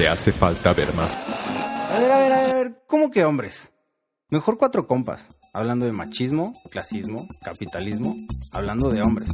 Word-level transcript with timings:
Te 0.00 0.08
hace 0.08 0.32
falta 0.32 0.72
ver 0.72 0.94
más. 0.94 1.14
A 1.14 1.98
ver, 1.98 2.10
a 2.10 2.18
ver, 2.20 2.32
a 2.32 2.54
ver, 2.54 2.82
¿cómo 2.86 3.10
que 3.10 3.22
hombres? 3.22 3.70
Mejor 4.30 4.56
cuatro 4.56 4.86
compas. 4.86 5.28
Hablando 5.52 5.84
de 5.84 5.92
machismo, 5.92 6.54
clasismo, 6.70 7.28
capitalismo. 7.42 8.16
Hablando 8.50 8.88
de 8.88 9.02
hombres. 9.02 9.30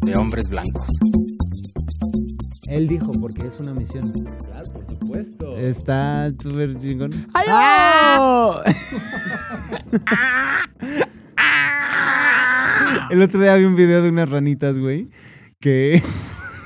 De 0.00 0.16
hombres 0.16 0.48
blancos. 0.48 0.88
Él 2.66 2.88
dijo, 2.88 3.12
porque 3.12 3.46
es 3.46 3.60
una 3.60 3.72
misión. 3.72 4.10
Claro, 4.10 4.72
por 4.72 4.84
supuesto. 4.84 5.56
Está 5.56 6.28
súper 6.42 6.76
chingón. 6.76 7.12
¡Ah! 7.46 8.64
El 13.10 13.22
otro 13.22 13.38
día 13.38 13.54
vi 13.54 13.64
un 13.64 13.76
video 13.76 14.02
de 14.02 14.08
unas 14.08 14.28
ranitas, 14.28 14.76
güey, 14.76 15.08
que 15.60 16.02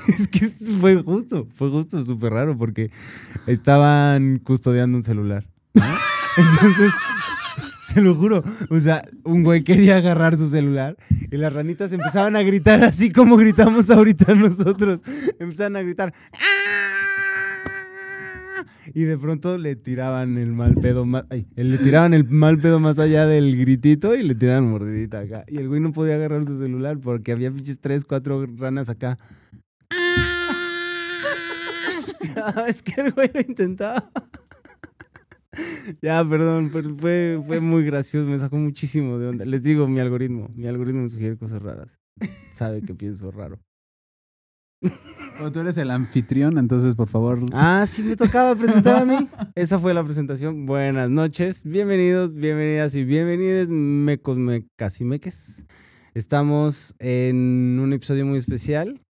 es 0.19 0.27
que 0.27 0.47
fue 0.47 1.01
justo, 1.01 1.47
fue 1.53 1.69
justo, 1.69 2.03
súper 2.03 2.33
raro, 2.33 2.57
porque 2.57 2.91
estaban 3.47 4.39
custodiando 4.39 4.97
un 4.97 5.03
celular. 5.03 5.47
Entonces, 6.37 6.91
te 7.93 8.01
lo 8.01 8.15
juro, 8.15 8.43
o 8.69 8.79
sea, 8.79 9.03
un 9.23 9.43
güey 9.43 9.63
quería 9.63 9.97
agarrar 9.97 10.37
su 10.37 10.47
celular 10.49 10.97
y 11.31 11.37
las 11.37 11.53
ranitas 11.53 11.91
empezaban 11.93 12.35
a 12.35 12.41
gritar 12.43 12.83
así 12.83 13.11
como 13.11 13.37
gritamos 13.37 13.89
ahorita 13.89 14.35
nosotros. 14.35 15.01
Empezaban 15.39 15.75
a 15.77 15.81
gritar. 15.81 16.13
"¡Ah!". 16.33 16.39
Y 18.93 19.03
de 19.03 19.17
pronto 19.17 19.57
le 19.57 19.75
tiraban 19.75 20.37
el 20.37 20.53
mal 20.53 20.75
pedo 20.75 21.05
más. 21.05 21.25
ay, 21.29 21.47
le 21.55 21.77
tiraban 21.77 22.13
el 22.13 22.23
mal 22.29 22.57
pedo 22.59 22.79
más 22.79 22.99
allá 22.99 23.25
del 23.25 23.57
gritito 23.57 24.15
y 24.15 24.23
le 24.23 24.35
tiraban 24.35 24.69
mordidita 24.69 25.19
acá. 25.19 25.43
Y 25.47 25.57
el 25.57 25.67
güey 25.67 25.81
no 25.81 25.91
podía 25.91 26.15
agarrar 26.15 26.45
su 26.45 26.57
celular 26.57 26.99
porque 26.99 27.31
había 27.31 27.51
pinches 27.51 27.79
tres, 27.79 28.05
cuatro 28.05 28.45
ranas 28.57 28.89
acá. 28.89 29.17
Cada 32.35 32.63
vez 32.63 32.81
que 32.81 33.01
el 33.01 33.11
güey 33.11 33.29
lo 33.33 33.41
intentaba. 33.41 34.11
Ya, 36.01 36.23
perdón, 36.27 36.69
pero 36.71 36.93
fue, 36.95 37.41
fue 37.45 37.59
muy 37.59 37.83
gracioso, 37.85 38.29
me 38.29 38.37
sacó 38.37 38.57
muchísimo 38.57 39.17
de 39.17 39.27
onda. 39.27 39.45
Les 39.45 39.63
digo, 39.63 39.87
mi 39.87 39.99
algoritmo, 39.99 40.49
mi 40.53 40.67
algoritmo 40.67 41.03
me 41.03 41.09
sugiere 41.09 41.37
cosas 41.37 41.61
raras. 41.61 41.99
Sabe 42.51 42.81
que 42.81 42.93
pienso 42.93 43.31
raro. 43.31 43.59
Pero 44.81 45.51
tú 45.51 45.59
eres 45.59 45.77
el 45.77 45.91
anfitrión, 45.91 46.57
entonces 46.57 46.95
por 46.95 47.07
favor. 47.07 47.39
Ah, 47.53 47.85
sí, 47.87 48.03
me 48.03 48.15
tocaba 48.15 48.55
presentar 48.55 49.01
a 49.01 49.05
mí. 49.05 49.27
Esa 49.55 49.79
fue 49.79 49.93
la 49.93 50.03
presentación. 50.03 50.65
Buenas 50.65 51.09
noches, 51.09 51.63
bienvenidos, 51.63 52.33
bienvenidas 52.33 52.95
y 52.95 53.03
bienvenidos, 53.03 53.69
mecos, 53.69 54.37
mecas 54.37 55.01
y 55.01 55.05
meques. 55.05 55.65
Estamos 56.13 56.95
en 56.99 57.79
un 57.81 57.91
episodio 57.91 58.25
muy 58.25 58.37
especial 58.37 59.01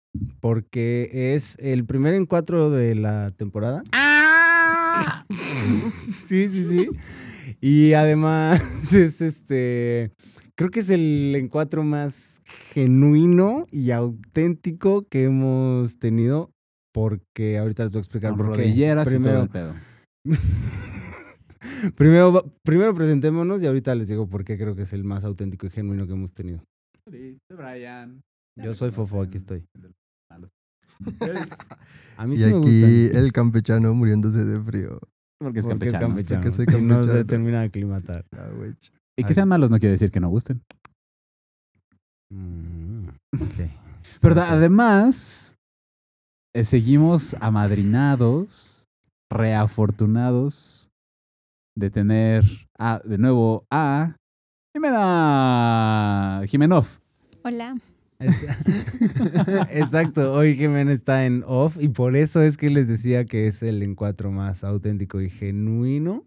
porque 0.40 1.34
es 1.34 1.56
el 1.60 1.84
primer 1.84 2.14
encuentro 2.14 2.70
de 2.70 2.94
la 2.94 3.30
temporada. 3.30 3.82
Sí, 6.08 6.46
sí, 6.48 6.64
sí. 6.64 6.88
Y 7.60 7.94
además 7.94 8.60
es 8.94 9.20
este. 9.20 10.12
Creo 10.56 10.70
que 10.70 10.80
es 10.80 10.90
el 10.90 11.34
encuentro 11.36 11.82
más 11.82 12.40
genuino 12.72 13.66
y 13.72 13.90
auténtico 13.90 15.02
que 15.02 15.24
hemos 15.24 15.98
tenido. 15.98 16.50
Porque 16.92 17.58
ahorita 17.58 17.84
les 17.84 17.92
voy 17.92 17.98
a 17.98 18.02
explicar 18.02 18.30
Con 18.30 18.38
por 18.38 18.56
qué. 18.56 18.62
rodilleras 18.62 19.08
y 19.12 19.18
todo 19.18 19.20
Primero, 19.20 19.42
el 19.42 19.48
pedo. 19.48 19.74
primero, 21.96 22.54
primero 22.62 22.94
presentémonos 22.94 23.62
y 23.62 23.66
ahorita 23.66 23.94
les 23.96 24.06
digo 24.08 24.28
por 24.28 24.44
qué 24.44 24.56
creo 24.56 24.76
que 24.76 24.82
es 24.82 24.92
el 24.92 25.02
más 25.02 25.24
auténtico 25.24 25.66
y 25.66 25.70
genuino 25.70 26.06
que 26.06 26.12
hemos 26.12 26.32
tenido. 26.32 26.62
Brian. 27.50 28.22
Yo 28.56 28.74
soy 28.74 28.92
Fofo, 28.92 29.22
aquí 29.22 29.38
estoy. 29.38 29.64
A 32.16 32.26
mí 32.26 32.34
Y 32.34 32.38
sí 32.38 32.44
me 32.44 32.58
aquí 32.58 33.04
gustan. 33.06 33.24
el 33.24 33.32
campechano 33.32 33.94
muriéndose 33.94 34.44
de 34.44 34.60
frío. 34.60 35.00
Porque 35.38 35.58
es 35.58 35.66
porque 35.66 35.88
es 35.88 35.92
campechano. 35.92 36.42
Porque 36.42 36.80
no 36.80 37.04
se 37.04 37.24
termina 37.24 37.60
de 37.60 37.66
aclimatar. 37.66 38.24
Ah. 38.36 38.48
Y 39.16 39.24
que 39.24 39.34
sean 39.34 39.48
malos 39.48 39.70
no 39.70 39.78
quiere 39.78 39.92
decir 39.92 40.10
que 40.10 40.20
no 40.20 40.28
gusten. 40.28 40.62
Mm, 42.30 43.08
ok. 43.08 43.70
Pero 44.22 44.40
además, 44.40 45.56
eh, 46.54 46.64
seguimos 46.64 47.34
amadrinados, 47.40 48.88
reafortunados 49.30 50.90
de 51.76 51.90
tener 51.90 52.44
a, 52.78 53.00
de 53.04 53.18
nuevo 53.18 53.66
a 53.70 54.14
Jimena 54.74 56.42
Jimenov. 56.46 56.86
Hola. 57.42 57.74
Exacto, 59.70 60.32
hoy 60.32 60.54
Jiménez 60.54 60.94
está 60.94 61.24
en 61.24 61.42
off 61.46 61.76
y 61.80 61.88
por 61.88 62.16
eso 62.16 62.42
es 62.42 62.56
que 62.56 62.70
les 62.70 62.88
decía 62.88 63.24
que 63.24 63.46
es 63.46 63.62
el 63.62 63.82
encuentro 63.82 64.30
más 64.30 64.64
auténtico 64.64 65.20
y 65.20 65.28
genuino, 65.28 66.24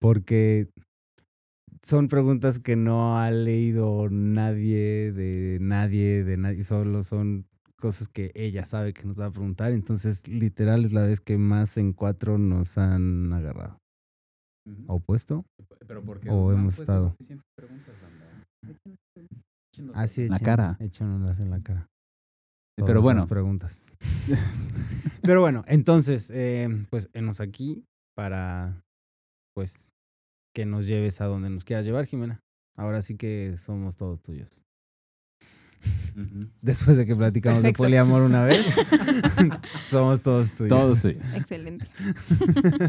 porque 0.00 0.68
son 1.82 2.08
preguntas 2.08 2.60
que 2.60 2.76
no 2.76 3.18
ha 3.18 3.30
leído 3.30 4.08
nadie 4.10 5.12
de 5.12 5.58
nadie, 5.60 6.24
de 6.24 6.36
nadie, 6.36 6.62
solo 6.62 7.02
son 7.02 7.46
cosas 7.76 8.08
que 8.08 8.30
ella 8.34 8.64
sabe 8.66 8.92
que 8.92 9.04
nos 9.04 9.20
va 9.20 9.26
a 9.26 9.30
preguntar, 9.30 9.72
entonces 9.72 10.26
literal 10.28 10.84
es 10.84 10.92
la 10.92 11.02
vez 11.02 11.20
que 11.20 11.38
más 11.38 11.76
en 11.76 11.92
cuatro 11.92 12.38
nos 12.38 12.76
han 12.76 13.32
agarrado. 13.32 13.78
¿Opuesto? 14.86 15.46
Pero 15.86 16.04
porque 16.04 16.28
O 16.28 16.52
hemos 16.52 16.78
estado. 16.78 17.16
Ah, 19.94 20.08
sí, 20.08 20.28
La 20.28 20.36
échenos- 20.36 20.42
cara. 20.44 20.76
échenoslas 20.80 21.40
en 21.40 21.50
la 21.50 21.60
cara. 21.60 21.88
Pero 22.76 22.86
Todas 22.86 23.02
bueno. 23.02 23.20
las 23.20 23.28
preguntas. 23.28 23.86
Pero 25.22 25.40
bueno, 25.40 25.64
entonces, 25.66 26.30
eh, 26.32 26.68
pues 26.90 27.10
enos 27.12 27.40
aquí 27.40 27.84
para, 28.16 28.82
pues, 29.54 29.90
que 30.54 30.64
nos 30.66 30.86
lleves 30.86 31.20
a 31.20 31.26
donde 31.26 31.50
nos 31.50 31.64
quieras 31.64 31.84
llevar, 31.84 32.06
Jimena. 32.06 32.40
Ahora 32.76 33.02
sí 33.02 33.16
que 33.16 33.56
somos 33.56 33.96
todos 33.96 34.22
tuyos. 34.22 34.62
Después 36.62 36.96
de 36.96 37.06
que 37.06 37.14
platicamos 37.14 37.62
de 37.62 37.72
poliamor 37.72 38.22
una 38.22 38.44
vez, 38.44 38.66
somos 39.78 40.22
todos 40.22 40.52
tuyos. 40.52 40.68
Todos 40.70 40.98
suyos. 41.00 41.34
Excelente. 41.36 41.86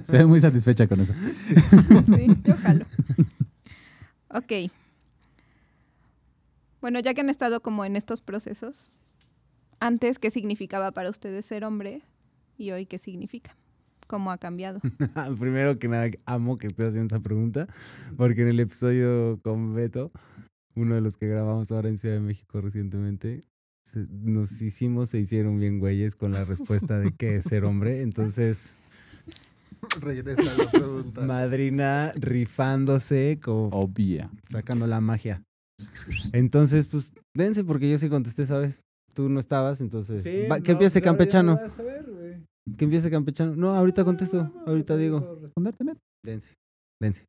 Se 0.03 0.17
ve 0.19 0.25
muy 0.25 0.39
satisfecha 0.39 0.87
con 0.87 0.99
eso. 1.01 1.13
Sí, 1.45 2.27
yo 2.43 2.55
jalo. 2.57 2.85
Ok. 4.29 4.71
Bueno, 6.81 6.99
ya 6.99 7.13
que 7.13 7.21
han 7.21 7.29
estado 7.29 7.61
como 7.61 7.83
en 7.85 7.95
estos 7.95 8.21
procesos, 8.21 8.91
antes, 9.79 10.19
¿qué 10.19 10.29
significaba 10.31 10.91
para 10.91 11.09
ustedes 11.09 11.45
ser 11.45 11.63
hombre? 11.63 12.01
Y 12.57 12.71
hoy, 12.71 12.85
¿qué 12.85 12.97
significa? 12.97 13.55
¿Cómo 14.07 14.31
ha 14.31 14.37
cambiado? 14.37 14.79
Primero 15.39 15.77
que 15.79 15.87
nada, 15.87 16.07
amo 16.25 16.57
que 16.57 16.67
estés 16.67 16.87
haciendo 16.89 17.15
esa 17.15 17.23
pregunta, 17.23 17.67
porque 18.17 18.41
en 18.41 18.47
el 18.49 18.59
episodio 18.59 19.39
con 19.43 19.73
Beto, 19.75 20.11
uno 20.75 20.95
de 20.95 21.01
los 21.01 21.17
que 21.17 21.27
grabamos 21.27 21.71
ahora 21.71 21.89
en 21.89 21.97
Ciudad 21.97 22.15
de 22.15 22.21
México 22.21 22.59
recientemente, 22.61 23.41
se- 23.85 24.07
nos 24.09 24.61
hicimos, 24.61 25.09
se 25.09 25.19
hicieron 25.19 25.59
bien 25.59 25.79
güeyes 25.79 26.15
con 26.15 26.31
la 26.31 26.43
respuesta 26.45 26.97
de 26.99 27.11
qué 27.11 27.35
es 27.37 27.43
ser 27.45 27.65
hombre. 27.65 28.01
Entonces, 28.01 28.75
Regresa 30.01 30.41
a 30.41 30.57
la 30.65 30.71
pregunta. 30.71 31.21
madrina 31.21 32.11
rifándose, 32.15 33.39
como 33.41 33.67
Obvia. 33.69 34.29
sacando 34.49 34.87
la 34.87 34.99
magia. 35.01 35.41
Entonces, 36.33 36.87
pues, 36.87 37.13
dense, 37.35 37.63
porque 37.63 37.89
yo 37.89 37.97
sí 37.97 38.09
contesté, 38.09 38.45
¿sabes? 38.45 38.81
Tú 39.13 39.29
no 39.29 39.39
estabas, 39.39 39.81
entonces. 39.81 40.23
va- 40.49 40.59
que 40.61 40.71
empiece 40.73 40.99
campechano. 41.01 41.57
Que 42.77 42.83
empiece 42.85 43.09
campechano. 43.09 43.55
No, 43.55 43.71
ahorita 43.75 44.03
contesto, 44.05 44.51
ahorita 44.67 44.95
digo. 44.97 45.19
Dense, 46.23 46.53
dense. 47.01 47.25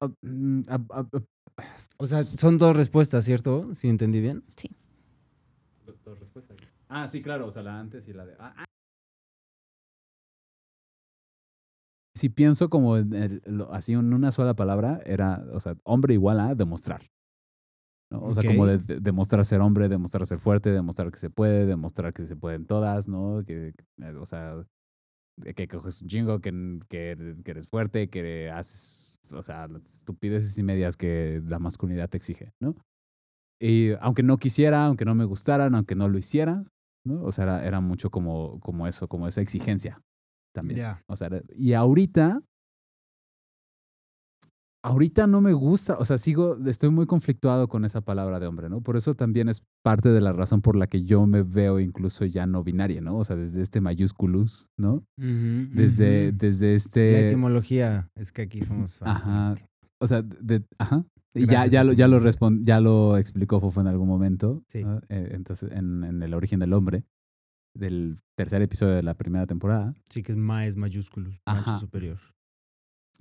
Oh, 0.00 0.08
mm, 0.22 0.62
ah, 0.68 0.78
ah, 0.90 1.08
ah, 1.12 1.64
O 1.98 2.06
sea, 2.06 2.24
son 2.24 2.58
dos 2.58 2.76
respuestas, 2.76 3.24
¿cierto? 3.24 3.74
Si 3.74 3.88
entendí 3.88 4.20
bien. 4.20 4.42
Ah, 6.88 7.06
sí, 7.08 7.22
claro, 7.22 7.46
o 7.46 7.50
sea, 7.50 7.62
la 7.62 7.78
antes 7.80 8.06
y 8.08 8.12
la 8.12 8.24
de. 8.26 8.34
ah, 8.38 8.54
ah. 8.58 8.64
Si 12.16 12.28
pienso 12.28 12.70
como 12.70 12.96
en 12.96 13.12
el- 13.14 13.42
lo- 13.46 13.72
así 13.72 13.92
en 13.92 14.14
una 14.14 14.30
sola 14.30 14.54
palabra, 14.54 15.00
era, 15.04 15.44
o 15.52 15.58
sea, 15.60 15.76
hombre 15.84 16.14
igual 16.14 16.38
a 16.40 16.54
demostrar. 16.54 17.02
¿No? 18.10 18.20
O 18.22 18.34
sea, 18.34 18.42
como 18.48 18.66
de, 18.66 18.78
de- 18.78 19.00
demostrar 19.00 19.44
ser 19.44 19.60
hombre, 19.60 19.88
demostrar 19.88 20.26
ser 20.26 20.38
fuerte, 20.38 20.70
demostrar 20.70 21.10
que 21.10 21.18
se 21.18 21.30
puede, 21.30 21.66
demostrar 21.66 22.12
que 22.12 22.26
se 22.26 22.36
pueden 22.36 22.66
todas, 22.66 23.08
¿no? 23.08 23.42
Que, 23.46 23.74
eh, 24.02 24.14
o 24.18 24.26
sea, 24.26 24.64
que 25.56 25.66
coges 25.66 26.00
un 26.02 26.08
chingo, 26.08 26.40
que, 26.40 26.52
que, 26.88 27.34
que 27.44 27.50
eres 27.50 27.66
fuerte, 27.68 28.08
que 28.08 28.50
haces, 28.50 29.16
o 29.32 29.42
sea, 29.42 29.66
las 29.66 29.98
estupideces 29.98 30.56
y 30.58 30.62
medias 30.62 30.96
que 30.96 31.42
la 31.46 31.58
masculinidad 31.58 32.08
te 32.08 32.16
exige, 32.18 32.52
¿no? 32.60 32.76
Y 33.60 33.92
aunque 34.00 34.22
no 34.22 34.36
quisiera, 34.36 34.84
aunque 34.86 35.04
no 35.04 35.14
me 35.14 35.24
gustaran, 35.24 35.74
aunque 35.74 35.94
no 35.94 36.08
lo 36.08 36.18
hiciera, 36.18 36.64
¿no? 37.04 37.22
O 37.24 37.32
sea, 37.32 37.44
era, 37.44 37.64
era 37.66 37.80
mucho 37.80 38.10
como, 38.10 38.60
como 38.60 38.86
eso, 38.86 39.08
como 39.08 39.26
esa 39.26 39.40
exigencia 39.40 40.00
también. 40.54 40.78
Ya. 40.78 41.02
O 41.08 41.16
sea, 41.16 41.28
era- 41.28 41.42
y 41.56 41.72
ahorita, 41.72 42.40
ahorita 44.84 45.26
no 45.26 45.40
me 45.40 45.52
gusta, 45.54 45.96
o 45.98 46.04
sea, 46.04 46.18
sigo, 46.18 46.58
estoy 46.66 46.90
muy 46.90 47.06
conflictuado 47.06 47.68
con 47.68 47.84
esa 47.84 48.02
palabra 48.02 48.38
de 48.38 48.46
hombre, 48.46 48.68
¿no? 48.68 48.82
Por 48.82 48.96
eso 48.96 49.14
también 49.14 49.48
es 49.48 49.62
parte 49.82 50.10
de 50.10 50.20
la 50.20 50.32
razón 50.32 50.60
por 50.60 50.76
la 50.76 50.86
que 50.86 51.04
yo 51.04 51.26
me 51.26 51.42
veo 51.42 51.80
incluso 51.80 52.24
ya 52.26 52.46
no 52.46 52.62
binaria, 52.62 53.00
¿no? 53.00 53.16
O 53.16 53.24
sea, 53.24 53.34
desde 53.34 53.62
este 53.62 53.80
mayúsculus, 53.80 54.68
¿no? 54.78 55.04
Ujú, 55.18 55.68
Desde, 55.72 56.32
desde 56.32 56.68
La 56.70 56.74
este... 56.76 57.26
etimología 57.26 58.08
es 58.14 58.30
que 58.30 58.42
aquí 58.42 58.60
somos. 58.60 59.00
Ajá. 59.02 59.54
O 60.00 60.06
sea, 60.06 60.22
de, 60.22 60.62
ajá. 60.78 61.04
Y 61.34 61.46
ya, 61.46 61.52
Gracias, 61.52 61.72
ya, 61.72 61.84
lo, 61.84 61.92
ya, 61.94 62.06
lo 62.06 62.16
etimología. 62.18 62.40
respon- 62.40 62.60
ya 62.62 62.80
lo 62.80 63.16
explicó 63.16 63.60
Fofo 63.60 63.80
en 63.80 63.86
algún 63.88 64.06
momento. 64.06 64.62
Sí. 64.68 64.84
¿no? 64.84 65.00
Eh, 65.08 65.30
entonces, 65.32 65.72
en, 65.72 66.04
en 66.04 66.22
El 66.22 66.34
origen 66.34 66.60
del 66.60 66.72
hombre, 66.74 67.04
del 67.74 68.18
tercer 68.36 68.62
episodio 68.62 68.94
de 68.94 69.02
la 69.02 69.14
primera 69.14 69.46
temporada. 69.46 69.94
Sí, 70.10 70.22
que 70.22 70.32
es 70.32 70.38
ma 70.38 70.66
es 70.66 70.76
mayúsculo, 70.76 71.30
macho 71.30 71.70
Ajá. 71.70 71.78
superior. 71.80 72.18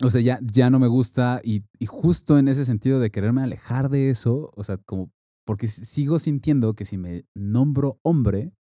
O 0.02 0.10
sea, 0.10 0.22
ya, 0.22 0.40
ya 0.42 0.70
no 0.70 0.80
me 0.80 0.88
gusta 0.88 1.40
y, 1.44 1.64
justo 1.86 2.38
en 2.38 2.48
ese 2.48 2.66
sentido 2.66 3.00
de 3.00 3.12
quererme 3.12 3.44
alejar 3.44 3.90
de 3.90 4.10
eso, 4.10 4.52
o 4.56 4.64
sea, 4.64 4.78
como, 4.78 5.12
porque 5.46 5.68
sigo 5.68 6.18
sintiendo 6.20 6.74
que 6.74 6.86
si 6.86 6.98
me 6.98 7.26
nombro 7.36 8.00
hombre, 8.02 8.54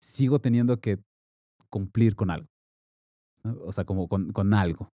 sigo 0.00 0.40
teniendo 0.40 0.80
que 0.80 0.98
cumplir 1.70 2.16
con 2.16 2.30
algo. 2.30 2.48
O 3.62 3.72
sea, 3.72 3.84
como 3.84 4.08
con, 4.08 4.32
con 4.32 4.54
algo. 4.54 4.90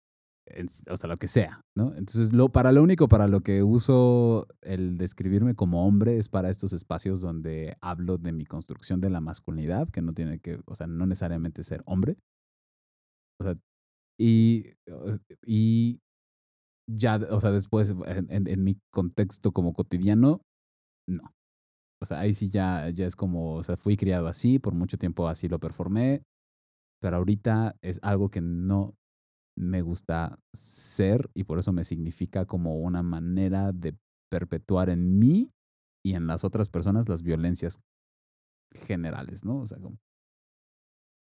O 0.91 0.97
sea, 0.97 1.09
lo 1.09 1.17
que 1.17 1.29
sea, 1.29 1.65
¿no? 1.77 1.95
Entonces, 1.95 2.33
lo, 2.33 2.51
para 2.51 2.73
lo 2.73 2.83
único 2.83 3.07
para 3.07 3.29
lo 3.29 3.41
que 3.41 3.63
uso 3.63 4.49
el 4.63 4.99
describirme 4.99 5.55
como 5.55 5.87
hombre 5.87 6.19
es 6.19 6.29
para 6.29 6.51
estos 6.51 6.73
espacios 6.73 7.21
donde 7.21 7.77
hablo 7.81 8.19
de 8.19 8.33
mi 8.33 8.45
construcción 8.45 9.01
de 9.01 9.11
la 9.11 9.21
masculinidad, 9.21 9.89
que 9.89 10.03
no 10.03 10.13
tiene 10.13 10.41
que, 10.41 10.61
o 10.67 10.75
sea, 10.75 10.89
no 10.89 11.07
necesariamente 11.07 11.63
ser 11.63 11.83
hombre. 11.87 12.17
O 13.39 13.45
sea, 13.45 13.57
y, 14.21 14.67
y 15.47 16.01
ya, 16.89 17.17
o 17.31 17.41
sea, 17.41 17.51
después 17.53 17.91
en, 18.07 18.27
en- 18.31 18.49
en 18.49 18.65
mi 18.65 18.79
contexto 18.93 19.53
como 19.53 19.73
cotidiano, 19.75 20.43
no. 21.09 21.35
O 22.03 22.07
sea, 22.07 22.21
ahí 22.21 22.35
sí 22.35 22.51
ya, 22.51 22.91
ya 22.91 23.07
es 23.07 23.17
como, 23.17 23.57
o 23.57 23.63
sea, 23.65 23.77
fui 23.77 23.97
criado 23.97 24.29
así, 24.29 24.59
por 24.59 24.75
mucho 24.75 24.99
tiempo 24.99 25.29
así 25.29 25.49
lo 25.49 25.61
performé, 25.61 26.23
pero 27.01 27.17
ahorita 27.19 27.77
es 27.83 28.01
algo 28.03 28.31
que 28.31 28.41
no 28.41 28.95
me 29.59 29.83
gusta 29.83 30.39
ser 30.55 31.31
y 31.35 31.45
por 31.45 31.59
eso 31.59 31.73
me 31.73 31.85
significa 31.85 32.47
como 32.47 32.77
una 32.79 33.03
manera 33.03 33.73
de 33.73 33.97
perpetuar 34.31 34.91
en 34.91 35.19
mí 35.19 35.53
y 36.05 36.15
en 36.15 36.27
las 36.27 36.45
otras 36.45 36.69
personas 36.71 37.09
las 37.09 37.23
violencias 37.23 37.81
generales, 38.75 39.45
¿no? 39.45 39.61
O 39.63 39.67
sea, 39.67 39.79
como... 39.81 39.99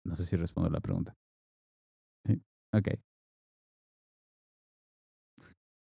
No 0.05 0.15
sé 0.15 0.25
si 0.25 0.35
respondo 0.35 0.71
la 0.71 0.79
pregunta. 0.81 1.15
Ok. 2.77 2.89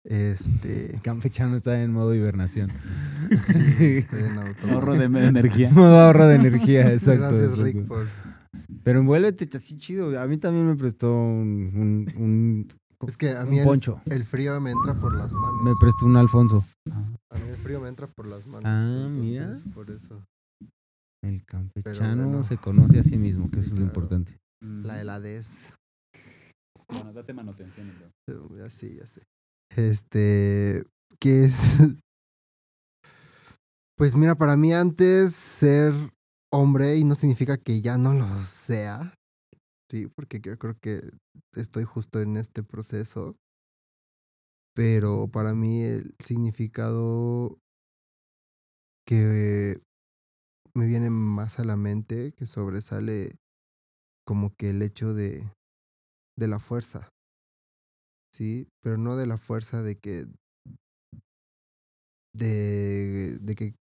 Este. 0.05 1.00
Campechano 1.02 1.56
está 1.56 1.81
en 1.81 1.91
modo 1.93 2.14
hibernación. 2.14 2.70
sí, 3.41 3.99
estoy 3.99 4.20
en. 4.20 4.70
Ahorro 4.70 4.94
de 4.94 5.05
energía. 5.05 5.70
modo 5.73 5.99
ahorro 5.99 6.26
de 6.26 6.37
energía, 6.37 6.87
exacto. 6.93 7.23
Gracias, 7.23 7.43
exacto. 7.43 7.64
Rick, 7.64 7.87
por. 7.87 8.06
Pero 8.85 9.00
envuélvete 9.00 9.56
así 9.56 9.79
chido. 9.79 10.20
A 10.20 10.26
mí 10.26 10.37
también 10.37 10.67
me 10.67 10.76
prestó 10.76 11.11
un, 11.11 12.06
un, 12.17 12.23
un, 12.23 12.69
Es 13.08 13.17
que 13.17 13.31
a 13.31 13.44
mí 13.47 13.58
el, 13.58 13.64
poncho. 13.64 14.00
el 14.06 14.25
frío 14.25 14.61
me 14.61 14.70
entra 14.70 14.94
por 14.94 15.17
las 15.17 15.32
manos. 15.32 15.62
Me 15.64 15.73
prestó 15.81 16.05
un 16.05 16.17
Alfonso. 16.17 16.64
A 16.90 17.38
mí 17.38 17.49
el 17.49 17.56
frío 17.56 17.81
me 17.81 17.88
entra 17.88 18.06
por 18.06 18.26
las 18.26 18.47
manos. 18.47 18.64
Ah, 18.67 19.08
mira. 19.11 19.55
Por 19.75 19.90
eso. 19.90 20.23
El 21.23 21.43
campechano 21.44 22.25
bueno. 22.25 22.44
se 22.44 22.58
conoce 22.58 22.99
a 22.99 23.02
sí 23.02 23.17
mismo, 23.17 23.50
que 23.50 23.62
Sí, 23.62 23.69
eso 23.69 23.75
es 23.75 23.81
lo 23.81 23.87
importante. 23.87 24.38
La 24.61 25.00
heladez. 25.00 25.73
Bueno, 26.88 27.12
date 27.12 27.32
manutención. 27.32 27.88
entonces. 27.88 28.14
Ya 28.58 28.70
sí, 28.70 28.96
ya 28.96 29.06
sé. 29.06 29.22
Este. 29.70 30.84
¿Qué 31.19 31.44
es? 31.44 31.78
Pues 33.96 34.16
mira, 34.16 34.34
para 34.34 34.56
mí 34.56 34.75
antes 34.75 35.32
ser 35.36 35.92
hombre 36.52 36.96
y 36.96 37.04
no 37.04 37.14
significa 37.14 37.56
que 37.56 37.81
ya 37.81 37.96
no 37.96 38.12
lo 38.12 38.40
sea. 38.40 39.14
Sí, 39.88 40.08
porque 40.08 40.40
yo 40.40 40.58
creo 40.58 40.76
que 40.81 41.12
estoy 41.54 41.84
justo 41.84 42.20
en 42.20 42.36
este 42.36 42.64
proceso. 42.64 43.37
Pero 44.75 45.28
para 45.28 45.54
mí 45.54 45.84
el 45.84 46.16
significado 46.19 47.56
que 49.06 49.80
me 50.75 50.87
viene 50.87 51.10
más 51.10 51.60
a 51.60 51.64
la 51.64 51.76
mente, 51.76 52.32
que 52.32 52.46
sobresale 52.46 53.37
como 54.26 54.56
que 54.56 54.70
el 54.70 54.82
hecho 54.82 55.14
de, 55.14 55.48
de 56.36 56.48
la 56.48 56.58
fuerza. 56.58 57.08
Sí, 58.34 58.69
pero 58.82 58.98
no 58.98 59.16
de 59.16 59.26
la 59.26 59.38
fuerza 59.38 59.82
de 59.82 59.96
que 59.96 60.26
de, 62.34 63.38
de 63.40 63.54
que 63.54 63.75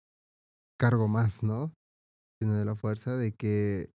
cargo 0.78 1.08
más, 1.08 1.42
¿no? 1.42 1.72
Sino 2.38 2.54
de 2.54 2.64
la 2.64 2.74
fuerza 2.74 3.16
de 3.16 3.32
que 3.34 3.90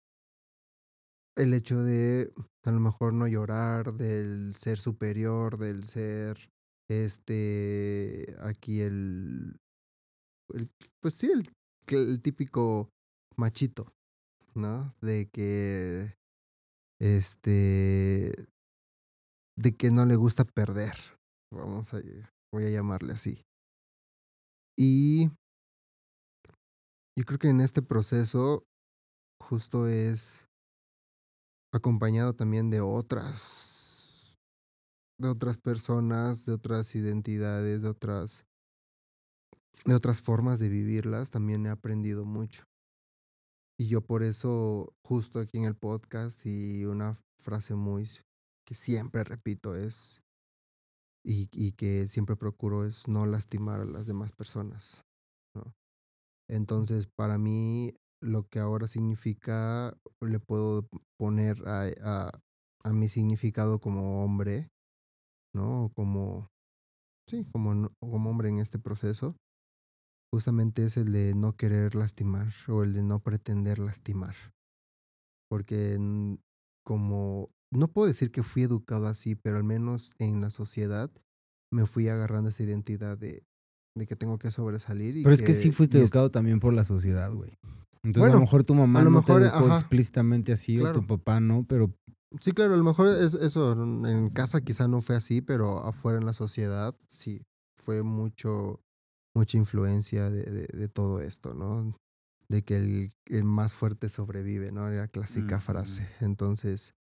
el 1.37 1.53
hecho 1.53 1.82
de 1.82 2.32
a 2.64 2.70
lo 2.70 2.81
mejor 2.81 3.12
no 3.12 3.29
llorar, 3.29 3.93
del 3.93 4.55
ser 4.56 4.79
superior, 4.79 5.59
del 5.59 5.85
ser 5.85 6.50
este 6.88 8.37
aquí 8.41 8.81
el, 8.81 9.56
el 10.55 10.70
pues 11.00 11.14
sí, 11.14 11.31
el, 11.31 11.52
el 11.88 12.23
típico 12.23 12.88
machito, 13.37 13.93
¿no? 14.55 14.94
De 15.02 15.29
que 15.31 16.14
este 17.01 18.47
de 19.59 19.77
que 19.77 19.91
no 19.91 20.05
le 20.05 20.17
gusta 20.17 20.45
perder. 20.45 20.95
Vamos 21.53 21.95
a 21.95 22.01
voy 22.53 22.65
a 22.65 22.71
llamarle 22.71 23.13
así. 23.13 23.45
Y 24.79 25.29
yo 27.17 27.25
creo 27.25 27.39
que 27.39 27.49
en 27.49 27.61
este 27.61 27.83
proceso 27.83 28.65
justo 29.43 29.87
es 29.87 30.49
acompañado 31.73 32.35
también 32.35 32.71
de 32.71 32.81
otras 32.81 34.37
de 35.19 35.29
otras 35.29 35.57
personas, 35.57 36.45
de 36.45 36.53
otras 36.53 36.95
identidades, 36.95 37.83
de 37.83 37.88
otras 37.88 38.45
de 39.85 39.95
otras 39.95 40.21
formas 40.21 40.59
de 40.59 40.69
vivirlas, 40.69 41.31
también 41.31 41.67
he 41.67 41.71
aprendido 41.71 42.25
mucho. 42.25 42.65
Y 43.78 43.88
yo 43.88 44.00
por 44.00 44.23
eso 44.23 44.95
justo 45.04 45.38
aquí 45.38 45.59
en 45.59 45.64
el 45.64 45.76
podcast 45.76 46.47
y 46.47 46.85
una 46.87 47.14
frase 47.38 47.75
muy 47.75 48.04
que 48.66 48.75
siempre 48.75 49.23
repito 49.23 49.76
es 49.76 50.23
y, 51.25 51.49
y 51.52 51.73
que 51.73 52.09
siempre 52.09 52.37
procuro 52.37 52.85
es 52.85 53.09
no 53.09 53.26
lastimar 53.26 53.80
a 53.80 53.85
las 53.85 54.06
demás 54.06 54.33
personas. 54.33 55.04
¿no? 55.54 55.75
Entonces, 56.49 57.06
para 57.06 57.37
mí, 57.37 57.95
lo 58.23 58.49
que 58.49 58.61
ahora 58.61 58.87
significa, 58.87 59.97
le 60.21 60.40
puedo 60.40 60.88
poner 61.18 61.66
a, 61.68 61.88
a, 62.02 62.40
a 62.85 62.92
mi 62.92 63.09
significado 63.09 63.80
como 63.80 64.25
hombre, 64.25 64.71
¿no? 65.54 65.90
Como, 65.95 66.49
sí, 67.28 67.45
como, 67.52 67.90
como 68.00 68.30
hombre 68.30 68.49
en 68.49 68.59
este 68.59 68.78
proceso, 68.78 69.37
justamente 70.33 70.85
es 70.85 70.97
el 70.97 71.12
de 71.12 71.35
no 71.35 71.56
querer 71.56 71.95
lastimar 71.95 72.52
o 72.68 72.83
el 72.83 72.92
de 72.92 73.02
no 73.02 73.21
pretender 73.21 73.78
lastimar. 73.78 74.35
Porque 75.49 75.99
como, 76.85 77.50
no 77.71 77.88
puedo 77.88 78.09
decir 78.09 78.30
que 78.30 78.42
fui 78.42 78.62
educado 78.62 79.06
así, 79.06 79.35
pero 79.35 79.56
al 79.56 79.64
menos 79.64 80.14
en 80.18 80.40
la 80.40 80.50
sociedad 80.50 81.11
me 81.73 81.87
fui 81.87 82.09
agarrando 82.09 82.50
esa 82.50 82.62
identidad 82.62 83.18
de, 83.18 83.45
de 83.97 84.06
que 84.06 84.16
tengo 84.16 84.38
que 84.38 84.50
sobresalir. 84.50 85.16
Y 85.16 85.23
Pero 85.23 85.35
es 85.35 85.42
que 85.42 85.54
sí 85.54 85.71
fuiste 85.71 85.99
y 85.99 86.00
es- 86.00 86.04
educado 86.11 86.30
también 86.30 86.61
por 86.61 86.73
la 86.75 86.85
sociedad, 86.85 87.33
güey. 87.33 87.59
Entonces 88.02 88.18
a 88.18 88.21
Bueno, 88.21 88.35
lo 88.37 88.40
mejor 88.40 88.62
tu 88.64 88.75
mamá 88.75 89.00
a 89.00 89.04
lo 89.04 89.11
no 89.11 89.18
mejor, 89.21 89.42
te 89.42 89.49
educó 89.49 89.66
ajá. 89.66 89.76
explícitamente 89.78 90.52
así 90.52 90.76
Claro. 90.78 90.99
o 91.00 91.02
tu 91.02 91.06
papá 91.06 91.40
no, 91.40 91.64
pero 91.66 91.92
Sí, 92.40 92.52
claro, 92.52 92.75
a 92.75 92.76
lo 92.76 92.85
mejor 92.85 93.09
es 93.11 93.35
eso, 93.35 93.73
en 93.73 94.28
casa 94.30 94.61
quizá 94.61 94.88
no 94.88 95.00
fue 95.00 95.16
así, 95.16 95.40
pero 95.40 95.85
afuera 95.85 96.18
en 96.18 96.26
la 96.26 96.33
sociedad 96.35 96.95
sí, 97.06 97.47
fue 97.76 98.02
mucho, 98.02 98.80
mucha 99.37 99.59
influencia 99.59 100.31
de, 100.31 100.43
de, 100.45 100.66
de 100.66 100.88
todo 100.88 101.21
esto, 101.21 101.55
¿no? 101.55 101.97
De 102.49 102.62
que 102.62 102.76
el, 102.76 103.11
el 103.26 103.45
más 103.45 103.75
fuerte 103.75 104.09
sobrevive, 104.09 104.73
¿no? 104.73 104.88
La 104.88 105.09
clásica 105.09 105.61
frase. 105.61 106.09
Entonces, 106.21 106.95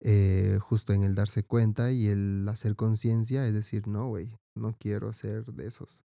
eh, 0.00 0.58
justo 0.60 0.92
en 0.92 1.02
el 1.02 1.14
darse 1.14 1.42
cuenta 1.42 1.92
y 1.92 2.08
el 2.08 2.48
hacer 2.48 2.76
conciencia, 2.76 3.46
es 3.46 3.54
decir, 3.54 3.86
no, 3.86 4.08
güey, 4.08 4.36
no 4.56 4.74
quiero 4.78 5.12
ser 5.12 5.44
de 5.44 5.66
esos. 5.66 6.04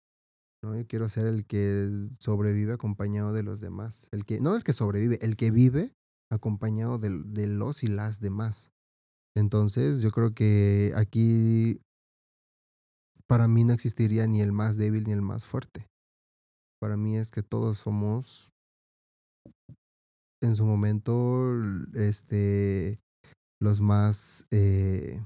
¿no? 0.63 0.77
Yo 0.77 0.87
quiero 0.87 1.09
ser 1.09 1.27
el 1.27 1.47
que 1.47 2.09
sobrevive 2.19 2.73
acompañado 2.73 3.33
de 3.33 3.43
los 3.43 3.61
demás. 3.61 4.09
El 4.13 4.25
que, 4.25 4.41
no 4.41 4.57
el 4.57 4.65
que 4.65 4.73
sobrevive, 4.73 5.19
el 5.23 5.37
que 5.37 5.51
vive 5.51 5.93
acompañado 6.31 6.99
de, 6.99 7.23
de 7.25 7.47
los 7.47 7.83
y 7.85 7.87
las 7.87 8.21
demás. 8.21 8.73
Entonces, 9.37 10.01
yo 10.01 10.11
creo 10.11 10.35
que 10.35 10.93
aquí 10.97 11.81
para 13.29 13.49
mí 13.49 13.65
no 13.65 13.73
existiría 13.73 14.27
ni 14.27 14.41
el 14.41 14.53
más 14.53 14.77
débil 14.77 15.05
ni 15.05 15.13
el 15.13 15.23
más 15.23 15.47
fuerte. 15.47 15.87
Para 16.81 16.97
mí 16.97 17.17
es 17.17 17.31
que 17.31 17.43
todos 17.43 17.79
somos 17.79 18.51
en 20.43 20.55
su 20.55 20.67
momento 20.67 21.53
este 21.95 23.01
los 23.61 23.81
más 23.81 24.47
eh, 24.51 25.25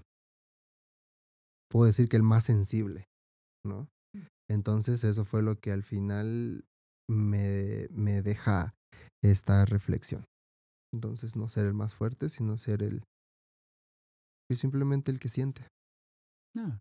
puedo 1.71 1.87
decir 1.87 2.09
que 2.09 2.17
el 2.17 2.23
más 2.23 2.45
sensible, 2.45 3.07
¿no? 3.65 3.89
Entonces 4.49 5.05
eso 5.05 5.25
fue 5.25 5.43
lo 5.43 5.61
que 5.61 5.73
al 5.73 5.83
final 5.83 6.65
me, 7.09 7.89
me 7.91 8.23
deja 8.23 8.75
esta 9.23 9.65
reflexión. 9.65 10.25
Entonces 10.93 11.37
no 11.37 11.49
ser 11.49 11.67
el 11.67 11.75
más 11.75 11.95
fuerte, 11.95 12.29
sino 12.29 12.57
ser 12.57 12.83
el 12.83 13.03
simplemente 14.57 15.13
el 15.13 15.21
que 15.21 15.29
siente. 15.29 15.63
Ah, 16.59 16.81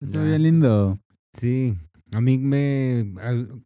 está 0.00 0.22
bien 0.24 0.42
lindo. 0.42 1.00
Sí, 1.32 1.76
a 2.12 2.20
mí 2.20 2.38
me, 2.38 3.14
al- 3.20 3.62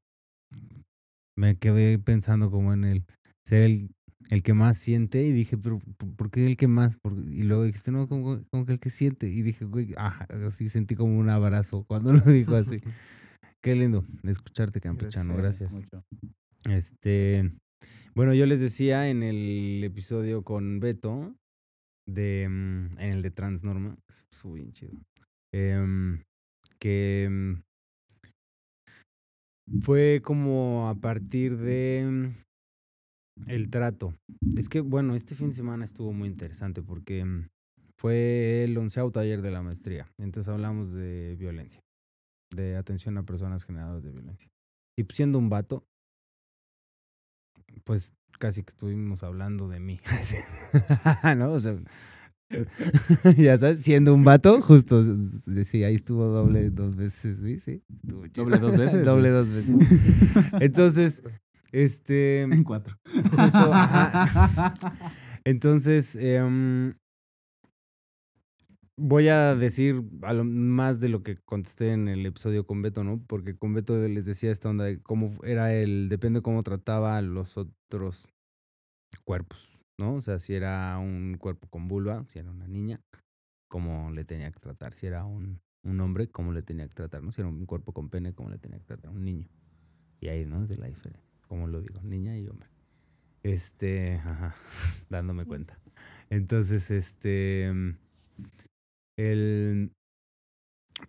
me 1.36 1.56
quedé 1.58 1.98
pensando 1.98 2.50
como 2.50 2.72
en 2.72 2.84
el 2.84 3.04
ser 3.46 3.62
el, 3.62 3.90
el 4.30 4.42
que 4.42 4.54
más 4.54 4.78
siente 4.78 5.22
y 5.22 5.32
dije, 5.32 5.58
pero 5.58 5.78
¿por- 5.96 6.14
¿por 6.16 6.30
qué 6.30 6.46
el 6.46 6.56
que 6.56 6.68
más? 6.68 6.96
Por- 6.96 7.18
y 7.18 7.42
luego 7.42 7.64
dijiste, 7.64 7.90
no, 7.90 8.08
como, 8.08 8.42
como 8.50 8.64
que 8.64 8.72
el 8.72 8.80
que 8.80 8.90
siente. 8.90 9.28
Y 9.28 9.42
dije, 9.42 9.64
güey, 9.64 9.94
ah, 9.96 10.26
así 10.46 10.68
sentí 10.68 10.94
como 10.94 11.18
un 11.18 11.30
abrazo 11.30 11.84
cuando 11.86 12.12
lo 12.12 12.20
dijo 12.20 12.54
así. 12.56 12.80
Qué 13.62 13.74
lindo 13.74 14.04
escucharte, 14.24 14.80
campechano, 14.80 15.36
Gracias. 15.36 15.80
Este, 16.68 17.50
bueno, 18.14 18.34
yo 18.34 18.44
les 18.46 18.60
decía 18.60 19.08
en 19.08 19.22
el 19.22 19.82
episodio 19.84 20.42
con 20.44 20.80
Beto, 20.80 21.34
de, 22.06 22.46
mm, 22.48 22.98
en 22.98 23.10
el 23.10 23.22
de 23.22 23.30
Transnorma, 23.30 23.96
es 24.08 24.26
estuvo 24.30 24.54
bien 24.54 24.72
chido, 24.72 24.92
em, 25.54 26.24
que 26.80 27.28
mm, 27.30 27.62
fue 29.82 30.20
como 30.24 30.88
a 30.88 30.96
partir 30.96 31.56
de 31.58 32.34
el 33.46 33.70
trato. 33.70 34.14
Es 34.56 34.68
que, 34.68 34.80
bueno, 34.80 35.14
este 35.14 35.36
fin 35.36 35.50
de 35.50 35.56
semana 35.56 35.84
estuvo 35.84 36.12
muy 36.12 36.28
interesante 36.28 36.82
porque 36.82 37.24
mm, 37.24 37.48
fue 37.96 38.64
el 38.64 38.76
onceavo 38.76 39.12
taller 39.12 39.42
de 39.42 39.52
la 39.52 39.62
maestría. 39.62 40.08
Entonces 40.18 40.52
hablamos 40.52 40.92
de 40.92 41.36
violencia, 41.38 41.80
de 42.52 42.76
atención 42.76 43.16
a 43.16 43.22
personas 43.22 43.64
generadoras 43.64 44.02
de 44.02 44.10
violencia. 44.10 44.50
Y 44.98 45.04
pues, 45.04 45.16
siendo 45.16 45.38
un 45.38 45.50
vato, 45.50 45.84
pues 47.84 48.14
casi 48.40 48.64
que 48.64 48.70
estuvimos 48.70 49.22
hablando 49.22 49.68
de 49.68 49.78
mí. 49.78 50.00
¿No? 51.36 51.52
O 51.52 51.60
sea, 51.60 51.78
ya 53.36 53.58
sabes, 53.58 53.80
siendo 53.82 54.14
un 54.14 54.24
vato, 54.24 54.60
justo, 54.60 55.02
sí, 55.64 55.82
ahí 55.84 55.94
estuvo 55.94 56.26
doble 56.26 56.70
dos 56.70 56.96
veces, 56.96 57.38
sí, 57.42 57.58
sí. 57.58 57.82
¿Doble 58.02 58.58
dos 58.58 58.76
veces? 58.76 59.04
doble 59.04 59.30
dos 59.30 59.48
veces. 59.48 59.76
Entonces, 60.60 61.22
este, 61.72 62.42
En 62.42 62.64
cuatro. 62.64 62.96
justo, 63.12 63.72
ajá. 63.72 64.74
Entonces, 65.44 66.16
em, 66.16 66.94
voy 68.96 69.28
a 69.28 69.54
decir 69.54 70.02
a 70.22 70.32
lo 70.32 70.44
más 70.44 71.00
de 71.00 71.08
lo 71.08 71.22
que 71.22 71.36
contesté 71.36 71.90
en 71.90 72.08
el 72.08 72.24
episodio 72.26 72.66
con 72.66 72.82
Beto, 72.82 73.04
¿no? 73.04 73.20
Porque 73.26 73.56
con 73.56 73.74
Beto 73.74 73.96
les 74.06 74.24
decía 74.26 74.50
esta 74.50 74.70
onda 74.70 74.84
de 74.84 75.00
cómo 75.02 75.36
era 75.44 75.74
el, 75.74 76.08
depende 76.08 76.42
cómo 76.42 76.62
trataba 76.62 77.16
a 77.16 77.22
los 77.22 77.58
otros 77.58 78.28
cuerpos, 79.24 79.73
¿no? 79.98 80.14
O 80.16 80.20
sea, 80.20 80.38
si 80.38 80.54
era 80.54 80.98
un 80.98 81.36
cuerpo 81.38 81.68
con 81.68 81.88
vulva, 81.88 82.24
si 82.28 82.38
era 82.38 82.50
una 82.50 82.66
niña, 82.68 83.00
cómo 83.68 84.10
le 84.12 84.24
tenía 84.24 84.50
que 84.50 84.60
tratar. 84.60 84.94
Si 84.94 85.06
era 85.06 85.24
un, 85.24 85.60
un 85.84 86.00
hombre, 86.00 86.28
cómo 86.30 86.52
le 86.52 86.62
tenía 86.62 86.88
que 86.88 86.94
tratar, 86.94 87.22
¿no? 87.22 87.32
Si 87.32 87.40
era 87.40 87.48
un 87.50 87.66
cuerpo 87.66 87.92
con 87.92 88.10
pene, 88.10 88.34
cómo 88.34 88.50
le 88.50 88.58
tenía 88.58 88.78
que 88.78 88.86
tratar 88.86 89.10
un 89.10 89.24
niño. 89.24 89.48
Y 90.20 90.28
ahí, 90.28 90.46
¿no? 90.46 90.62
Es 90.64 90.70
de 90.70 90.78
la 90.78 90.88
diferencia. 90.88 91.24
Como 91.48 91.68
lo 91.68 91.80
digo, 91.82 92.02
niña 92.02 92.36
y 92.38 92.48
hombre. 92.48 92.68
Este, 93.42 94.16
ajá, 94.16 94.54
dándome 95.10 95.46
cuenta. 95.46 95.78
Entonces, 96.30 96.90
este, 96.90 97.72
mm, 97.72 97.96
el, 99.16 99.90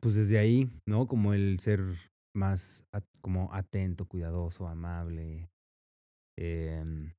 pues 0.02 0.16
desde 0.16 0.38
ahí, 0.40 0.68
¿no? 0.86 1.08
Como 1.08 1.34
el 1.34 1.60
ser 1.60 1.82
más 2.34 2.86
at- 2.92 3.06
como 3.22 3.54
atento, 3.54 4.06
cuidadoso, 4.08 4.68
amable, 4.68 5.50
em, 6.38 7.14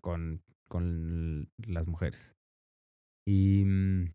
con, 0.00 0.42
con 0.68 1.50
las 1.58 1.86
mujeres. 1.88 2.36
Y, 3.26 3.64
mm, 3.64 4.14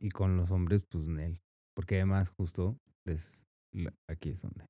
y 0.00 0.10
con 0.10 0.36
los 0.36 0.50
hombres, 0.50 0.82
pues 0.88 1.04
Nel. 1.06 1.40
Porque 1.74 1.96
además, 1.96 2.30
justo, 2.30 2.78
aquí 4.08 4.30
es 4.30 4.42
donde. 4.42 4.66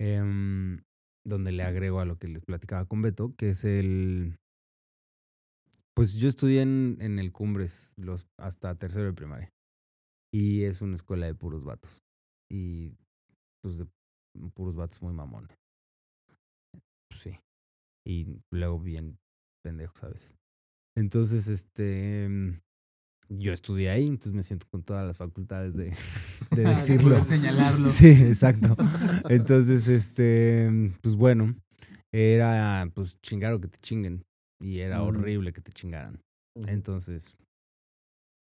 em, 0.00 0.82
donde 1.24 1.52
le 1.52 1.62
agrego 1.62 2.00
a 2.00 2.04
lo 2.04 2.18
que 2.18 2.26
les 2.28 2.42
platicaba 2.44 2.84
con 2.86 3.02
Beto, 3.02 3.34
que 3.36 3.50
es 3.50 3.64
el. 3.64 4.36
Pues 5.94 6.14
yo 6.14 6.28
estudié 6.28 6.62
en, 6.62 6.96
en 7.00 7.18
el 7.18 7.32
Cumbres 7.32 7.92
los, 7.96 8.26
hasta 8.38 8.74
tercero 8.76 9.06
de 9.06 9.12
primaria. 9.12 9.50
Y 10.32 10.64
es 10.64 10.80
una 10.80 10.94
escuela 10.94 11.26
de 11.26 11.34
puros 11.34 11.64
vatos. 11.64 12.02
Y 12.50 12.96
pues 13.62 13.78
de 13.78 13.86
puros 14.54 14.74
vatos 14.74 15.02
muy 15.02 15.12
mamones. 15.12 15.54
Sí. 17.10 17.38
Y 18.06 18.40
luego 18.50 18.80
bien 18.80 19.18
pendejos, 19.62 19.98
¿sabes? 19.98 20.36
Entonces, 20.96 21.46
este. 21.48 22.28
mm, 22.28 22.60
Yo 23.30 23.52
estudié 23.52 23.88
ahí, 23.90 24.06
entonces 24.08 24.34
me 24.34 24.42
siento 24.42 24.66
con 24.70 24.82
todas 24.82 25.06
las 25.06 25.16
facultades 25.18 25.74
de, 25.74 25.94
de 26.50 26.62
De 26.62 26.68
decirlo. 26.70 27.10
poder 27.10 27.24
señalarlo. 27.24 27.88
Sí, 27.88 28.08
exacto. 28.08 28.76
Entonces, 29.28 29.88
este, 29.88 30.68
pues 31.00 31.16
bueno, 31.16 31.54
era 32.12 32.90
pues 32.94 33.16
chingar 33.22 33.54
o 33.54 33.60
que 33.60 33.68
te 33.68 33.78
chinguen. 33.78 34.22
Y 34.62 34.80
era 34.80 35.00
Mm. 35.00 35.06
horrible 35.06 35.52
que 35.52 35.60
te 35.62 35.72
chingaran. 35.72 36.20
Entonces, 36.68 37.36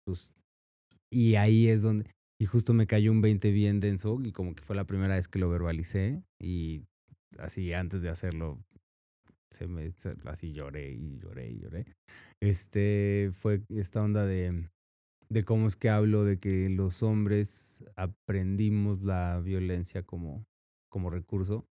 pues, 0.06 0.34
y 1.12 1.36
ahí 1.36 1.68
es 1.68 1.82
donde, 1.82 2.10
y 2.42 2.46
justo 2.46 2.74
me 2.74 2.88
cayó 2.88 3.12
un 3.12 3.22
20 3.22 3.51
bien 3.51 3.80
denso 3.80 4.20
y 4.24 4.32
como 4.32 4.56
que 4.56 4.63
fue 4.63 4.75
la 4.75 4.86
primera 4.86 5.16
vez 5.16 5.28
que 5.28 5.39
lo 5.39 5.50
verbalicé 5.50 6.24
y 6.42 6.84
así 7.38 7.74
antes 7.74 8.01
de 8.01 8.10
hacerlo, 8.10 8.58
se 9.51 9.68
me, 9.68 9.91
se- 9.91 10.15
así 10.25 10.51
lloré 10.53 10.91
y 10.91 11.18
lloré 11.20 11.50
y 11.51 11.60
lloré. 11.60 11.86
Este, 12.41 13.32
fue 13.34 13.63
esta 13.70 14.01
onda 14.03 14.25
de, 14.25 14.70
de 15.29 15.44
cómo 15.44 15.68
es 15.68 15.75
que 15.75 15.89
hablo 15.89 16.24
de 16.25 16.39
que 16.39 16.70
los 16.70 17.03
hombres 17.03 17.84
aprendimos 17.96 19.01
la 19.03 19.39
violencia 19.41 20.03
como, 20.03 20.46
como 20.89 21.10
recurso. 21.10 21.68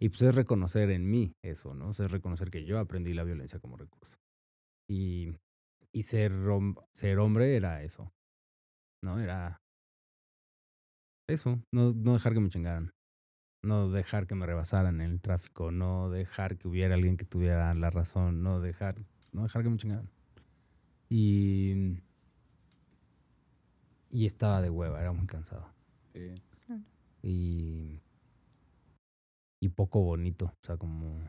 Y 0.00 0.08
pues 0.10 0.22
es 0.22 0.34
reconocer 0.34 0.90
en 0.90 1.10
mí 1.10 1.34
eso, 1.42 1.74
¿no? 1.74 1.88
O 1.90 1.92
sea, 1.92 2.06
es 2.06 2.12
reconocer 2.12 2.50
que 2.50 2.64
yo 2.64 2.78
aprendí 2.78 3.12
la 3.12 3.24
violencia 3.24 3.60
como 3.60 3.76
recurso. 3.76 4.18
Y, 4.88 5.38
y 5.92 6.04
ser, 6.04 6.32
ser 6.92 7.18
hombre 7.20 7.56
era 7.56 7.82
eso, 7.82 8.12
¿no? 9.02 9.20
Era 9.20 9.60
eso, 11.28 11.60
no, 11.72 11.92
no 11.92 12.12
dejar 12.14 12.32
que 12.34 12.40
me 12.40 12.48
chingaran. 12.48 12.92
No 13.62 13.90
dejar 13.90 14.26
que 14.26 14.34
me 14.34 14.44
rebasaran 14.44 15.00
en 15.00 15.12
el 15.12 15.20
tráfico, 15.20 15.70
no 15.70 16.10
dejar 16.10 16.58
que 16.58 16.66
hubiera 16.66 16.94
alguien 16.94 17.16
que 17.16 17.24
tuviera 17.24 17.72
la 17.74 17.90
razón, 17.90 18.42
no 18.42 18.60
dejar, 18.60 18.96
no 19.32 19.44
dejar 19.44 19.62
que 19.62 19.70
me 19.70 19.76
chingaran. 19.76 20.10
Y, 21.08 22.00
y 24.10 24.26
estaba 24.26 24.60
de 24.62 24.70
hueva, 24.70 25.00
era 25.00 25.12
muy 25.12 25.26
cansado. 25.26 25.68
Sí. 26.12 26.34
Y, 27.22 28.00
y 29.60 29.68
poco 29.68 30.02
bonito, 30.02 30.46
o 30.46 30.66
sea, 30.66 30.76
como... 30.76 31.20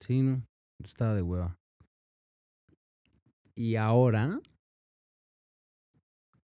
Sí, 0.00 0.20
no, 0.20 0.42
estaba 0.84 1.14
de 1.14 1.22
hueva. 1.22 1.56
Y 3.54 3.76
ahora 3.76 4.40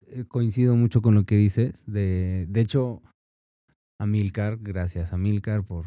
eh, 0.06 0.24
coincido 0.24 0.76
mucho 0.76 1.02
con 1.02 1.14
lo 1.14 1.24
que 1.24 1.34
dices. 1.36 1.84
De, 1.86 2.46
de 2.46 2.60
hecho, 2.60 3.02
Amilcar, 4.00 4.58
gracias 4.60 5.12
Amilcar 5.12 5.64
por 5.64 5.86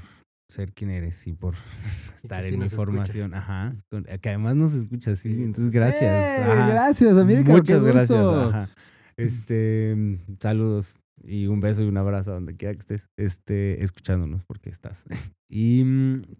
ser 0.49 0.73
quien 0.73 0.89
eres 0.89 1.25
y 1.27 1.33
por 1.33 1.55
estar 2.15 2.43
sí 2.43 2.53
en 2.53 2.59
mi 2.59 2.65
escucha. 2.65 2.83
formación. 2.83 3.33
Ajá. 3.33 3.75
con- 3.89 4.03
que 4.03 4.29
además 4.29 4.55
nos 4.55 4.73
escucha, 4.73 5.15
sí. 5.15 5.43
Entonces, 5.43 5.71
gracias. 5.71 6.01
¡Eh! 6.39 6.43
Gracias, 6.71 7.17
América. 7.17 7.51
Muchas 7.53 7.83
gracias. 7.83 8.11
ajá. 8.19 8.69
Este, 9.17 10.19
saludos 10.39 10.97
y 11.23 11.45
un 11.45 11.59
beso 11.59 11.83
y 11.83 11.87
un 11.87 11.97
abrazo 11.97 12.31
a 12.31 12.35
donde 12.35 12.55
quiera 12.55 12.73
que 12.73 12.79
estés, 12.79 13.07
este, 13.19 13.83
escuchándonos 13.83 14.43
porque 14.45 14.69
estás. 14.69 15.05
Y 15.53 15.83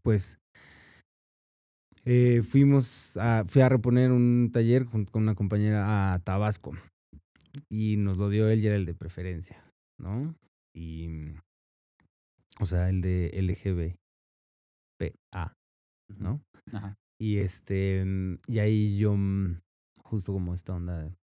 pues 0.04 0.40
eh, 2.06 2.42
fuimos 2.44 3.18
a, 3.18 3.44
fui 3.46 3.62
a 3.62 3.70
reponer 3.70 4.12
un 4.12 4.50
taller 4.52 4.86
junto 4.86 5.12
con 5.12 5.24
una 5.24 5.36
compañera 5.36 6.14
a 6.14 6.20
Tabasco 6.20 6.72
y 7.70 7.98
nos 7.98 8.18
lo 8.18 8.30
dio 8.30 8.48
él 8.50 8.62
y 8.62 8.68
era 8.68 8.78
el 8.78 8.86
de 8.86 8.94
preferencias, 8.96 9.62
¿no? 10.00 10.34
Y, 10.74 11.10
o 12.62 12.66
sea, 12.66 12.90
el 12.90 13.02
de 13.02 13.32
LGBPA, 13.34 13.98
¿no? 16.20 16.42
Ajá. 16.72 16.96
Y 17.20 17.38
este, 17.38 18.06
mm, 18.06 18.40
y 18.48 18.60
ahí 18.60 18.98
yo, 18.98 19.16
mm, 19.16 19.62
justo 20.04 20.34
como 20.34 20.54
esta 20.54 20.76
onda 20.76 21.04
de 21.04 21.16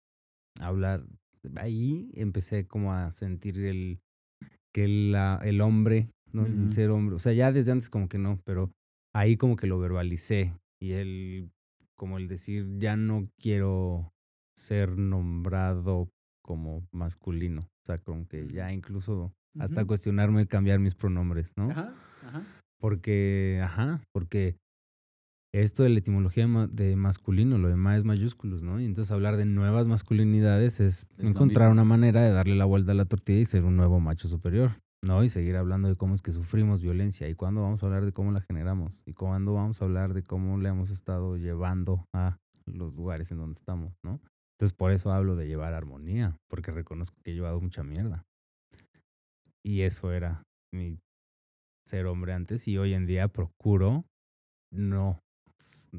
hablar. 0.61 1.04
Ahí 1.57 2.11
empecé 2.14 2.66
como 2.66 2.92
a 2.92 3.11
sentir 3.11 3.59
el 3.64 4.00
que 4.75 4.88
la, 4.88 5.40
el 5.45 5.61
hombre, 5.61 6.11
¿no? 6.33 6.45
El 6.45 6.73
ser 6.73 6.90
hombre. 6.90 7.14
O 7.16 7.18
sea, 7.18 7.33
ya 7.33 7.52
desde 7.52 7.73
antes 7.73 7.88
como 7.88 8.09
que 8.09 8.18
no, 8.18 8.40
pero 8.45 8.73
ahí 9.14 9.37
como 9.37 9.57
que 9.57 9.66
lo 9.66 9.78
verbalicé. 9.78 10.54
Y 10.80 10.92
el, 10.92 11.50
como 11.97 12.18
el 12.18 12.28
decir, 12.28 12.78
ya 12.78 12.97
no 12.97 13.28
quiero 13.40 14.12
ser 14.57 14.99
nombrado 14.99 16.11
como 16.45 16.87
masculino. 16.92 17.62
O 17.62 17.87
sea, 17.87 17.99
como 17.99 18.26
que 18.26 18.47
ya 18.49 18.73
incluso 18.73 19.33
hasta 19.59 19.85
cuestionarme 19.85 20.43
el 20.43 20.49
cambiar 20.49 20.78
mis 20.78 20.95
pronombres, 20.95 21.52
¿no? 21.57 21.71
Ajá, 21.71 21.95
ajá. 22.26 22.43
Porque, 22.81 23.61
ajá, 23.62 24.00
porque 24.12 24.57
esto 25.55 25.83
de 25.83 25.88
la 25.88 25.99
etimología 25.99 26.45
de 26.45 26.49
ma- 26.49 26.67
de 26.67 26.95
masculino, 26.97 27.59
lo 27.59 27.69
demás 27.69 27.99
es 27.99 28.05
mayúsculos, 28.05 28.62
¿no? 28.62 28.81
Y 28.81 28.85
entonces 28.85 29.11
hablar 29.11 29.37
de 29.37 29.47
nuevas 29.47 29.88
masculinidades 29.88 30.81
es, 30.81 31.07
Es 31.17 31.25
encontrar 31.31 31.71
una 31.71 31.85
manera 31.85 32.23
de 32.23 32.31
darle 32.31 32.55
la 32.55 32.67
vuelta 32.67 32.93
a 32.93 32.95
la 32.95 33.07
tortilla 33.07 33.40
y 33.40 33.47
ser 33.47 33.64
un 33.64 33.76
nuevo 33.76 33.99
macho 33.99 34.28
superior, 34.28 34.73
¿no? 35.02 35.25
Y 35.25 35.28
seguir 35.31 35.57
hablando 35.57 35.88
de 35.88 35.97
cómo 35.97 36.14
es 36.14 36.23
que 36.23 36.33
sufrimos 36.33 36.83
violencia 36.83 37.28
y 37.28 37.35
cuándo 37.35 37.62
vamos 37.62 37.83
a 37.83 37.87
hablar 37.87 38.05
de 38.05 38.12
cómo 38.12 38.31
la 38.31 38.43
generamos 38.43 39.02
y 39.07 39.14
cuándo 39.14 39.55
vamos 39.55 39.81
a 39.81 39.87
hablar 39.87 40.12
de 40.14 40.23
cómo 40.23 40.59
le 40.59 40.69
hemos 40.69 40.90
estado 40.90 41.37
llevando 41.37 42.05
a 42.14 42.37
los 42.67 42.95
lugares 42.95 43.33
en 43.33 43.38
donde 43.38 43.55
estamos, 43.55 43.95
¿no? 44.05 44.21
Entonces 44.61 44.76
por 44.76 44.93
eso 44.93 45.12
hablo 45.12 45.35
de 45.35 45.47
llevar 45.47 45.73
armonía, 45.73 46.37
porque 46.49 46.73
reconozco 46.73 47.17
que 47.25 47.31
he 47.31 47.35
llevado 47.35 47.61
mucha 47.61 47.83
mierda. 47.83 48.25
Y 49.69 49.83
eso 49.83 50.13
era 50.13 50.43
mi 50.73 50.99
ser 51.87 52.07
hombre 52.07 52.33
antes 52.33 52.67
y 52.69 52.79
hoy 52.79 52.95
en 52.95 53.05
día 53.05 53.29
procuro 53.29 54.07
no, 54.73 55.21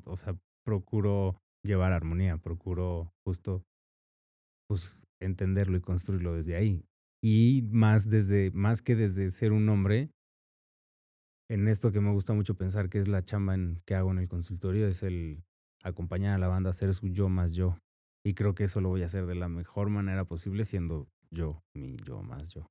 o 0.06 0.18
sea, 0.18 0.36
procuro 0.66 1.40
llevar 1.64 1.92
armonía, 1.92 2.38
procuro 2.38 3.14
justo 3.24 3.62
pues 4.68 5.06
entenderlo 5.22 5.78
y 5.78 5.82
construirlo 5.82 6.34
desde 6.34 6.56
ahí. 6.56 6.84
Y 7.24 7.62
más 7.70 8.10
desde 8.10 8.50
más 8.50 8.82
que 8.82 8.96
desde 8.96 9.30
ser 9.30 9.52
un 9.52 9.70
hombre 9.70 10.10
en 11.48 11.68
esto 11.68 11.92
que 11.92 12.02
me 12.02 12.12
gusta 12.12 12.34
mucho 12.34 12.56
pensar 12.56 12.90
que 12.90 12.98
es 12.98 13.08
la 13.08 13.24
chamba 13.24 13.54
en, 13.54 13.84
que 13.86 13.94
hago 13.94 14.10
en 14.10 14.18
el 14.18 14.28
consultorio 14.28 14.88
es 14.88 15.04
el 15.04 15.44
acompañar 15.84 16.34
a 16.34 16.40
la 16.40 16.48
banda 16.48 16.72
a 16.72 16.74
ser 16.74 16.92
su 16.96 17.10
yo 17.10 17.30
más 17.30 17.52
yo. 17.52 17.78
Y 18.26 18.34
creo 18.34 18.56
que 18.56 18.64
eso 18.64 18.82
lo 18.82 18.90
voy 18.90 19.04
a 19.04 19.06
hacer 19.06 19.28
de 19.28 19.36
la 19.36 19.48
mejor 19.48 19.92
manera 19.92 20.26
posible 20.26 20.66
siendo 20.66 21.08
yo, 21.30 21.62
mi 21.76 21.98
yo 21.98 22.24
más 22.24 22.50
yo 22.50 22.68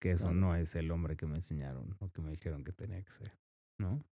que 0.00 0.12
eso 0.12 0.32
no 0.32 0.54
es 0.54 0.74
el 0.76 0.90
hombre 0.90 1.16
que 1.16 1.26
me 1.26 1.36
enseñaron 1.36 1.96
o 2.00 2.10
que 2.10 2.20
me 2.20 2.30
dijeron 2.30 2.64
que 2.64 2.72
tenía 2.72 3.02
que 3.02 3.10
ser, 3.10 3.32
¿no? 3.80 4.04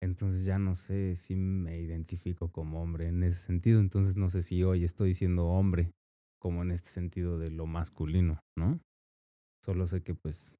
Entonces 0.00 0.44
ya 0.44 0.58
no 0.58 0.74
sé 0.74 1.16
si 1.16 1.34
me 1.34 1.78
identifico 1.78 2.50
como 2.52 2.82
hombre 2.82 3.08
en 3.08 3.22
ese 3.22 3.38
sentido, 3.40 3.80
entonces 3.80 4.16
no 4.16 4.28
sé 4.28 4.42
si 4.42 4.62
hoy 4.62 4.84
estoy 4.84 5.12
siendo 5.14 5.46
hombre 5.46 5.92
como 6.40 6.62
en 6.62 6.70
este 6.70 6.88
sentido 6.88 7.38
de 7.38 7.50
lo 7.50 7.66
masculino, 7.66 8.40
¿no? 8.56 8.80
Solo 9.64 9.86
sé 9.86 10.02
que 10.02 10.14
pues 10.14 10.56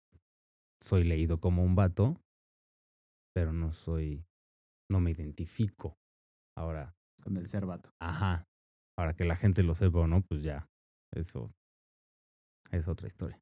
soy 0.80 1.04
leído 1.04 1.38
como 1.38 1.62
un 1.62 1.76
vato, 1.76 2.20
pero 3.32 3.52
no 3.52 3.72
soy, 3.72 4.24
no 4.90 5.00
me 5.00 5.12
identifico. 5.12 5.96
Ahora, 6.56 6.96
Con 7.22 7.36
el 7.36 7.46
ser 7.46 7.66
vato. 7.66 7.90
ajá, 8.00 8.44
ahora 8.98 9.14
que 9.14 9.24
la 9.24 9.36
gente 9.36 9.62
lo 9.62 9.76
sepa 9.76 10.00
o 10.00 10.06
no, 10.08 10.22
pues 10.22 10.42
ya, 10.42 10.66
eso 11.14 11.52
es 12.72 12.88
otra 12.88 13.06
historia. 13.06 13.40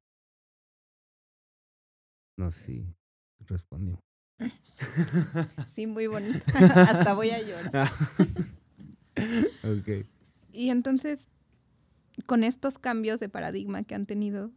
No 2.37 2.51
sé 2.51 2.65
si 2.65 2.95
respondió. 3.47 3.99
Sí, 5.73 5.87
muy 5.87 6.07
bonito. 6.07 6.39
Hasta 6.55 7.13
voy 7.13 7.29
a 7.31 7.41
llorar. 7.41 7.91
ok. 9.63 10.05
Y 10.51 10.69
entonces, 10.69 11.29
con 12.25 12.43
estos 12.43 12.79
cambios 12.79 13.19
de 13.19 13.29
paradigma 13.29 13.83
que 13.83 13.95
han 13.95 14.05
tenido, 14.05 14.51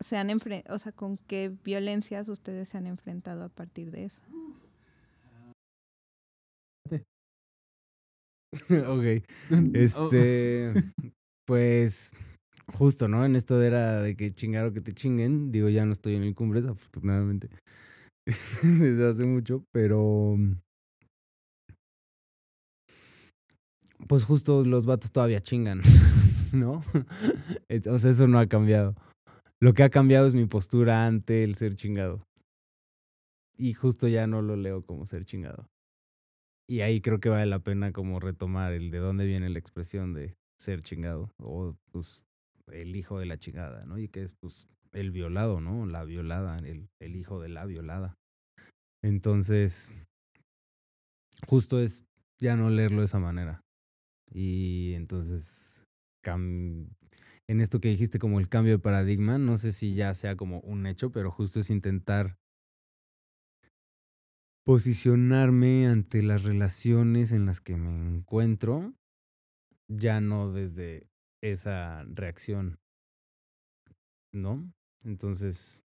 se 0.00 0.16
han 0.16 0.30
o 0.68 0.78
sea, 0.78 0.92
¿con 0.92 1.18
qué 1.18 1.52
violencias 1.64 2.28
ustedes 2.28 2.68
se 2.68 2.78
han 2.78 2.86
enfrentado 2.86 3.44
a 3.44 3.48
partir 3.48 3.90
de 3.90 4.04
eso? 4.04 4.22
ok. 8.86 9.24
Este, 9.74 10.72
pues, 11.44 12.14
justo, 12.72 13.08
¿no? 13.08 13.24
En 13.24 13.36
esto 13.36 13.60
era 13.62 14.02
de 14.02 14.16
que 14.16 14.32
chingar 14.32 14.72
que 14.72 14.80
te 14.80 14.92
chinguen. 14.92 15.52
Digo, 15.52 15.68
ya 15.68 15.84
no 15.84 15.92
estoy 15.92 16.14
en 16.14 16.22
el 16.22 16.34
Cumbres, 16.34 16.64
afortunadamente. 16.64 17.48
Desde 18.62 19.08
hace 19.08 19.24
mucho, 19.24 19.64
pero. 19.72 20.36
Pues 24.08 24.24
justo 24.24 24.64
los 24.64 24.86
vatos 24.86 25.12
todavía 25.12 25.40
chingan, 25.40 25.80
¿no? 26.52 26.82
Entonces 27.68 28.16
eso 28.16 28.26
no 28.26 28.38
ha 28.38 28.46
cambiado. 28.46 28.94
Lo 29.60 29.72
que 29.72 29.82
ha 29.82 29.88
cambiado 29.88 30.26
es 30.26 30.34
mi 30.34 30.46
postura 30.46 31.06
ante 31.06 31.42
el 31.42 31.54
ser 31.54 31.74
chingado. 31.74 32.26
Y 33.56 33.72
justo 33.72 34.08
ya 34.08 34.26
no 34.26 34.42
lo 34.42 34.56
leo 34.56 34.82
como 34.82 35.06
ser 35.06 35.24
chingado. 35.24 35.68
Y 36.68 36.80
ahí 36.80 37.00
creo 37.00 37.20
que 37.20 37.28
vale 37.28 37.46
la 37.46 37.60
pena 37.60 37.92
como 37.92 38.20
retomar 38.20 38.72
el 38.72 38.90
de 38.90 38.98
dónde 38.98 39.26
viene 39.26 39.48
la 39.50 39.58
expresión 39.58 40.12
de 40.12 40.34
ser 40.58 40.82
chingado 40.82 41.30
o 41.38 41.76
pues 41.92 42.24
el 42.72 42.96
hijo 42.96 43.18
de 43.18 43.26
la 43.26 43.38
chingada, 43.38 43.80
¿no? 43.86 43.98
Y 43.98 44.08
que 44.08 44.22
es 44.22 44.34
pues 44.34 44.68
el 44.92 45.10
violado, 45.10 45.60
¿no? 45.60 45.86
La 45.86 46.04
violada, 46.04 46.56
el, 46.58 47.16
hijo 47.16 47.40
de 47.40 47.48
la 47.48 47.66
violada. 47.66 48.16
Entonces, 49.02 49.90
justo 51.46 51.80
es 51.80 52.04
ya 52.40 52.56
no 52.56 52.70
leerlo 52.70 53.00
de 53.00 53.06
esa 53.06 53.18
manera. 53.18 53.60
Y 54.32 54.94
entonces, 54.94 55.86
en 56.26 57.60
esto 57.60 57.80
que 57.80 57.88
dijiste 57.88 58.18
como 58.18 58.40
el 58.40 58.48
cambio 58.48 58.72
de 58.74 58.78
paradigma, 58.78 59.38
no 59.38 59.56
sé 59.56 59.72
si 59.72 59.94
ya 59.94 60.14
sea 60.14 60.36
como 60.36 60.60
un 60.60 60.86
hecho, 60.86 61.12
pero 61.12 61.30
justo 61.30 61.60
es 61.60 61.70
intentar 61.70 62.36
posicionarme 64.64 65.86
ante 65.86 66.22
las 66.22 66.42
relaciones 66.42 67.32
en 67.32 67.44
las 67.44 67.60
que 67.60 67.76
me 67.76 68.16
encuentro, 68.16 68.94
ya 69.88 70.20
no 70.20 70.50
desde 70.50 71.06
esa 71.52 72.04
reacción, 72.04 72.78
¿no? 74.32 74.72
Entonces, 75.04 75.82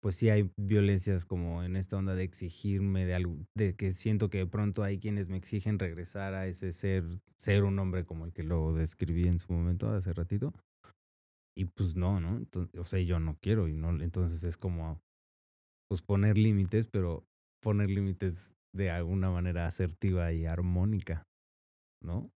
pues 0.00 0.16
sí 0.16 0.30
hay 0.30 0.50
violencias 0.56 1.24
como 1.24 1.62
en 1.62 1.76
esta 1.76 1.96
onda 1.96 2.14
de 2.16 2.24
exigirme 2.24 3.06
de 3.06 3.14
algo, 3.14 3.36
de 3.54 3.76
que 3.76 3.92
siento 3.92 4.30
que 4.30 4.38
de 4.38 4.46
pronto 4.46 4.82
hay 4.82 4.98
quienes 4.98 5.28
me 5.28 5.36
exigen 5.36 5.78
regresar 5.78 6.34
a 6.34 6.46
ese 6.48 6.72
ser, 6.72 7.04
ser 7.38 7.62
un 7.62 7.78
hombre 7.78 8.04
como 8.04 8.24
el 8.24 8.32
que 8.32 8.42
lo 8.42 8.72
describí 8.74 9.28
en 9.28 9.38
su 9.38 9.52
momento 9.52 9.88
hace 9.90 10.12
ratito. 10.12 10.52
Y 11.56 11.66
pues 11.66 11.96
no, 11.96 12.18
¿no? 12.20 12.36
Entonces, 12.38 12.80
o 12.80 12.84
sea, 12.84 13.00
yo 13.00 13.20
no 13.20 13.36
quiero 13.40 13.68
y 13.68 13.74
no, 13.74 13.90
entonces 14.02 14.42
es 14.44 14.56
como 14.56 15.00
pues 15.88 16.02
poner 16.02 16.38
límites, 16.38 16.86
pero 16.86 17.26
poner 17.62 17.88
límites 17.90 18.54
de 18.74 18.90
alguna 18.90 19.30
manera 19.30 19.66
asertiva 19.66 20.32
y 20.32 20.46
armónica, 20.46 21.26
¿no? 22.02 22.30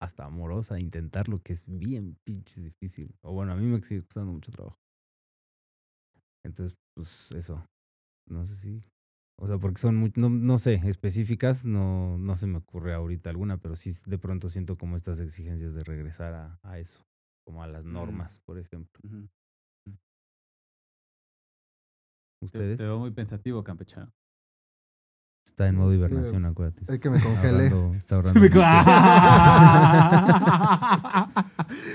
Hasta 0.00 0.24
amorosa, 0.24 0.80
intentarlo, 0.80 1.40
que 1.42 1.52
es 1.52 1.66
bien 1.68 2.16
pinches 2.24 2.62
difícil. 2.62 3.14
O 3.20 3.32
bueno, 3.34 3.52
a 3.52 3.56
mí 3.56 3.66
me 3.66 3.82
sigue 3.82 4.02
costando 4.02 4.32
mucho 4.32 4.50
trabajo. 4.50 4.78
Entonces, 6.42 6.76
pues 6.94 7.30
eso. 7.32 7.64
No 8.26 8.46
sé 8.46 8.54
si. 8.56 8.82
O 9.38 9.46
sea, 9.46 9.58
porque 9.58 9.80
son 9.80 9.96
muy, 9.96 10.12
no, 10.16 10.28
no 10.30 10.58
sé, 10.58 10.74
específicas, 10.74 11.64
no, 11.64 12.18
no 12.18 12.36
se 12.36 12.46
me 12.46 12.58
ocurre 12.58 12.92
ahorita 12.94 13.30
alguna, 13.30 13.58
pero 13.58 13.74
sí 13.74 13.90
de 14.06 14.18
pronto 14.18 14.48
siento 14.50 14.76
como 14.76 14.96
estas 14.96 15.18
exigencias 15.20 15.74
de 15.74 15.82
regresar 15.82 16.34
a, 16.34 16.60
a 16.62 16.78
eso, 16.78 17.06
como 17.46 17.62
a 17.62 17.66
las 17.66 17.86
Mm. 17.86 17.92
normas, 17.92 18.40
por 18.40 18.58
ejemplo. 18.58 19.00
¿Ustedes? 22.42 22.78
te 22.78 22.84
veo 22.84 22.98
muy 22.98 23.10
pensativo, 23.10 23.62
campechano. 23.62 24.12
Está 25.50 25.66
en 25.68 25.74
modo 25.76 25.92
hibernación, 25.92 26.44
acuérdate. 26.46 26.84
Hay 26.90 27.00
que 27.00 27.10
me 27.10 27.20
congele. 27.20 27.68
Ahorrando- 27.70 27.90
está 27.96 28.14
ahorrando. 28.14 28.40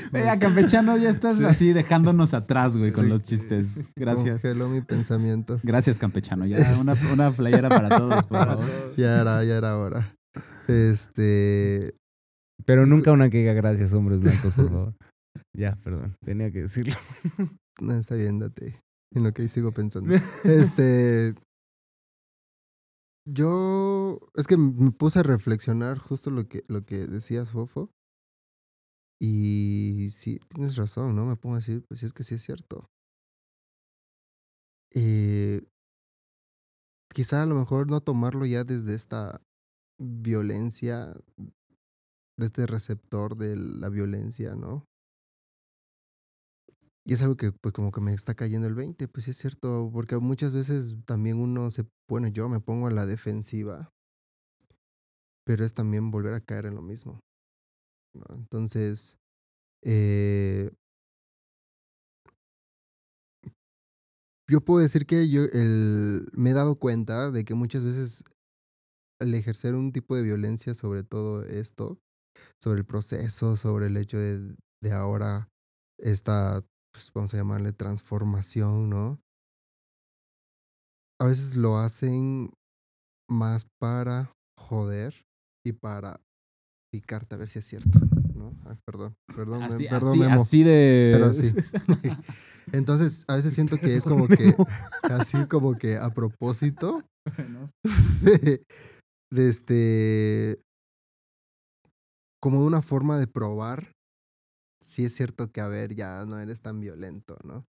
Venga, 0.11 0.37
campechano, 0.39 0.97
ya 0.97 1.09
estás 1.09 1.41
así 1.43 1.71
dejándonos 1.73 2.33
atrás, 2.33 2.77
güey, 2.77 2.91
con 2.91 3.05
Sí. 3.05 3.09
los 3.09 3.23
chistes. 3.23 3.87
Gracias. 3.95 4.41
Congeló 4.41 4.67
mi 4.69 4.81
pensamiento. 4.81 5.59
Gracias, 5.63 5.97
campechano. 5.99 6.45
Ya 6.45 6.73
una, 6.79 6.95
una 7.13 7.31
playera 7.31 7.69
para 7.69 7.89
todos, 7.89 8.25
por 8.27 8.37
favor. 8.45 8.65
Ya 8.97 9.21
era, 9.21 9.43
ya 9.43 9.55
era 9.55 9.77
hora. 9.77 10.13
Este. 10.67 11.95
Pero 12.65 12.85
nunca 12.85 13.11
una 13.13 13.29
que 13.29 13.37
diga 13.39 13.53
gracias, 13.53 13.93
hombres 13.93 14.19
blancos, 14.19 14.53
por 14.53 14.67
favor. 14.69 14.93
Ya, 15.57 15.75
perdón, 15.83 16.15
tenía 16.23 16.51
que 16.51 16.63
decirlo. 16.63 16.95
No, 17.81 17.93
está 17.95 18.15
bien, 18.15 18.39
date. 18.39 18.79
En 19.13 19.23
lo 19.23 19.33
que 19.33 19.43
ahí 19.43 19.47
sigo 19.47 19.71
pensando. 19.71 20.13
Este. 20.43 21.33
Yo. 23.27 24.19
Es 24.35 24.45
que 24.47 24.55
me 24.57 24.91
puse 24.91 25.19
a 25.19 25.23
reflexionar 25.23 25.97
justo 25.97 26.29
lo 26.29 26.47
que, 26.47 26.63
lo 26.67 26.85
que 26.85 27.07
decías, 27.07 27.51
Fofo. 27.51 27.89
Y 29.19 30.09
sí, 30.11 30.39
tienes 30.49 30.75
razón, 30.75 31.15
¿no? 31.15 31.25
Me 31.25 31.35
pongo 31.37 31.55
a 31.55 31.59
decir, 31.59 31.83
pues 31.87 32.03
es 32.03 32.13
que 32.13 32.23
sí 32.23 32.35
es 32.35 32.43
cierto. 32.43 32.89
Eh, 34.93 35.61
quizá 37.13 37.41
a 37.41 37.45
lo 37.45 37.55
mejor 37.55 37.89
no 37.89 38.01
tomarlo 38.01 38.45
ya 38.45 38.63
desde 38.63 38.93
esta 38.95 39.41
violencia 39.99 41.15
de 42.37 42.45
este 42.45 42.65
receptor 42.67 43.35
de 43.37 43.55
la 43.55 43.89
violencia, 43.89 44.55
¿no? 44.55 44.85
Y 47.07 47.13
es 47.13 47.21
algo 47.21 47.37
que 47.37 47.51
pues 47.51 47.71
como 47.71 47.91
que 47.91 48.01
me 48.01 48.13
está 48.13 48.33
cayendo 48.33 48.67
el 48.67 48.73
20, 48.73 49.07
pues 49.07 49.27
es 49.27 49.37
cierto, 49.37 49.91
porque 49.93 50.17
muchas 50.17 50.53
veces 50.55 50.95
también 51.05 51.39
uno 51.39 51.69
se 51.69 51.85
pone, 52.07 52.31
yo 52.31 52.49
me 52.49 52.59
pongo 52.59 52.87
a 52.87 52.91
la 52.91 53.05
defensiva, 53.05 53.93
pero 55.45 55.63
es 55.63 55.75
también 55.75 56.09
volver 56.09 56.33
a 56.33 56.41
caer 56.41 56.65
en 56.65 56.75
lo 56.75 56.81
mismo. 56.81 57.19
Entonces, 58.29 59.19
eh, 59.83 60.71
yo 64.49 64.61
puedo 64.61 64.81
decir 64.81 65.05
que 65.05 65.29
yo 65.29 65.43
el, 65.53 66.27
me 66.33 66.51
he 66.51 66.53
dado 66.53 66.79
cuenta 66.79 67.29
de 67.29 67.45
que 67.45 67.53
muchas 67.53 67.83
veces 67.83 68.23
al 69.19 69.33
ejercer 69.33 69.75
un 69.75 69.91
tipo 69.91 70.15
de 70.15 70.23
violencia 70.23 70.73
sobre 70.73 71.03
todo 71.03 71.43
esto, 71.43 71.99
sobre 72.59 72.79
el 72.79 72.85
proceso, 72.85 73.55
sobre 73.55 73.87
el 73.87 73.97
hecho 73.97 74.17
de, 74.17 74.55
de 74.81 74.91
ahora 74.91 75.49
esta, 75.97 76.65
pues 76.95 77.11
vamos 77.13 77.33
a 77.33 77.37
llamarle 77.37 77.73
transformación, 77.73 78.89
¿no? 78.89 79.19
A 81.19 81.25
veces 81.25 81.57
lo 81.57 81.77
hacen 81.77 82.53
más 83.29 83.65
para 83.79 84.31
joder 84.57 85.13
y 85.65 85.73
para 85.73 86.21
picarte 86.93 87.35
a 87.35 87.37
ver 87.37 87.49
si 87.49 87.59
es 87.59 87.65
cierto, 87.65 87.99
¿no? 88.33 88.53
Ay, 88.65 88.77
perdón, 88.85 89.15
perdón, 89.35 89.63
Así, 89.63 89.87
perdón, 89.89 90.09
así, 90.09 90.19
Memo. 90.19 90.41
así 90.41 90.63
de. 90.63 91.11
Pero 91.13 91.33
sí. 91.33 91.53
Entonces, 92.71 93.25
a 93.27 93.35
veces 93.35 93.53
siento 93.53 93.77
que 93.77 93.97
es 93.97 94.05
como 94.05 94.29
que, 94.29 94.55
así 95.03 95.45
como 95.47 95.75
que 95.75 95.97
a 95.97 96.09
propósito, 96.11 97.03
Bueno, 97.35 97.71
de, 98.21 98.63
de 99.33 99.49
este, 99.49 100.61
como 102.41 102.65
una 102.65 102.81
forma 102.81 103.19
de 103.19 103.27
probar 103.27 103.94
si 104.95 105.03
es 105.03 105.13
cierto 105.13 105.51
que, 105.51 105.59
a 105.59 105.67
ver, 105.67 105.93
ya 105.93 106.25
no 106.25 106.39
eres 106.39 106.61
tan 106.61 106.79
violento, 106.79 107.37
¿no? 107.43 107.67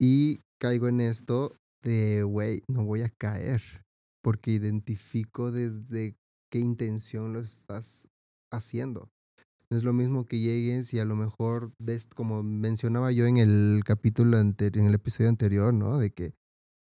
Y 0.00 0.40
caigo 0.60 0.88
en 0.88 1.00
esto 1.00 1.56
de, 1.84 2.24
güey, 2.24 2.64
no 2.66 2.84
voy 2.84 3.02
a 3.02 3.10
caer, 3.10 3.62
porque 4.24 4.50
identifico 4.50 5.52
desde 5.52 6.16
qué 6.50 6.58
intención 6.58 7.32
lo 7.32 7.38
estás 7.38 8.08
haciendo. 8.50 9.08
No 9.70 9.76
es 9.76 9.84
lo 9.84 9.92
mismo 9.92 10.26
que 10.26 10.40
llegues 10.40 10.92
y 10.92 10.98
a 10.98 11.04
lo 11.04 11.14
mejor, 11.14 11.74
como 12.16 12.42
mencionaba 12.42 13.12
yo 13.12 13.26
en 13.26 13.36
el 13.36 13.82
capítulo 13.86 14.36
anterior, 14.36 14.82
en 14.82 14.88
el 14.88 14.94
episodio 14.94 15.28
anterior, 15.28 15.72
¿no? 15.72 15.96
De 15.96 16.10
que, 16.10 16.34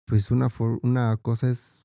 pues 0.06 0.30
una, 0.30 0.50
una 0.82 1.16
cosa 1.16 1.50
es 1.50 1.84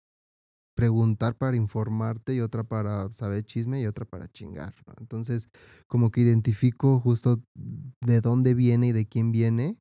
preguntar 0.75 1.37
para 1.37 1.57
informarte 1.57 2.33
y 2.35 2.41
otra 2.41 2.63
para 2.63 3.11
saber 3.11 3.43
chisme 3.45 3.81
y 3.81 3.87
otra 3.87 4.05
para 4.05 4.27
chingar, 4.31 4.73
¿no? 4.87 4.93
Entonces, 4.99 5.49
como 5.87 6.11
que 6.11 6.21
identifico 6.21 6.99
justo 6.99 7.41
de 7.55 8.21
dónde 8.21 8.53
viene 8.55 8.87
y 8.87 8.91
de 8.91 9.05
quién 9.07 9.31
viene 9.31 9.77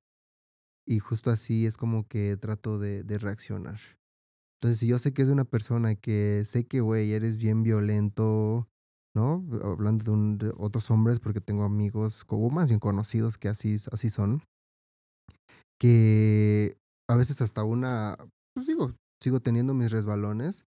y 0.86 0.98
justo 0.98 1.30
así 1.30 1.66
es 1.66 1.76
como 1.76 2.06
que 2.08 2.36
trato 2.36 2.78
de, 2.78 3.02
de 3.04 3.18
reaccionar. 3.18 3.78
Entonces, 4.60 4.78
si 4.80 4.86
yo 4.86 4.98
sé 4.98 5.12
que 5.12 5.22
es 5.22 5.28
una 5.28 5.44
persona 5.44 5.94
que 5.96 6.44
sé 6.44 6.66
que, 6.66 6.80
güey, 6.80 7.12
eres 7.12 7.36
bien 7.36 7.62
violento, 7.62 8.68
¿no? 9.14 9.44
Hablando 9.64 10.04
de, 10.04 10.10
un- 10.12 10.38
de 10.38 10.52
otros 10.56 10.90
hombres, 10.90 11.20
porque 11.20 11.40
tengo 11.40 11.64
amigos, 11.64 12.24
o 12.28 12.50
más 12.50 12.68
bien 12.68 12.80
conocidos 12.80 13.38
que 13.38 13.48
así, 13.48 13.76
así 13.92 14.10
son, 14.10 14.42
que 15.78 16.76
a 17.08 17.16
veces 17.16 17.40
hasta 17.42 17.64
una, 17.64 18.16
pues 18.54 18.66
digo, 18.66 18.94
sigo 19.20 19.40
teniendo 19.40 19.74
mis 19.74 19.90
resbalones 19.90 20.66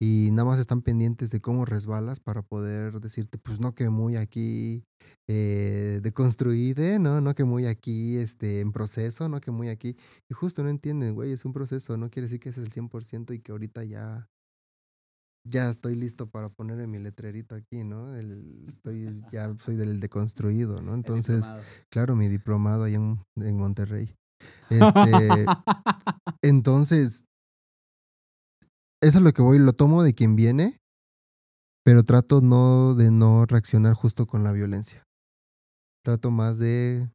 y 0.00 0.30
nada 0.32 0.44
más 0.48 0.58
están 0.60 0.82
pendientes 0.82 1.30
de 1.30 1.40
cómo 1.40 1.64
resbalas 1.64 2.20
para 2.20 2.42
poder 2.42 3.00
decirte, 3.00 3.38
pues 3.38 3.60
no 3.60 3.74
que 3.74 3.88
muy 3.90 4.16
aquí 4.16 4.84
eh, 5.28 6.00
deconstruide, 6.02 6.98
¿no? 6.98 7.20
No 7.20 7.34
que 7.34 7.44
muy 7.44 7.66
aquí 7.66 8.16
este, 8.16 8.60
en 8.60 8.72
proceso, 8.72 9.28
no 9.28 9.40
que 9.40 9.50
muy 9.50 9.68
aquí. 9.68 9.96
Y 10.28 10.34
justo 10.34 10.62
no 10.62 10.68
entienden, 10.68 11.14
güey, 11.14 11.32
es 11.32 11.44
un 11.44 11.52
proceso, 11.52 11.96
no 11.96 12.10
quiere 12.10 12.24
decir 12.26 12.40
que 12.40 12.48
ese 12.50 12.60
es 12.60 12.66
el 12.66 12.72
100% 12.72 13.32
y 13.32 13.40
que 13.40 13.52
ahorita 13.52 13.84
ya, 13.84 14.28
ya 15.46 15.68
estoy 15.70 15.94
listo 15.94 16.28
para 16.30 16.48
poner 16.48 16.80
en 16.80 16.90
mi 16.90 16.98
letrerito 16.98 17.54
aquí, 17.54 17.84
¿no? 17.84 18.14
El- 18.16 18.64
estoy, 18.66 19.22
ya 19.32 19.54
soy 19.60 19.76
del 19.76 20.00
deconstruido, 20.00 20.80
¿no? 20.82 20.94
Entonces, 20.94 21.44
claro, 21.90 22.16
mi 22.16 22.28
diplomado 22.28 22.84
ahí 22.84 22.94
en, 22.94 23.20
en 23.36 23.56
Monterrey. 23.56 24.14
Este, 24.70 25.46
entonces, 26.42 27.26
eso 29.04 29.18
es 29.18 29.24
lo 29.24 29.32
que 29.32 29.42
voy, 29.42 29.58
lo 29.58 29.74
tomo 29.74 30.02
de 30.02 30.14
quien 30.14 30.34
viene, 30.34 30.80
pero 31.84 32.04
trato 32.04 32.40
no 32.40 32.94
de 32.94 33.10
no 33.10 33.44
reaccionar 33.44 33.92
justo 33.94 34.26
con 34.26 34.44
la 34.44 34.52
violencia. 34.52 35.04
Trato 36.02 36.30
más 36.30 36.58
de 36.58 37.10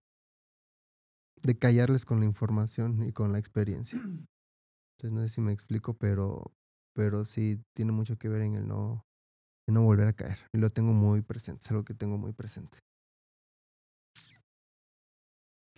de 1.42 1.58
callarles 1.58 2.06
con 2.06 2.20
la 2.20 2.26
información 2.26 3.04
y 3.04 3.14
con 3.14 3.32
la 3.32 3.40
experiencia. 3.40 4.00
Entonces 4.00 5.12
no 5.12 5.22
sé 5.22 5.30
si 5.30 5.42
me 5.42 5.52
explico, 5.52 5.96
pero 5.96 6.54
pero 6.94 7.26
sí 7.26 7.64
tiene 7.76 7.92
mucho 7.92 8.18
que 8.18 8.30
ver 8.30 8.44
en 8.44 8.56
el 8.56 8.68
no 8.68 9.06
en 9.68 9.74
no 9.74 9.82
volver 9.82 10.08
a 10.08 10.14
caer. 10.14 10.38
Y 10.54 10.60
lo 10.60 10.70
tengo 10.70 10.94
muy 10.94 11.22
presente, 11.24 11.66
es 11.66 11.72
algo 11.72 11.84
que 11.84 11.96
tengo 11.96 12.18
muy 12.18 12.34
presente. 12.34 12.78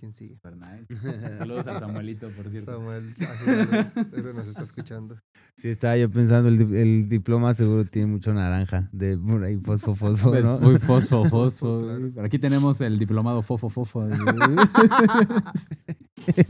¿Quién 0.02 0.14
sigue? 0.16 0.34
Super 0.34 0.58
nice. 0.58 0.96
Saludos 1.38 1.68
a 1.68 1.78
Samuelito, 1.78 2.28
por 2.32 2.50
cierto. 2.50 2.72
Samuel, 2.72 3.14
seguro 3.16 4.34
nos 4.34 4.48
está 4.48 4.64
escuchando. 4.64 5.22
Sí, 5.56 5.70
estaba 5.70 5.96
yo 5.96 6.10
pensando, 6.10 6.50
el, 6.50 6.74
el 6.74 7.08
diploma 7.08 7.54
seguro 7.54 7.86
tiene 7.86 8.08
mucho 8.08 8.34
naranja, 8.34 8.90
de 8.92 9.16
por 9.16 9.44
ahí 9.44 9.60
fosfo, 9.60 9.94
fosfo, 9.94 10.34
¿no? 10.42 10.58
Muy 10.58 10.80
fosfo, 10.80 11.24
fosfo. 11.26 11.84
Claro. 11.84 12.12
Por 12.16 12.26
aquí 12.26 12.40
tenemos 12.40 12.82
el 12.82 12.98
diplomado 12.98 13.44
fofo, 13.44 13.70
fofo. 13.70 14.04
el 14.04 14.16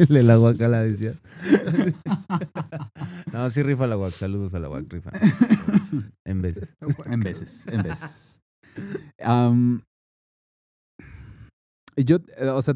de 0.08 0.24
la 0.24 0.38
guacala 0.38 0.84
decía. 0.84 1.16
no, 3.34 3.50
sí 3.50 3.64
rifa 3.64 3.86
la 3.86 3.96
guac, 3.96 4.14
saludos 4.14 4.54
a 4.54 4.60
la 4.60 4.70
guac, 4.70 4.86
rifa. 4.90 5.12
En 6.24 6.42
veces. 6.42 6.78
en 7.06 7.20
veces, 7.20 7.68
en 7.68 7.84
veces. 7.84 8.42
Y 11.98 12.06
yo, 12.06 12.18
eh, 12.38 12.48
o 12.48 12.62
sea, 12.62 12.76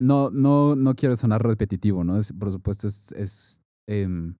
no, 0.00 0.30
no, 0.30 0.76
no 0.76 0.94
quiero 0.94 1.16
sonar 1.16 1.42
repetitivo, 1.42 2.04
¿no? 2.04 2.18
Es, 2.18 2.32
por 2.32 2.50
supuesto, 2.50 2.86
es, 2.86 3.12
es 3.12 3.60
em, 3.88 4.36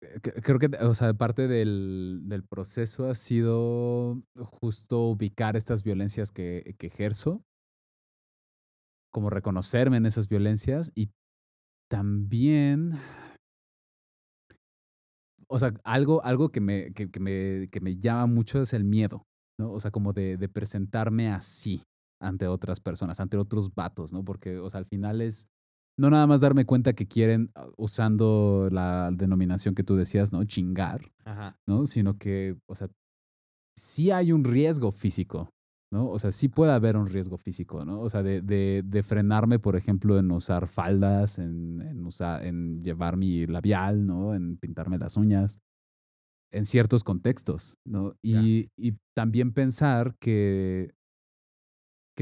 cre- 0.00 0.42
creo 0.42 0.58
que, 0.58 0.66
o 0.84 0.94
sea, 0.94 1.14
parte 1.14 1.48
del, 1.48 2.22
del 2.24 2.44
proceso 2.44 3.08
ha 3.08 3.14
sido 3.14 4.22
justo 4.36 5.02
ubicar 5.08 5.56
estas 5.56 5.82
violencias 5.82 6.30
que, 6.32 6.74
que 6.78 6.86
ejerzo, 6.88 7.42
como 9.12 9.30
reconocerme 9.30 9.98
en 9.98 10.06
esas 10.06 10.28
violencias 10.28 10.90
y 10.94 11.10
también, 11.90 12.92
o 15.48 15.58
sea, 15.58 15.72
algo, 15.84 16.22
algo 16.24 16.50
que, 16.50 16.60
me, 16.60 16.92
que 16.92 17.08
me, 17.20 17.68
que 17.70 17.80
me 17.80 17.96
llama 17.96 18.26
mucho 18.26 18.60
es 18.62 18.72
el 18.72 18.84
miedo, 18.84 19.26
¿no? 19.58 19.72
O 19.72 19.80
sea, 19.80 19.90
como 19.90 20.12
de, 20.12 20.36
de 20.36 20.48
presentarme 20.48 21.28
así 21.30 21.82
ante 22.22 22.46
otras 22.46 22.80
personas, 22.80 23.20
ante 23.20 23.36
otros 23.36 23.74
vatos, 23.74 24.12
¿no? 24.12 24.24
Porque, 24.24 24.58
o 24.58 24.70
sea, 24.70 24.78
al 24.78 24.86
final 24.86 25.20
es 25.20 25.48
no 25.98 26.10
nada 26.10 26.26
más 26.26 26.40
darme 26.40 26.64
cuenta 26.64 26.94
que 26.94 27.06
quieren, 27.06 27.50
ah, 27.54 27.68
usando 27.76 28.68
la 28.70 29.10
denominación 29.12 29.74
que 29.74 29.84
tú 29.84 29.96
decías, 29.96 30.32
¿no? 30.32 30.44
Chingar, 30.44 31.12
Ajá. 31.24 31.58
¿no? 31.66 31.86
Sino 31.86 32.16
que, 32.16 32.56
o 32.66 32.74
sea, 32.74 32.88
sí 33.76 34.10
hay 34.10 34.32
un 34.32 34.44
riesgo 34.44 34.90
físico, 34.90 35.50
¿no? 35.92 36.08
O 36.08 36.18
sea, 36.18 36.32
sí 36.32 36.48
puede 36.48 36.72
haber 36.72 36.96
un 36.96 37.06
riesgo 37.06 37.36
físico, 37.36 37.84
¿no? 37.84 38.00
O 38.00 38.08
sea, 38.08 38.22
de, 38.22 38.40
de, 38.40 38.82
de 38.84 39.02
frenarme, 39.02 39.58
por 39.58 39.76
ejemplo, 39.76 40.18
en 40.18 40.30
usar 40.30 40.66
faldas, 40.66 41.38
en, 41.38 41.82
en, 41.82 42.06
usar, 42.06 42.44
en 42.44 42.82
llevar 42.82 43.16
mi 43.16 43.46
labial, 43.46 44.06
¿no? 44.06 44.34
En 44.34 44.56
pintarme 44.56 44.98
las 44.98 45.16
uñas, 45.16 45.60
en 46.50 46.64
ciertos 46.64 47.04
contextos, 47.04 47.78
¿no? 47.84 48.14
Y, 48.22 48.68
y 48.76 48.96
también 49.14 49.52
pensar 49.52 50.16
que, 50.18 50.94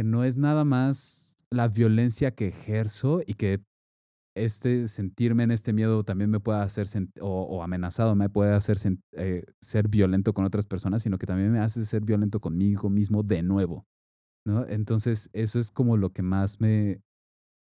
que 0.00 0.04
no 0.04 0.24
es 0.24 0.38
nada 0.38 0.64
más 0.64 1.36
la 1.50 1.68
violencia 1.68 2.30
que 2.30 2.46
ejerzo 2.46 3.20
y 3.26 3.34
que 3.34 3.60
este 4.34 4.88
sentirme 4.88 5.42
en 5.42 5.50
este 5.50 5.74
miedo 5.74 6.04
también 6.04 6.30
me 6.30 6.40
puede 6.40 6.60
hacer 6.60 6.86
o, 7.20 7.42
o 7.42 7.62
amenazado 7.62 8.14
me 8.14 8.30
puede 8.30 8.54
hacer 8.54 8.78
eh, 9.18 9.44
ser 9.60 9.88
violento 9.88 10.32
con 10.32 10.46
otras 10.46 10.66
personas, 10.66 11.02
sino 11.02 11.18
que 11.18 11.26
también 11.26 11.52
me 11.52 11.58
hace 11.58 11.84
ser 11.84 12.00
violento 12.00 12.40
conmigo 12.40 12.88
mismo 12.88 13.22
de 13.22 13.42
nuevo, 13.42 13.84
¿no? 14.46 14.66
Entonces, 14.66 15.28
eso 15.34 15.58
es 15.58 15.70
como 15.70 15.98
lo 15.98 16.14
que 16.14 16.22
más 16.22 16.62
me, 16.62 17.02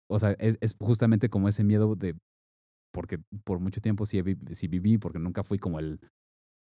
o 0.09 0.17
sea, 0.17 0.31
es, 0.39 0.57
justamente 0.79 1.27
como 1.29 1.49
ese 1.49 1.65
miedo 1.65 1.97
de, 1.97 2.15
porque 2.93 3.19
por 3.43 3.59
mucho 3.59 3.81
tiempo 3.81 4.05
sí 4.05 4.21
viví, 4.21 4.97
porque 4.97 5.19
nunca 5.19 5.43
fui 5.43 5.59
como 5.59 5.79
el, 5.79 5.99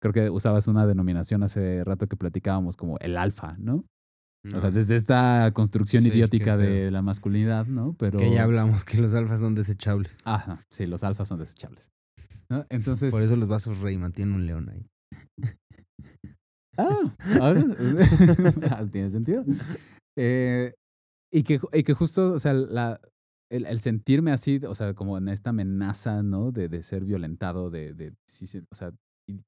creo 0.01 0.15
que 0.15 0.31
usabas 0.31 0.69
una 0.69 0.87
denominación 0.87 1.43
hace 1.43 1.85
rato 1.85 2.07
que 2.07 2.17
platicábamos 2.17 2.79
como 2.79 2.97
el 3.01 3.19
alfa, 3.19 3.59
¿no? 3.59 3.85
O 4.55 4.61
sea, 4.61 4.71
desde 4.71 4.95
esta 4.97 5.51
construcción 5.53 6.03
Sí, 6.03 6.09
idiótica 6.11 6.57
de 6.57 6.91
la 6.91 7.03
masculinidad, 7.03 7.67
¿no? 7.67 7.95
Pero... 7.99 8.19
Que 8.19 8.33
ya 8.33 8.43
hablamos 8.45 8.85
que 8.85 8.99
los 8.99 9.13
alfas 9.15 9.41
son 9.41 9.55
desechables. 9.55 10.19
Ajá, 10.25 10.65
sí, 10.71 10.87
los 10.87 11.03
alfas 11.05 11.29
son 11.29 11.39
desechables. 11.39 11.91
¿no? 12.49 12.65
Entonces, 12.69 13.11
Por 13.13 13.23
eso 13.23 13.35
los 13.37 13.49
vasos 13.49 13.79
rey 13.81 13.99
mantienen 13.99 14.35
un 14.35 14.47
león 14.47 14.69
ahí. 14.69 14.87
Ah, 16.79 17.15
ahora 17.41 17.65
tiene 18.93 19.11
sentido. 19.11 19.45
Eh, 20.17 20.75
y, 21.33 21.43
que, 21.43 21.61
y 21.73 21.83
que 21.83 21.95
justo, 21.95 22.33
o 22.35 22.39
sea, 22.39 22.53
la, 22.53 23.01
el, 23.51 23.67
el 23.67 23.81
sentirme 23.81 24.31
así, 24.31 24.61
o 24.67 24.75
sea, 24.75 24.95
como 24.95 25.17
en 25.19 25.29
esta 25.29 25.51
amenaza, 25.51 26.23
¿no? 26.23 26.53
De, 26.53 26.69
de 26.69 26.83
ser 26.83 27.05
violentado, 27.05 27.71
de, 27.71 28.13
o 28.71 28.75
sea, 28.75 28.93
y- 29.29 29.43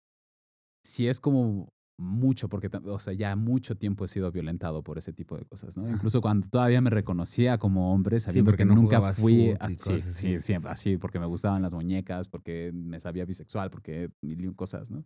sí 0.84 1.06
es 1.08 1.20
como 1.20 1.68
mucho, 1.98 2.48
porque, 2.48 2.70
o 2.84 2.98
sea, 2.98 3.12
ya 3.12 3.34
mucho 3.34 3.76
tiempo 3.76 4.04
he 4.04 4.08
sido 4.08 4.30
violentado 4.30 4.82
por 4.82 4.98
ese 4.98 5.12
tipo 5.12 5.36
de 5.36 5.44
cosas, 5.44 5.76
¿no? 5.76 5.88
Incluso 5.88 6.20
cuando 6.20 6.48
todavía 6.48 6.80
me 6.80 6.90
reconocía 6.90 7.58
como 7.58 7.92
hombre, 7.92 8.20
sabiendo 8.20 8.52
porque 8.52 8.62
que 8.62 8.68
no 8.68 8.76
nunca 8.76 9.12
fui, 9.12 9.56
ah, 9.58 9.68
sí, 9.68 9.98
sí, 9.98 10.34
así. 10.34 10.40
siempre 10.40 10.70
así, 10.70 10.96
porque 10.96 11.18
me 11.18 11.26
gustaban 11.26 11.60
las 11.60 11.74
muñecas, 11.74 12.28
porque 12.28 12.70
me 12.72 13.00
sabía 13.00 13.24
bisexual, 13.24 13.70
porque 13.70 14.10
mil 14.22 14.54
cosas, 14.54 14.92
¿no? 14.92 15.04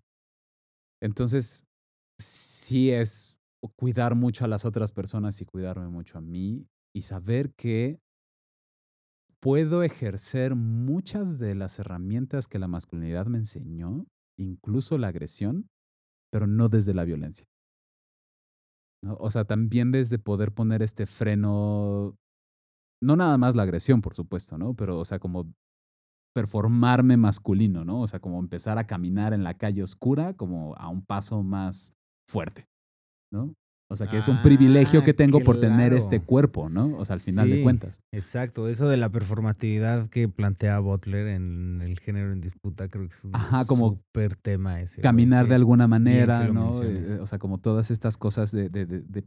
Entonces, 1.01 1.67
sí 2.19 2.91
es 2.91 3.39
cuidar 3.77 4.15
mucho 4.15 4.45
a 4.45 4.49
las 4.49 4.65
otras 4.65 4.93
personas 4.93 5.41
y 5.41 5.47
cuidarme 5.47 5.89
mucho 5.89 6.19
a 6.19 6.21
mí 6.21 6.67
y 6.95 7.03
saber 7.03 7.53
que 7.55 8.01
puedo 9.41 9.83
ejercer 9.83 10.55
muchas 10.55 11.39
de 11.39 11.55
las 11.55 11.79
herramientas 11.79 12.49
que 12.49 12.59
la 12.59 12.69
masculinidad 12.69 13.27
me 13.27 13.39
enseñó, 13.39 14.07
incluso 14.39 14.99
la 14.99 15.09
agresión, 15.09 15.69
pero 16.33 16.47
no 16.47 16.69
desde 16.69 16.95
la 16.95 17.05
violencia. 17.05 17.47
¿no? 19.05 19.17
O 19.21 19.31
sea, 19.31 19.45
también 19.45 19.93
desde 19.93 20.19
poder 20.19 20.53
poner 20.53 20.83
este 20.83 21.07
freno, 21.07 22.17
no 23.03 23.17
nada 23.17 23.37
más 23.37 23.55
la 23.55 23.65
agresión, 23.65 24.01
por 24.01 24.15
supuesto, 24.15 24.57
¿no? 24.57 24.75
Pero, 24.75 24.99
o 24.99 25.05
sea, 25.05 25.19
como 25.19 25.53
performarme 26.35 27.19
masculino, 27.19 27.85
¿no? 27.85 28.01
O 28.01 28.07
sea, 28.07 28.21
como 28.21 28.39
empezar 28.39 28.79
a 28.79 28.87
caminar 28.87 29.35
en 29.35 29.45
la 29.45 29.59
calle 29.59 29.83
oscura 29.83 30.35
como 30.35 30.75
a 30.77 30.89
un 30.89 31.05
paso 31.05 31.43
más 31.43 31.95
fuerte, 32.27 32.67
¿no? 33.31 33.55
O 33.93 33.97
sea, 33.97 34.09
que 34.09 34.17
es 34.19 34.29
un 34.29 34.43
privilegio 34.43 35.05
que 35.05 35.11
Ah, 35.13 35.15
tengo 35.17 35.41
por 35.41 35.61
tener 35.61 35.93
este 35.93 36.21
cuerpo, 36.21 36.69
¿no? 36.69 36.97
O 36.99 37.05
sea, 37.05 37.15
al 37.15 37.21
final 37.21 37.51
de 37.51 37.63
cuentas. 37.63 38.01
Exacto, 38.13 38.69
eso 38.69 38.89
de 38.89 38.97
la 38.97 39.11
performatividad 39.11 40.07
que 40.09 40.29
plantea 40.29 40.79
Butler 40.79 41.29
en 41.29 41.81
el 41.83 41.99
género 42.01 42.33
en 42.33 42.41
disputa, 42.41 42.89
creo 42.89 43.05
que 43.09 43.15
es 43.15 43.25
un 43.25 43.35
Ajá, 43.35 43.65
como 43.67 43.91
súper 43.91 44.37
tema 44.37 44.81
ese. 44.81 45.01
caminar 45.03 45.45
que- 45.45 45.51
de 45.51 45.55
alguna 45.57 45.87
manera, 45.89 46.49
¿no? 46.49 46.65
menciones. 46.71 47.09
Eh, 47.11 47.21
o 47.21 47.27
sea, 47.27 47.39
como 47.39 47.59
todas 47.59 47.91
estas 47.91 48.17
cosas 48.17 48.51
de, 48.53 48.69
de- 48.69 48.87
de- 48.87 49.01
de- 49.03 49.25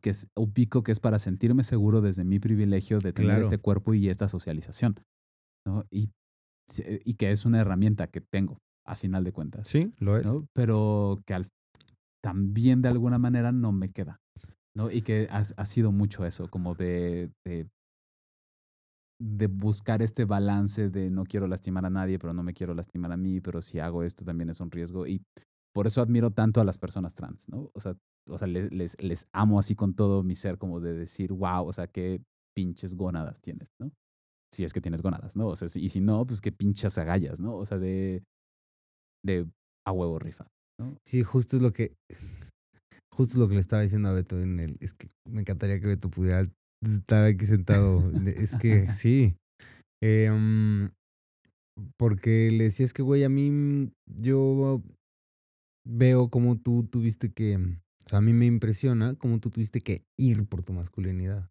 que 0.00 0.10
es, 0.10 0.28
ubico 0.36 0.82
que 0.82 0.92
es 0.92 1.00
para 1.00 1.18
sentirme 1.18 1.62
seguro 1.62 2.00
desde 2.00 2.24
mi 2.24 2.38
privilegio 2.38 2.98
de 3.00 3.12
tener 3.12 3.30
Claro. 3.30 3.42
este 3.42 3.58
cuerpo 3.58 3.94
y 3.94 4.08
esta 4.08 4.28
socialización, 4.28 4.96
¿no? 5.66 5.84
Y, 5.90 6.10
y 7.04 7.14
que 7.14 7.30
es 7.30 7.44
una 7.46 7.60
herramienta 7.60 8.06
que 8.08 8.20
tengo, 8.20 8.58
a 8.86 8.94
final 8.94 9.24
de 9.24 9.32
cuentas, 9.32 9.68
Sí, 9.68 9.92
lo 9.98 10.16
es. 10.18 10.26
¿no? 10.26 10.46
Pero 10.52 11.18
que 11.26 11.34
al- 11.34 11.46
también 12.26 12.82
de 12.82 12.88
alguna 12.88 13.18
manera 13.20 13.52
no 13.52 13.70
me 13.70 13.92
queda, 13.92 14.20
¿no? 14.74 14.90
Y 14.90 15.02
que 15.02 15.28
ha, 15.30 15.38
ha 15.38 15.64
sido 15.64 15.92
mucho 15.92 16.26
eso, 16.26 16.50
como 16.50 16.74
de, 16.74 17.30
de, 17.44 17.68
buscar 19.46 20.02
este 20.02 20.24
balance 20.24 20.90
de 20.90 21.08
no 21.08 21.22
quiero 21.22 21.46
lastimar 21.46 21.86
a 21.86 21.90
nadie, 21.90 22.18
pero 22.18 22.32
no 22.32 22.42
me 22.42 22.52
quiero 22.52 22.74
lastimar 22.74 23.12
a 23.12 23.16
mí, 23.16 23.40
pero 23.40 23.62
si 23.62 23.78
hago 23.78 24.02
esto 24.02 24.24
también 24.24 24.50
es 24.50 24.58
un 24.60 24.72
riesgo. 24.72 25.06
Y 25.06 25.22
por 25.72 25.86
eso 25.86 26.00
admiro 26.02 26.32
tanto 26.32 26.60
a 26.60 26.64
las 26.64 26.78
personas 26.78 27.14
trans, 27.14 27.48
¿no? 27.48 27.70
O 27.74 27.78
sea, 27.78 27.94
o 28.28 28.38
sea 28.38 28.48
le- 28.48 28.70
les, 28.70 29.00
les 29.00 29.28
amo 29.32 29.60
así 29.60 29.76
con 29.76 29.94
todo 29.94 30.24
mi 30.24 30.34
ser, 30.34 30.58
como 30.58 30.80
de 30.80 30.94
decir, 30.94 31.32
wow, 31.32 31.64
o 31.64 31.72
sea, 31.72 31.86
qué 31.86 32.20
pinches 32.56 32.96
gónadas 32.96 33.40
tienes, 33.40 33.68
¿no? 33.78 33.92
Si 34.52 34.64
es 34.64 34.72
que 34.72 34.80
tienes 34.80 35.00
gónadas, 35.00 35.36
¿no? 35.36 35.46
O 35.46 35.54
sea, 35.56 35.68
y 35.80 35.90
si 35.90 36.00
no, 36.00 36.26
pues 36.26 36.40
qué 36.40 36.50
pinches 36.50 36.98
agallas, 36.98 37.40
¿no? 37.40 37.54
O 37.56 37.64
sea, 37.64 37.78
de, 37.78 38.24
de 39.22 39.48
a 39.86 39.92
huevo 39.92 40.18
rifa. 40.18 40.48
Sí, 41.04 41.22
justo 41.22 41.56
es 41.56 41.62
lo 41.62 41.72
que 41.72 41.92
justo 43.16 43.34
es 43.34 43.38
lo 43.38 43.48
que 43.48 43.54
le 43.54 43.60
estaba 43.60 43.82
diciendo 43.82 44.10
a 44.10 44.12
Beto 44.12 44.38
en 44.40 44.60
el 44.60 44.76
es 44.80 44.92
que 44.92 45.08
me 45.26 45.40
encantaría 45.40 45.80
que 45.80 45.86
Beto 45.86 46.10
pudiera 46.10 46.46
estar 46.82 47.24
aquí 47.24 47.46
sentado. 47.46 48.10
Es 48.26 48.56
que 48.56 48.88
sí. 48.92 49.34
Eh, 50.02 50.30
mm, 50.30 50.90
porque 51.98 52.50
le 52.50 52.64
decía, 52.64 52.84
es 52.84 52.92
que 52.92 53.02
güey, 53.02 53.24
a 53.24 53.28
mí 53.28 53.50
mm, 53.50 53.92
yo 54.20 54.82
veo 55.86 56.28
como 56.28 56.58
tú 56.58 56.84
tuviste 56.84 57.32
que, 57.32 57.56
o 57.56 58.08
sea, 58.08 58.18
a 58.18 58.22
mí 58.22 58.32
me 58.32 58.46
impresiona 58.46 59.14
cómo 59.14 59.40
tú 59.40 59.50
tuviste 59.50 59.80
que 59.80 60.02
ir 60.18 60.46
por 60.46 60.62
tu 60.62 60.72
masculinidad, 60.72 61.48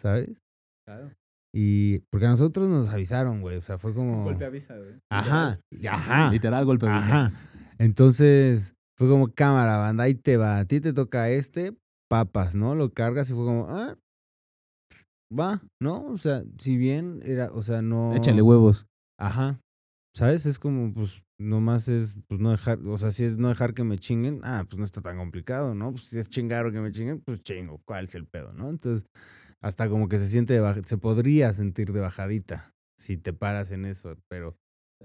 ¿sabes? 0.00 0.42
Claro. 0.86 1.12
Y 1.54 1.98
porque 2.10 2.26
a 2.26 2.30
nosotros 2.30 2.68
nos 2.68 2.88
avisaron, 2.88 3.42
güey, 3.42 3.58
o 3.58 3.60
sea, 3.60 3.76
fue 3.76 3.92
como 3.94 4.28
avisa, 4.28 4.76
güey. 4.78 4.94
Ajá, 5.10 5.60
ajá. 5.86 6.30
Literal 6.30 6.64
golpe 6.64 6.88
avisa. 6.88 7.26
Ajá. 7.26 7.51
Entonces, 7.82 8.76
fue 8.96 9.08
como 9.08 9.34
cámara, 9.34 9.76
banda, 9.76 10.04
ahí 10.04 10.14
te 10.14 10.36
va. 10.36 10.58
A 10.58 10.64
ti 10.66 10.80
te 10.80 10.92
toca 10.92 11.28
este, 11.30 11.76
papas, 12.08 12.54
¿no? 12.54 12.76
Lo 12.76 12.92
cargas 12.92 13.28
y 13.28 13.34
fue 13.34 13.44
como, 13.44 13.66
ah, 13.68 13.98
va, 15.36 15.60
¿no? 15.80 16.06
O 16.06 16.16
sea, 16.16 16.44
si 16.58 16.76
bien 16.76 17.20
era, 17.24 17.50
o 17.52 17.60
sea, 17.60 17.82
no. 17.82 18.14
Échale 18.14 18.40
huevos. 18.40 18.86
Ajá. 19.18 19.60
¿Sabes? 20.14 20.46
Es 20.46 20.60
como, 20.60 20.94
pues, 20.94 21.24
nomás 21.40 21.88
es, 21.88 22.18
pues, 22.28 22.40
no 22.40 22.52
dejar, 22.52 22.78
o 22.86 22.96
sea, 22.98 23.10
si 23.10 23.24
es 23.24 23.36
no 23.36 23.48
dejar 23.48 23.74
que 23.74 23.82
me 23.82 23.98
chinguen, 23.98 24.42
ah, 24.44 24.64
pues 24.68 24.78
no 24.78 24.84
está 24.84 25.00
tan 25.00 25.16
complicado, 25.16 25.74
¿no? 25.74 25.90
Pues 25.90 26.04
si 26.04 26.20
es 26.20 26.28
chingar 26.28 26.66
o 26.66 26.70
que 26.70 26.80
me 26.80 26.92
chinguen, 26.92 27.20
pues 27.20 27.42
chingo, 27.42 27.80
¿cuál 27.84 28.04
es 28.04 28.14
el 28.14 28.28
pedo, 28.28 28.52
no? 28.52 28.70
Entonces, 28.70 29.06
hasta 29.60 29.88
como 29.88 30.08
que 30.08 30.20
se 30.20 30.28
siente 30.28 30.60
de 30.60 30.82
se 30.84 30.98
podría 30.98 31.52
sentir 31.52 31.92
de 31.92 32.00
bajadita 32.00 32.72
si 32.96 33.16
te 33.16 33.32
paras 33.32 33.72
en 33.72 33.86
eso, 33.86 34.16
pero 34.28 34.56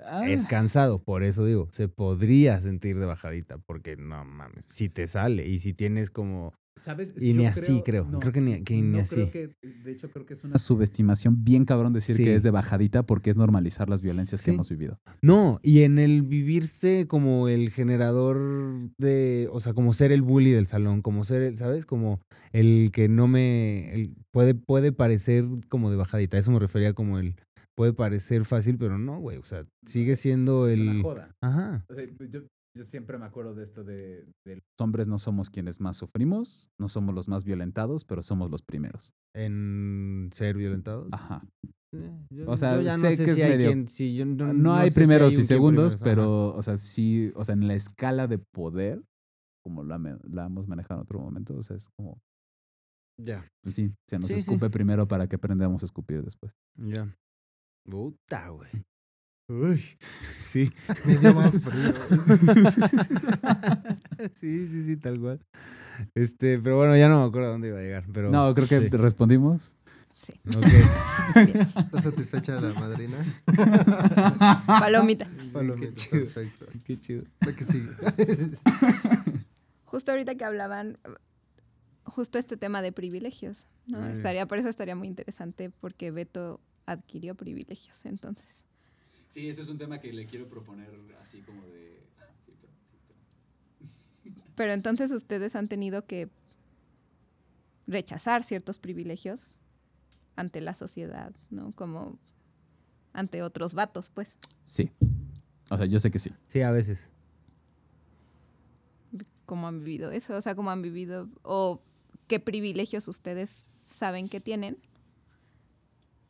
Ah, 0.05 0.29
es 0.29 0.45
cansado, 0.45 1.01
por 1.03 1.23
eso 1.23 1.45
digo, 1.45 1.67
se 1.71 1.87
podría 1.87 2.59
sentir 2.61 2.99
de 2.99 3.05
bajadita, 3.05 3.57
porque 3.57 3.95
no 3.97 4.23
mames, 4.25 4.65
si 4.67 4.89
te 4.89 5.07
sale 5.07 5.47
y 5.47 5.59
si 5.59 5.73
tienes 5.73 6.09
como... 6.09 6.53
¿Sabes? 6.79 7.11
Y 7.17 7.33
Yo 7.33 7.39
ni 7.39 7.45
así, 7.47 7.81
creo. 7.83 8.07
Creo 8.19 8.31
que 8.31 8.39
ni- 8.39 8.63
que 8.63 8.75
ni 8.75 8.83
no 8.83 8.99
así. 8.99 9.15
creo 9.27 9.31
que- 9.31 9.55
de 9.83 9.91
hecho, 9.91 10.11
creo 10.11 10.27
que 10.27 10.33
es 10.35 10.43
una 10.43 10.59
subestimación 10.59 11.43
bien 11.43 11.65
cabrón 11.65 11.91
decir 11.91 12.15
Sí. 12.15 12.23
que 12.23 12.35
es 12.35 12.43
de 12.43 12.51
bajadita 12.51 13.01
porque 13.01 13.31
es 13.31 13.37
normalizar 13.37 13.89
las 13.89 14.03
violencias 14.03 14.43
que 14.43 14.51
hemos 14.51 14.69
vivido. 14.69 14.99
No, 15.23 15.59
y 15.63 15.81
en 15.81 15.97
el 15.97 16.21
vivirse 16.21 17.07
como 17.07 17.47
el 17.47 17.71
generador 17.71 18.91
de, 18.99 19.49
o 19.51 19.59
sea, 19.59 19.73
como 19.73 19.91
ser 19.93 20.11
el 20.11 20.21
bully 20.21 20.51
del 20.51 20.67
salón, 20.67 21.01
como 21.01 21.23
ser, 21.23 21.41
el, 21.41 21.57
¿sabes? 21.57 21.87
Como 21.87 22.19
el 22.51 22.91
que 22.93 23.09
no 23.09 23.27
me, 23.27 23.91
el- 23.95 24.13
puede, 24.31 24.53
puede 24.53 24.91
parecer 24.91 25.45
como 25.69 25.89
de 25.89 25.97
bajadita, 25.97 26.37
eso 26.37 26.51
me 26.51 26.59
refería 26.59 26.93
como 26.93 27.17
el, 27.17 27.35
puede 27.77 27.93
parecer 27.93 28.43
fácil, 28.43 28.77
pero 28.77 28.97
no, 28.97 29.19
güey, 29.19 29.37
o 29.37 29.43
sea, 29.43 29.63
sigue 29.85 30.15
siendo 30.15 30.67
Es 30.67 30.79
una 30.79 30.91
el... 30.91 31.01
joda. 31.03 31.35
Ajá. 31.41 31.85
O 31.89 31.93
sea, 31.95 32.05
yo, 32.27 32.41
yo 32.75 32.83
siempre 32.83 33.17
me 33.19 33.25
acuerdo 33.25 33.53
de 33.53 33.63
esto 33.63 33.83
de, 33.83 34.25
de 34.45 34.55
los 34.55 34.63
hombres 34.79 35.07
no 35.07 35.17
somos 35.19 35.49
quienes 35.49 35.79
más 35.79 35.95
sufrimos, 35.97 36.71
no 36.79 36.89
somos 36.89 37.13
los 37.13 37.29
más 37.29 37.43
violentados, 37.43 38.03
pero 38.03 38.21
somos 38.23 38.49
los 38.51 38.61
primeros. 38.63 39.13
En 39.35 40.29
ser 40.33 40.57
violentados. 40.57 41.07
Ajá. 41.11 41.43
Eh, 41.93 42.25
yo- 42.31 42.49
O 42.49 42.57
sea, 42.57 42.75
yo 42.75 42.81
ya 42.81 42.93
no 42.97 42.99
sé 42.99 43.15
sé 43.15 43.25
que 43.25 43.31
si 43.33 43.41
es 43.41 43.45
hay 43.45 43.51
medio- 43.57 43.67
quien- 43.69 43.87
si 43.87 44.15
yo 44.15 44.25
no, 44.25 44.47
No, 44.47 44.53
no 44.53 44.75
hay 44.75 44.89
sé 44.89 44.95
si 44.95 44.99
primeros 45.01 45.33
hay 45.35 45.39
y 45.39 45.43
segundos, 45.43 45.95
primeros, 45.95 45.95
ajá. 45.95 46.03
pero, 46.05 46.55
o 46.55 46.61
sea, 46.63 46.77
sí, 46.77 47.31
o 47.35 47.43
sea, 47.43 47.53
en 47.53 47.67
la 47.67 47.75
escala 47.75 48.27
de 48.27 48.39
poder, 48.39 49.01
como 49.63 49.83
la, 49.83 49.97
la 50.23 50.45
hemos 50.45 50.67
manejado 50.67 51.01
en 51.01 51.03
otro 51.03 51.19
momento, 51.19 51.55
o 51.55 51.61
sea, 51.63 51.75
es 51.75 51.89
como, 51.95 52.17
Ya, 53.19 53.47
pues 53.63 53.75
sí, 53.75 53.91
se 54.09 54.17
nos 54.17 54.27
Sí, 54.27 54.33
sí. 54.33 54.39
escupe 54.41 54.69
primero 54.69 55.07
para 55.07 55.27
que 55.27 55.35
aprendamos 55.37 55.81
a 55.83 55.85
escupir 55.85 56.23
después. 56.23 56.53
ya. 56.75 57.13
Puta, 57.89 58.49
güey. 58.49 58.69
Uy, 59.49 59.81
sí. 60.41 60.73
Me 61.05 61.15
dio 61.15 61.33
más 61.33 61.63
frío. 61.63 61.93
sí, 64.35 64.67
sí, 64.67 64.83
sí, 64.83 64.97
tal 64.97 65.17
cual. 65.19 65.39
Este, 66.13 66.59
pero 66.59 66.75
bueno, 66.77 66.95
ya 66.97 67.07
no 67.07 67.21
me 67.21 67.27
acuerdo 67.27 67.47
a 67.47 67.51
dónde 67.51 67.69
iba 67.69 67.79
a 67.79 67.81
llegar, 67.81 68.03
pero... 68.13 68.29
no, 68.29 68.53
creo 68.53 68.67
que 68.67 68.81
sí. 68.81 68.89
respondimos. 68.89 69.73
Sí. 70.25 70.33
Ok. 70.49 70.65
¿Está 71.77 72.01
satisfecha 72.01 72.59
la 72.59 72.73
madrina? 72.73 73.15
Palomita. 74.67 75.29
Sí, 75.41 75.49
Palomita, 75.53 75.93
chido. 75.93 76.25
perfecto. 76.25 76.65
Qué 76.85 76.99
chido. 76.99 77.23
La 77.39 77.53
que 77.53 77.63
sigue. 77.63 77.89
Justo 79.85 80.11
ahorita 80.11 80.35
que 80.35 80.43
hablaban, 80.43 80.97
justo 82.03 82.37
este 82.37 82.57
tema 82.57 82.81
de 82.81 82.91
privilegios, 82.91 83.65
¿no? 83.85 84.05
Estaría, 84.07 84.45
por 84.45 84.57
eso 84.57 84.67
estaría 84.67 84.97
muy 84.97 85.07
interesante 85.07 85.69
porque 85.69 86.11
Beto 86.11 86.59
adquirió 86.87 87.35
privilegios, 87.35 88.03
entonces. 88.05 88.65
Sí, 89.27 89.47
ese 89.47 89.61
es 89.61 89.69
un 89.69 89.77
tema 89.77 89.99
que 89.99 90.11
le 90.11 90.25
quiero 90.25 90.47
proponer 90.49 90.89
así 91.21 91.41
como 91.41 91.61
de... 91.67 92.01
Pero 94.55 94.73
entonces 94.73 95.11
ustedes 95.11 95.55
han 95.55 95.67
tenido 95.67 96.05
que 96.07 96.29
rechazar 97.85 98.43
ciertos 98.43 98.79
privilegios 98.79 99.55
ante 100.35 100.61
la 100.61 100.73
sociedad, 100.73 101.33
¿no? 101.51 101.73
Como 101.73 102.17
ante 103.13 103.43
otros 103.43 103.73
vatos, 103.73 104.09
pues. 104.09 104.35
Sí. 104.63 104.91
O 105.69 105.77
sea, 105.77 105.85
yo 105.85 105.99
sé 105.99 106.09
que 106.09 106.19
sí. 106.19 106.31
Sí, 106.47 106.61
a 106.61 106.71
veces. 106.71 107.11
¿Cómo 109.45 109.67
han 109.67 109.83
vivido 109.83 110.11
eso? 110.11 110.35
O 110.35 110.41
sea, 110.41 110.55
¿cómo 110.55 110.71
han 110.71 110.81
vivido 110.81 111.29
o 111.43 111.81
qué 112.27 112.39
privilegios 112.39 113.07
ustedes 113.07 113.67
saben 113.85 114.27
que 114.29 114.39
tienen 114.39 114.77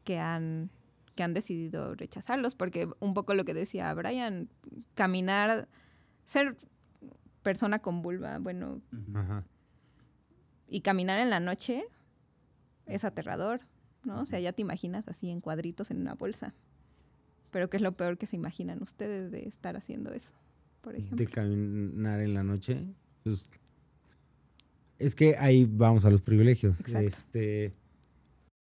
que 0.07 0.19
han 0.19 0.69
que 1.15 1.23
han 1.23 1.33
decidido 1.33 1.95
rechazarlos? 1.95 2.55
Porque 2.55 2.87
un 2.99 3.13
poco 3.13 3.33
lo 3.33 3.43
que 3.43 3.53
decía 3.53 3.93
Brian, 3.93 4.47
caminar, 4.93 5.67
ser 6.25 6.55
persona 7.43 7.79
con 7.79 8.01
vulva, 8.01 8.37
bueno, 8.39 8.81
Ajá. 9.13 9.43
y 10.69 10.81
caminar 10.81 11.19
en 11.19 11.29
la 11.29 11.39
noche 11.39 11.83
es 12.85 13.03
aterrador, 13.03 13.61
¿no? 14.03 14.21
O 14.21 14.25
sea, 14.25 14.39
ya 14.39 14.53
te 14.53 14.61
imaginas 14.61 15.07
así 15.07 15.29
en 15.29 15.41
cuadritos 15.41 15.91
en 15.91 15.99
una 16.01 16.13
bolsa. 16.13 16.53
Pero 17.51 17.69
¿qué 17.69 17.77
es 17.77 17.83
lo 17.83 17.93
peor 17.97 18.17
que 18.17 18.27
se 18.27 18.35
imaginan 18.35 18.81
ustedes 18.81 19.31
de 19.31 19.47
estar 19.47 19.75
haciendo 19.75 20.13
eso, 20.13 20.33
por 20.81 20.95
ejemplo? 20.95 21.17
De 21.17 21.27
caminar 21.27 22.21
en 22.21 22.33
la 22.33 22.43
noche. 22.43 22.85
pues, 23.23 23.49
es 24.99 25.15
que 25.15 25.35
ahí 25.37 25.65
vamos 25.69 26.05
a 26.05 26.11
los 26.11 26.21
privilegios. 26.21 26.79
Exacto. 26.81 27.07
Este, 27.07 27.73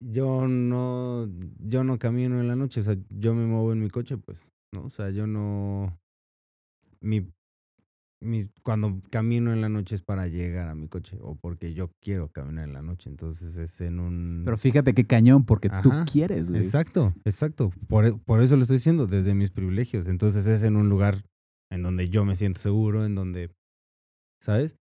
yo 0.02 0.48
no, 0.48 1.28
yo 1.58 1.84
no 1.84 1.98
camino 1.98 2.40
en 2.40 2.48
la 2.48 2.56
noche, 2.56 2.80
o 2.80 2.84
sea, 2.84 2.96
yo 3.10 3.34
me 3.34 3.46
muevo 3.46 3.72
en 3.72 3.80
mi 3.80 3.90
coche, 3.90 4.16
pues, 4.16 4.50
¿no? 4.72 4.84
O 4.84 4.90
sea, 4.90 5.10
yo 5.10 5.26
no, 5.26 5.98
mi, 7.00 7.26
mi, 8.22 8.46
cuando 8.62 9.00
camino 9.10 9.52
en 9.52 9.60
la 9.60 9.68
noche 9.68 9.94
es 9.94 10.02
para 10.02 10.26
llegar 10.26 10.68
a 10.68 10.74
mi 10.74 10.88
coche 10.88 11.18
o 11.20 11.34
porque 11.36 11.74
yo 11.74 11.90
quiero 12.00 12.28
caminar 12.28 12.64
en 12.68 12.74
la 12.74 12.82
noche, 12.82 13.10
entonces 13.10 13.56
es 13.58 13.80
en 13.80 14.00
un... 14.00 14.42
Pero 14.44 14.58
fíjate 14.58 14.94
qué 14.94 15.04
cañón, 15.04 15.44
porque 15.44 15.70
tú 15.82 15.90
quieres, 16.10 16.50
güey. 16.50 16.62
Exacto, 16.62 17.14
exacto. 17.24 17.70
Por, 17.88 18.06
e- 18.06 18.12
por 18.12 18.42
eso 18.42 18.56
lo 18.56 18.62
estoy 18.62 18.76
diciendo, 18.76 19.06
desde 19.06 19.34
mis 19.34 19.50
privilegios. 19.50 20.08
Entonces 20.08 20.46
es 20.46 20.62
en 20.62 20.76
un 20.76 20.88
lugar 20.88 21.16
en 21.70 21.82
donde 21.82 22.08
yo 22.08 22.24
me 22.24 22.36
siento 22.36 22.60
seguro, 22.60 23.04
en 23.06 23.14
donde, 23.14 23.50
¿sabes? 24.42 24.76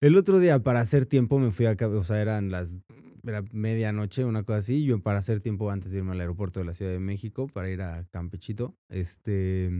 El 0.00 0.16
otro 0.16 0.40
día, 0.40 0.62
para 0.62 0.80
hacer 0.80 1.06
tiempo, 1.06 1.38
me 1.38 1.52
fui 1.52 1.66
a, 1.66 1.76
o 1.80 2.04
sea, 2.04 2.20
eran 2.20 2.50
las, 2.50 2.80
era 3.24 3.42
medianoche, 3.52 4.24
una 4.24 4.42
cosa 4.42 4.58
así, 4.58 4.84
yo 4.84 5.00
para 5.02 5.18
hacer 5.18 5.40
tiempo 5.40 5.70
antes 5.70 5.92
de 5.92 5.98
irme 5.98 6.12
al 6.12 6.20
aeropuerto 6.20 6.60
de 6.60 6.66
la 6.66 6.74
Ciudad 6.74 6.92
de 6.92 6.98
México, 7.00 7.46
para 7.48 7.70
ir 7.70 7.82
a 7.82 8.04
Campechito, 8.10 8.74
este, 8.90 9.70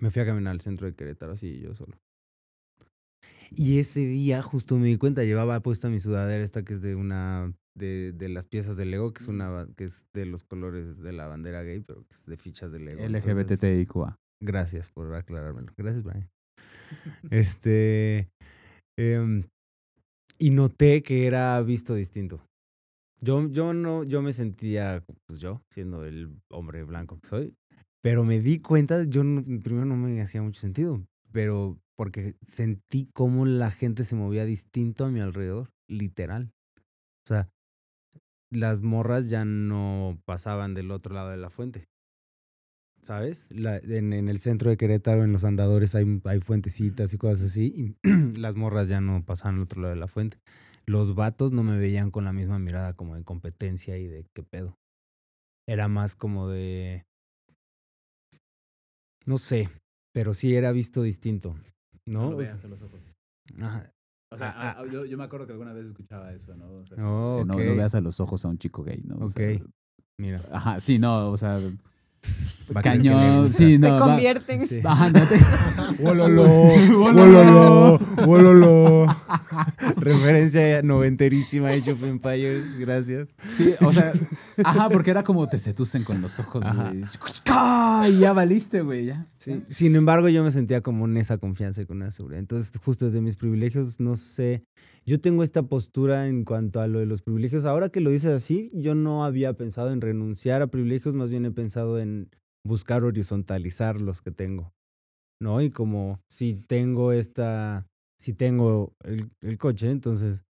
me 0.00 0.10
fui 0.10 0.22
a 0.22 0.26
caminar 0.26 0.52
al 0.52 0.60
centro 0.60 0.86
de 0.86 0.94
Querétaro, 0.94 1.32
así 1.32 1.60
yo 1.60 1.74
solo. 1.74 1.96
Y 3.50 3.78
ese 3.78 4.00
día 4.00 4.42
justo 4.42 4.76
me 4.76 4.86
di 4.88 4.96
cuenta, 4.96 5.22
llevaba 5.24 5.60
puesta 5.60 5.88
mi 5.88 6.00
sudadera 6.00 6.42
esta 6.42 6.64
que 6.64 6.72
es 6.72 6.82
de 6.82 6.96
una 6.96 7.54
de, 7.76 8.12
de 8.12 8.28
las 8.28 8.46
piezas 8.46 8.76
de 8.76 8.86
Lego, 8.86 9.12
que 9.12 9.22
es 9.22 9.28
una 9.28 9.48
ba- 9.50 9.68
que 9.76 9.84
es 9.84 10.06
de 10.12 10.26
los 10.26 10.42
colores 10.42 10.98
de 10.98 11.12
la 11.12 11.26
bandera 11.28 11.62
gay, 11.62 11.80
pero 11.80 12.02
que 12.02 12.10
es 12.12 12.26
de 12.26 12.36
fichas 12.36 12.72
de 12.72 12.80
Lego. 12.80 13.06
LGBTIQA. 13.06 14.16
Gracias 14.42 14.90
por 14.90 15.14
aclarármelo. 15.14 15.72
Gracias, 15.76 16.02
Brian. 16.02 16.28
este 17.30 18.28
em, 18.98 19.44
y 20.38 20.50
noté 20.50 21.02
que 21.02 21.26
era 21.26 21.60
visto 21.62 21.94
distinto. 21.94 22.40
Yo, 23.20 23.48
yo 23.50 23.72
no, 23.74 24.04
yo 24.04 24.22
me 24.22 24.32
sentía, 24.32 25.04
pues 25.26 25.40
yo, 25.40 25.62
siendo 25.70 26.04
el 26.04 26.30
hombre 26.50 26.84
blanco 26.84 27.18
que 27.18 27.28
soy, 27.28 27.54
pero 28.02 28.24
me 28.24 28.40
di 28.40 28.58
cuenta, 28.60 29.04
yo 29.04 29.24
no- 29.24 29.42
primero 29.62 29.86
no 29.86 29.96
me 29.96 30.20
hacía 30.20 30.42
mucho 30.42 30.60
sentido, 30.60 31.02
pero 31.32 31.78
porque 31.96 32.36
sentí 32.42 33.08
cómo 33.14 33.46
la 33.46 33.70
gente 33.70 34.04
se 34.04 34.16
movía 34.16 34.44
distinto 34.44 35.04
a 35.04 35.10
mi 35.10 35.20
alrededor, 35.20 35.70
literal. 35.88 36.52
O 37.24 37.28
sea, 37.28 37.48
las 38.50 38.80
morras 38.80 39.28
ya 39.28 39.44
no 39.44 40.20
pasaban 40.24 40.74
del 40.74 40.90
otro 40.90 41.14
lado 41.14 41.30
de 41.30 41.36
la 41.36 41.50
fuente. 41.50 41.88
¿Sabes? 43.06 43.52
La- 43.52 43.76
en, 43.78 44.12
en 44.12 44.28
el 44.28 44.40
centro 44.40 44.68
de 44.68 44.76
Querétaro, 44.76 45.22
en 45.22 45.30
los 45.32 45.44
andadores, 45.44 45.94
hay, 45.94 46.20
hay 46.24 46.40
fuentecitas 46.40 47.14
y 47.14 47.18
cosas 47.18 47.42
así. 47.52 47.96
Y 48.02 48.08
las 48.40 48.56
morras 48.56 48.88
ya 48.88 49.00
no 49.00 49.24
pasaban 49.24 49.54
al 49.56 49.60
otro 49.62 49.80
lado 49.80 49.94
de 49.94 50.00
la 50.00 50.08
fuente. 50.08 50.38
Los 50.86 51.14
vatos 51.14 51.52
no 51.52 51.62
me 51.62 51.78
veían 51.78 52.10
con 52.10 52.24
la 52.24 52.32
misma 52.32 52.58
mirada 52.58 52.94
como 52.94 53.14
de 53.14 53.22
competencia 53.22 53.96
y 53.96 54.08
de 54.08 54.26
qué 54.34 54.42
pedo. 54.42 54.76
Era 55.68 55.86
más 55.86 56.16
como 56.16 56.48
de. 56.48 57.04
No 59.24 59.38
sé, 59.38 59.68
pero 60.12 60.34
sí 60.34 60.56
era 60.56 60.72
visto 60.72 61.02
distinto. 61.02 61.56
¿No? 62.06 62.30
lo 62.30 62.36
veas 62.36 62.64
a 62.64 62.68
los 62.68 62.82
ojos. 62.82 63.16
ajá. 63.62 63.92
O 64.32 64.36
sea, 64.36 64.52
Ah, 64.56 64.76
ah, 64.80 64.84
yo, 64.90 65.04
yo 65.04 65.16
me 65.16 65.22
acuerdo 65.24 65.46
que 65.46 65.52
alguna 65.52 65.72
vez 65.72 65.86
escuchaba 65.86 66.32
eso, 66.32 66.56
¿no? 66.56 66.72
O 66.72 66.84
sea, 66.86 66.96
Oh, 66.98 67.44
no, 67.46 67.54
no 67.54 67.76
veas 67.76 67.94
a 67.94 68.00
los 68.00 68.18
ojos 68.18 68.44
a 68.44 68.48
un 68.48 68.58
chico 68.58 68.82
gay, 68.82 69.00
¿no? 69.04 69.24
O 69.24 69.30
sea. 69.30 69.60
Mira. 70.18 70.42
ajá, 70.50 70.80
sí, 70.80 70.98
no, 70.98 71.30
o 71.30 71.36
sea, 71.36 71.60
Cañón, 72.82 73.52
sí, 73.52 73.74
Se 73.74 73.78
no. 73.78 73.90
va- 73.92 73.98
convierten. 74.00 74.66
Te- 74.66 74.82
Wololo, 76.00 76.42
wololo, 76.98 77.98
wololo. 78.26 79.06
Referencia 79.96 80.82
noventerísima 80.82 81.68
Age 81.70 81.92
of 81.92 82.02
Empires, 82.02 82.78
gracias. 82.78 83.28
Sí, 83.48 83.74
o 83.80 83.92
sea, 83.92 84.12
ajá, 84.64 84.88
porque 84.90 85.10
era 85.12 85.22
como 85.22 85.48
te 85.48 85.58
seducen 85.58 86.02
con 86.04 86.20
los 86.20 86.38
ojos, 86.40 86.64
güey. 86.64 87.02
¡Ah! 87.48 88.06
Y 88.10 88.18
ya 88.18 88.32
valiste, 88.32 88.80
güey, 88.82 89.06
ya. 89.06 89.26
Sí, 89.38 89.62
Sin 89.70 89.94
embargo, 89.94 90.28
yo 90.28 90.42
me 90.42 90.50
sentía 90.50 90.80
como 90.80 91.04
en 91.06 91.16
esa 91.18 91.38
confianza 91.38 91.82
y 91.82 91.86
con 91.86 92.02
esa 92.02 92.10
seguridad. 92.10 92.40
Entonces, 92.40 92.72
justo 92.84 93.04
desde 93.04 93.20
mis 93.20 93.36
privilegios, 93.36 94.00
no 94.00 94.16
sé, 94.16 94.64
yo 95.06 95.20
tengo 95.20 95.42
esta 95.42 95.62
postura 95.62 96.26
en 96.26 96.44
cuanto 96.44 96.80
a 96.80 96.88
lo 96.88 96.98
de 96.98 97.06
los 97.06 97.22
privilegios. 97.22 97.64
Ahora 97.64 97.90
que 97.90 98.00
lo 98.00 98.10
dices 98.10 98.30
así, 98.30 98.70
yo 98.72 98.94
no 98.94 99.24
había 99.24 99.52
pensado 99.52 99.92
en 99.92 100.00
renunciar 100.00 100.62
a 100.62 100.66
privilegios, 100.66 101.14
más 101.14 101.30
bien 101.30 101.46
he 101.46 101.52
pensado 101.52 101.98
en 102.00 102.28
buscar 102.66 103.04
horizontalizar 103.04 104.00
los 104.00 104.20
que 104.20 104.32
tengo. 104.32 104.72
¿No? 105.40 105.60
Y 105.60 105.70
como 105.70 106.20
si 106.28 106.54
tengo 106.54 107.12
esta, 107.12 107.86
si 108.18 108.32
tengo 108.32 108.94
el, 109.04 109.30
el 109.42 109.58
coche, 109.58 109.90
entonces 109.90 110.44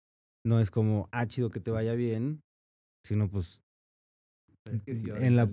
no 0.46 0.60
es 0.60 0.70
como, 0.70 1.08
ah, 1.10 1.26
chido 1.26 1.50
que 1.50 1.60
te 1.60 1.70
vaya 1.70 1.94
bien, 1.94 2.42
sino 3.04 3.28
pues 3.28 3.62
Pero 4.62 4.76
es 4.76 4.82
que 4.82 4.94
si 4.94 5.10
En 5.10 5.36
la 5.36 5.46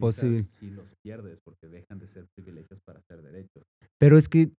Sí 0.44 0.70
los 0.70 0.94
pierdes 1.02 1.40
porque 1.42 1.68
dejan 1.68 1.98
de 1.98 2.08
ser 2.08 2.28
privilegios 2.36 2.82
para 2.82 3.02
ser 3.02 3.22
derechos. 3.22 3.64
Pero 3.98 4.18
es 4.18 4.28
que 4.28 4.52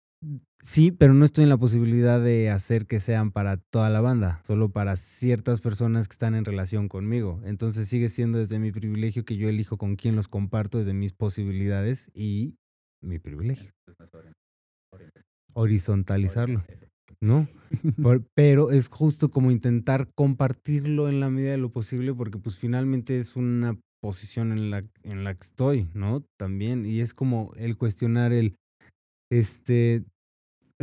sí, 0.62 0.92
pero 0.92 1.14
no 1.14 1.24
estoy 1.24 1.44
en 1.44 1.50
la 1.50 1.56
posibilidad 1.56 2.22
de 2.22 2.50
hacer 2.50 2.86
que 2.86 3.00
sean 3.00 3.32
para 3.32 3.56
toda 3.56 3.90
la 3.90 4.00
banda, 4.00 4.40
solo 4.44 4.70
para 4.70 4.96
ciertas 4.96 5.60
personas 5.60 6.08
que 6.08 6.12
están 6.12 6.34
en 6.34 6.44
relación 6.44 6.88
conmigo. 6.88 7.40
Entonces 7.44 7.88
sigue 7.88 8.08
siendo 8.08 8.38
desde 8.38 8.58
mi 8.58 8.72
privilegio 8.72 9.24
que 9.24 9.36
yo 9.36 9.48
elijo 9.48 9.76
con 9.76 9.96
quién 9.96 10.16
los 10.16 10.28
comparto, 10.28 10.78
desde 10.78 10.94
mis 10.94 11.12
posibilidades 11.12 12.10
y 12.14 12.54
mi 13.02 13.18
privilegio. 13.18 13.72
Entonces, 13.86 13.98
no 13.98 14.04
es 14.06 14.24
orient- 14.24 14.36
orient- 14.92 15.24
Horizontalizarlo. 15.54 16.64
¿no? 17.20 17.46
Pero 18.34 18.70
es 18.72 18.88
justo 18.88 19.28
como 19.28 19.50
intentar 19.50 20.08
compartirlo 20.14 21.08
en 21.08 21.20
la 21.20 21.30
medida 21.30 21.52
de 21.52 21.58
lo 21.58 21.70
posible, 21.70 22.12
porque 22.14 22.38
pues 22.38 22.58
finalmente 22.58 23.16
es 23.18 23.36
una 23.36 23.78
posición 24.02 24.50
en 24.50 24.70
la, 24.70 24.82
en 25.04 25.22
la 25.22 25.34
que 25.34 25.42
estoy, 25.42 25.88
¿no? 25.94 26.24
También, 26.36 26.84
y 26.84 27.00
es 27.00 27.14
como 27.14 27.52
el 27.56 27.76
cuestionar 27.76 28.32
el, 28.32 28.56
este, 29.30 30.04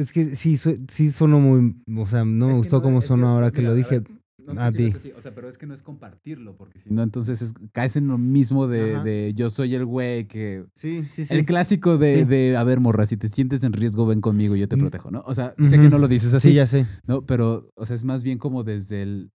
es 0.02 0.12
que 0.12 0.36
sí, 0.36 0.58
sí 0.58 1.12
sonó 1.12 1.40
muy, 1.40 1.76
o 1.98 2.06
sea, 2.06 2.26
no 2.26 2.48
me 2.48 2.52
Es 2.54 2.58
gustó 2.58 2.78
no, 2.78 2.84
cómo 2.84 3.00
que, 3.00 3.08
sonó 3.08 3.30
ahora 3.30 3.52
que 3.52 3.60
mira, 3.60 3.70
lo 3.72 3.76
dije. 3.76 4.02
No 4.46 4.56
sé 4.56 4.62
a 4.62 4.72
si 4.72 4.78
ti. 4.78 4.84
es 4.86 4.96
así, 4.96 5.12
o 5.12 5.22
sea, 5.22 5.36
pero 5.36 5.48
es 5.48 5.60
que 5.60 5.68
no 5.68 5.76
es 5.76 5.84
compartirlo, 5.84 6.56
porque 6.58 6.80
si 6.80 6.90
no, 6.90 7.04
entonces 7.04 7.40
es- 7.44 7.54
caes 7.72 7.96
en 7.98 8.08
lo 8.08 8.18
mismo 8.18 8.66
de, 8.68 9.00
de 9.02 9.34
yo 9.36 9.50
soy 9.50 9.76
el 9.76 9.86
güey 9.86 10.26
que... 10.28 10.66
Sí, 10.74 11.04
sí, 11.04 11.24
El 11.30 11.46
clásico 11.46 12.00
de, 12.00 12.20
Sí. 12.20 12.26
de, 12.26 12.58
a 12.58 12.64
ver, 12.64 12.80
morra, 12.80 13.06
si 13.06 13.16
te 13.16 13.28
sientes 13.28 13.64
en 13.64 13.74
riesgo, 13.74 14.08
ven 14.08 14.22
conmigo, 14.22 14.56
yo 14.56 14.68
te 14.68 14.76
Mm. 14.76 14.80
protejo, 14.80 15.12
¿no? 15.12 15.22
O 15.28 15.36
sea, 15.36 15.54
sé 15.68 15.80
que 15.80 15.88
no 15.90 16.00
lo 16.00 16.08
dices 16.08 16.34
así, 16.34 16.50
Sí, 16.50 16.56
ya 16.56 16.66
sé. 16.66 16.88
¿no? 17.06 17.22
Pero, 17.28 17.70
o 17.76 17.86
sea, 17.86 17.96
es 17.96 18.06
más 18.06 18.24
bien 18.24 18.40
como 18.40 18.64
desde 18.64 19.04
el... 19.04 19.32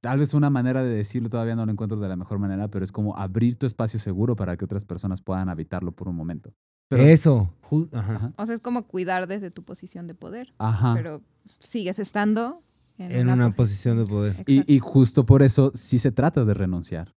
Tal 0.00 0.18
vez 0.18 0.34
una 0.34 0.50
manera 0.50 0.82
de 0.82 0.92
decirlo 0.94 1.28
todavía 1.30 1.54
no 1.54 1.64
lo 1.64 1.70
encuentro 1.72 1.98
de 1.98 2.08
la 2.08 2.16
mejor 2.16 2.38
manera, 2.40 2.68
pero 2.68 2.84
es 2.84 2.90
como 2.92 3.16
abrir 3.16 3.56
tu 3.56 3.66
espacio 3.66 4.00
seguro 4.00 4.34
para 4.34 4.56
que 4.56 4.64
otras 4.64 4.84
personas 4.84 5.22
puedan 5.22 5.48
habitarlo 5.48 5.92
por 5.92 6.08
un 6.08 6.16
momento. 6.16 6.52
Pero, 6.96 7.02
Eso, 7.08 7.54
ajá. 7.92 8.32
O 8.36 8.46
sea, 8.46 8.54
es 8.54 8.60
como 8.60 8.86
cuidar 8.86 9.26
desde 9.26 9.50
tu 9.50 9.62
posición 9.64 10.06
de 10.06 10.14
poder, 10.14 10.52
Ajá. 10.58 10.92
pero 10.94 11.22
sigues 11.58 11.98
estando 11.98 12.62
en, 12.98 13.12
en 13.12 13.28
una 13.30 13.50
posición 13.52 13.98
de 13.98 14.04
poder. 14.04 14.44
Y, 14.46 14.70
y 14.72 14.78
justo 14.78 15.24
por 15.24 15.42
eso 15.42 15.72
sí 15.74 15.98
se 15.98 16.12
trata 16.12 16.44
de 16.44 16.54
renunciar. 16.54 17.14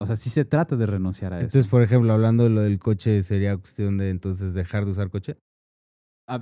O 0.00 0.06
sea, 0.06 0.14
sí 0.14 0.30
se 0.30 0.44
trata 0.44 0.76
de 0.76 0.86
renunciar 0.86 1.32
a 1.32 1.38
eso. 1.38 1.46
Entonces, 1.46 1.70
por 1.70 1.82
ejemplo, 1.82 2.12
hablando 2.12 2.44
de 2.44 2.50
lo 2.50 2.60
del 2.60 2.78
coche, 2.78 3.22
sería 3.22 3.56
cuestión 3.56 3.96
de 3.96 4.10
entonces 4.10 4.52
dejar 4.54 4.84
de 4.84 4.90
usar 4.90 5.10
coche. 5.10 5.38
Ah, 6.28 6.40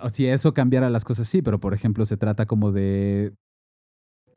ah, 0.00 0.08
Si 0.10 0.26
eso 0.26 0.52
cambiara 0.52 0.90
las 0.90 1.04
cosas, 1.04 1.26
sí, 1.28 1.40
pero 1.40 1.58
por 1.58 1.74
ejemplo 1.74 2.04
se 2.04 2.16
trata 2.16 2.46
como 2.46 2.72
de... 2.72 3.34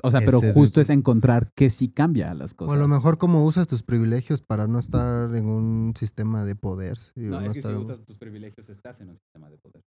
O 0.02 0.12
sea, 0.12 0.22
pero 0.22 0.38
Ese 0.38 0.50
es 0.50 0.56
mi 0.56 0.62
justo 0.62 0.80
es 0.82 0.90
encontrar 0.90 1.52
que 1.56 1.70
sí 1.70 1.90
cambia 1.90 2.34
las 2.34 2.54
O 2.54 2.56
cosas. 2.56 2.76
a 2.76 2.80
lo 2.80 2.88
mejor 2.88 3.18
cómo 3.18 3.44
usas 3.46 3.68
tus 3.68 3.84
privilegios 3.84 4.42
para 4.42 4.66
no 4.66 4.80
estar 4.80 5.36
en 5.36 5.46
un 5.46 5.94
sistema 5.98 6.46
de 6.46 6.56
poder. 6.56 6.98
O 6.98 7.20
No, 7.20 7.42
no 7.42 7.48
es 7.48 7.54
que 7.54 7.62
si 7.62 7.68
usas 7.74 8.06
tus 8.06 8.18
privilegios 8.18 8.70
estás 8.70 9.02
en 9.02 9.10
un 9.10 9.18
sistema 9.18 9.50
de 9.50 9.58
poder 9.58 9.82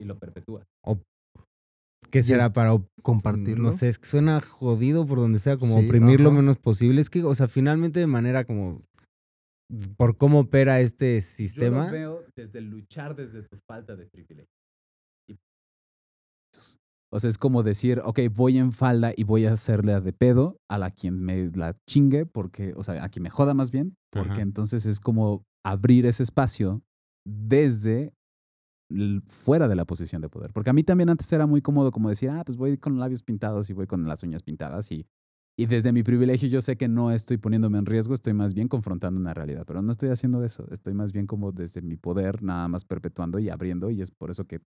y 0.00 0.04
lo 0.06 0.18
perpetúas. 0.18 0.66
¿Qué 2.10 2.22
será 2.22 2.52
para 2.52 2.72
compartirlo. 3.02 3.64
No 3.64 3.72
sé, 3.72 3.88
es 3.88 3.98
que 3.98 4.06
suena 4.06 4.40
jodido 4.40 5.06
por 5.06 5.18
donde 5.18 5.38
sea, 5.38 5.56
como 5.56 5.78
Sí, 5.78 5.86
oprimir 5.86 6.20
lo 6.20 6.30
menos 6.32 6.56
posible. 6.58 7.00
Es 7.00 7.08
que, 7.10 7.22
o 7.24 7.34
sea, 7.34 7.48
finalmente 7.48 8.00
de 8.00 8.06
manera 8.06 8.44
como 8.44 8.82
por 9.96 10.16
cómo 10.18 10.40
opera 10.40 10.80
este 10.80 11.14
Yo 11.16 11.20
sistema. 11.22 11.86
lo 11.86 11.92
veo 11.92 12.24
desde 12.36 12.60
luchar 12.60 13.16
desde 13.16 13.42
tu 13.42 13.56
falta 13.66 13.96
de 13.96 14.06
privilegio. 14.06 14.50
O 17.14 17.20
sea, 17.20 17.28
es 17.28 17.36
como 17.36 17.62
decir, 17.62 18.00
ok, 18.04 18.20
voy 18.34 18.56
en 18.56 18.72
falda 18.72 19.12
y 19.14 19.24
voy 19.24 19.44
a 19.44 19.52
hacerle 19.52 20.00
de 20.00 20.12
pedo 20.14 20.56
a 20.70 20.78
la 20.78 20.90
quien 20.90 21.20
me 21.20 21.50
la 21.54 21.76
chingue, 21.86 22.24
porque, 22.24 22.72
o 22.74 22.82
sea, 22.82 23.04
a 23.04 23.10
quien 23.10 23.24
me 23.24 23.30
joda 23.30 23.52
más 23.52 23.70
bien, 23.70 23.96
porque 24.10 24.32
Ajá. 24.32 24.40
entonces 24.40 24.86
es 24.86 24.98
como 24.98 25.44
abrir 25.62 26.06
ese 26.06 26.22
espacio 26.22 26.82
desde 27.26 28.14
fuera 29.26 29.68
de 29.68 29.76
la 29.76 29.84
posición 29.84 30.22
de 30.22 30.30
poder. 30.30 30.52
Porque 30.52 30.70
a 30.70 30.72
mí 30.72 30.84
también 30.84 31.10
antes 31.10 31.30
era 31.32 31.46
muy 31.46 31.60
cómodo 31.60 31.92
como 31.92 32.08
decir, 32.08 32.30
ah, 32.30 32.42
pues 32.44 32.56
voy 32.56 32.78
con 32.78 32.98
labios 32.98 33.22
pintados 33.22 33.68
y 33.68 33.74
voy 33.74 33.86
con 33.86 34.06
las 34.08 34.22
uñas 34.22 34.42
pintadas 34.42 34.90
y, 34.90 35.06
y 35.58 35.66
desde 35.66 35.92
mi 35.92 36.02
privilegio 36.02 36.48
yo 36.48 36.62
sé 36.62 36.76
que 36.76 36.88
no 36.88 37.10
estoy 37.10 37.36
poniéndome 37.36 37.78
en 37.78 37.86
riesgo, 37.86 38.14
estoy 38.14 38.32
más 38.32 38.54
bien 38.54 38.68
confrontando 38.68 39.20
una 39.20 39.34
realidad, 39.34 39.64
pero 39.66 39.82
no 39.82 39.92
estoy 39.92 40.08
haciendo 40.08 40.42
eso, 40.44 40.66
estoy 40.70 40.94
más 40.94 41.12
bien 41.12 41.26
como 41.26 41.52
desde 41.52 41.82
mi 41.82 41.96
poder 41.96 42.42
nada 42.42 42.68
más 42.68 42.84
perpetuando 42.84 43.38
y 43.38 43.50
abriendo 43.50 43.90
y 43.90 44.00
es 44.00 44.10
por 44.10 44.30
eso 44.30 44.46
que 44.46 44.60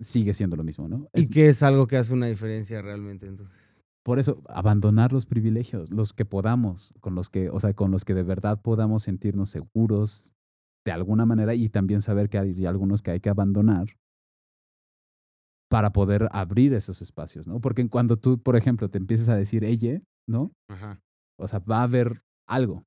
sigue 0.00 0.34
siendo 0.34 0.56
lo 0.56 0.64
mismo, 0.64 0.88
¿no? 0.88 1.08
Y 1.14 1.28
que 1.28 1.48
es 1.48 1.62
algo 1.62 1.86
que 1.86 1.96
hace 1.96 2.12
una 2.14 2.26
diferencia 2.26 2.82
realmente, 2.82 3.26
entonces. 3.26 3.82
por 4.04 4.18
eso 4.18 4.42
abandonar 4.48 5.12
los 5.12 5.24
privilegios, 5.26 5.90
los 5.90 6.12
que 6.12 6.24
podamos, 6.24 6.92
con 7.00 7.14
los 7.14 7.30
que, 7.30 7.48
o 7.50 7.58
sea, 7.60 7.72
con 7.74 7.90
los 7.90 8.04
que 8.04 8.14
de 8.14 8.22
verdad 8.22 8.60
podamos 8.60 9.02
sentirnos 9.04 9.50
seguros 9.50 10.34
de 10.84 10.92
alguna 10.92 11.24
manera 11.24 11.54
y 11.54 11.70
también 11.70 12.02
saber 12.02 12.28
que 12.28 12.38
hay 12.38 12.66
algunos 12.66 13.00
que 13.02 13.12
hay 13.12 13.20
que 13.20 13.30
abandonar 13.30 13.86
para 15.70 15.92
poder 15.92 16.28
abrir 16.32 16.72
esos 16.74 17.02
espacios, 17.02 17.48
¿no? 17.48 17.60
Porque 17.60 17.88
cuando 17.88 18.16
tú, 18.16 18.38
por 18.40 18.56
ejemplo, 18.56 18.88
te 18.90 18.98
empiezas 18.98 19.28
a 19.28 19.36
decir 19.36 19.64
ella, 19.64 20.00
¿no? 20.28 20.52
Ajá. 20.68 21.00
O 21.38 21.48
sea, 21.48 21.58
va 21.60 21.80
a 21.80 21.84
haber 21.84 22.22
algo, 22.46 22.84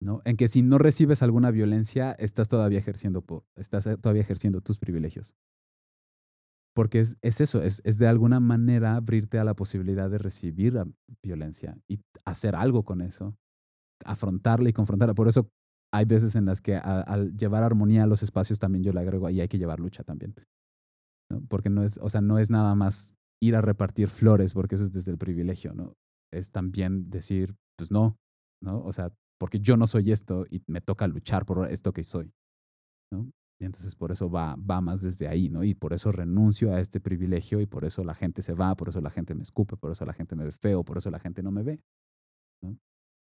¿no? 0.00 0.20
En 0.24 0.36
que 0.36 0.48
si 0.48 0.62
no 0.62 0.78
recibes 0.78 1.22
alguna 1.22 1.50
violencia, 1.50 2.12
estás 2.12 2.48
todavía 2.48 2.78
ejerciendo, 2.78 3.22
po- 3.22 3.44
estás 3.56 3.86
eh, 3.86 3.96
todavía 3.96 4.22
ejerciendo 4.22 4.60
tus 4.60 4.78
privilegios. 4.78 5.34
Porque 6.74 7.00
es, 7.00 7.16
es 7.20 7.40
eso, 7.40 7.62
es, 7.62 7.82
es 7.84 7.98
de 7.98 8.08
alguna 8.08 8.40
manera 8.40 8.96
abrirte 8.96 9.38
a 9.38 9.44
la 9.44 9.54
posibilidad 9.54 10.08
de 10.08 10.18
recibir 10.18 10.82
violencia 11.22 11.76
y 11.86 12.00
hacer 12.24 12.56
algo 12.56 12.84
con 12.84 13.02
eso, 13.02 13.36
afrontarla 14.04 14.70
y 14.70 14.72
confrontarla. 14.72 15.14
Por 15.14 15.28
eso 15.28 15.50
hay 15.92 16.06
veces 16.06 16.34
en 16.34 16.46
las 16.46 16.62
que 16.62 16.76
al 16.76 17.36
llevar 17.36 17.62
armonía 17.62 18.04
a 18.04 18.06
los 18.06 18.22
espacios 18.22 18.58
también 18.58 18.82
yo 18.82 18.92
le 18.92 19.00
agrego 19.00 19.26
ahí 19.26 19.40
hay 19.40 19.48
que 19.48 19.58
llevar 19.58 19.80
lucha 19.80 20.02
también. 20.02 20.34
¿no? 21.30 21.42
Porque 21.48 21.68
no 21.68 21.82
es, 21.82 21.98
o 21.98 22.08
sea, 22.08 22.22
no 22.22 22.38
es 22.38 22.50
nada 22.50 22.74
más 22.74 23.16
ir 23.42 23.56
a 23.56 23.60
repartir 23.60 24.08
flores, 24.08 24.54
porque 24.54 24.76
eso 24.76 24.84
es 24.84 24.92
desde 24.92 25.10
el 25.10 25.18
privilegio, 25.18 25.74
¿no? 25.74 25.94
Es 26.32 26.50
también 26.52 27.10
decir, 27.10 27.54
pues 27.76 27.90
no, 27.90 28.16
¿no? 28.62 28.82
O 28.84 28.92
sea, 28.92 29.12
porque 29.38 29.58
yo 29.58 29.76
no 29.76 29.86
soy 29.86 30.12
esto 30.12 30.46
y 30.48 30.62
me 30.68 30.80
toca 30.80 31.06
luchar 31.08 31.44
por 31.44 31.68
esto 31.70 31.92
que 31.92 32.04
soy. 32.04 32.32
Y 33.62 33.64
entonces 33.64 33.94
por 33.94 34.10
eso 34.10 34.28
va, 34.28 34.56
va 34.56 34.80
más 34.80 35.02
desde 35.02 35.28
ahí, 35.28 35.48
¿no? 35.48 35.62
Y 35.62 35.74
por 35.74 35.92
eso 35.92 36.10
renuncio 36.10 36.72
a 36.74 36.80
este 36.80 36.98
privilegio 36.98 37.60
y 37.60 37.66
por 37.66 37.84
eso 37.84 38.02
la 38.02 38.12
gente 38.12 38.42
se 38.42 38.54
va, 38.54 38.74
por 38.74 38.88
eso 38.88 39.00
la 39.00 39.10
gente 39.10 39.36
me 39.36 39.42
escupe, 39.44 39.76
por 39.76 39.92
eso 39.92 40.04
la 40.04 40.12
gente 40.12 40.34
me 40.34 40.44
ve 40.44 40.50
feo, 40.50 40.82
por 40.82 40.96
eso 40.98 41.12
la 41.12 41.20
gente 41.20 41.44
no 41.44 41.52
me 41.52 41.62
ve, 41.62 41.80
¿no? 42.60 42.76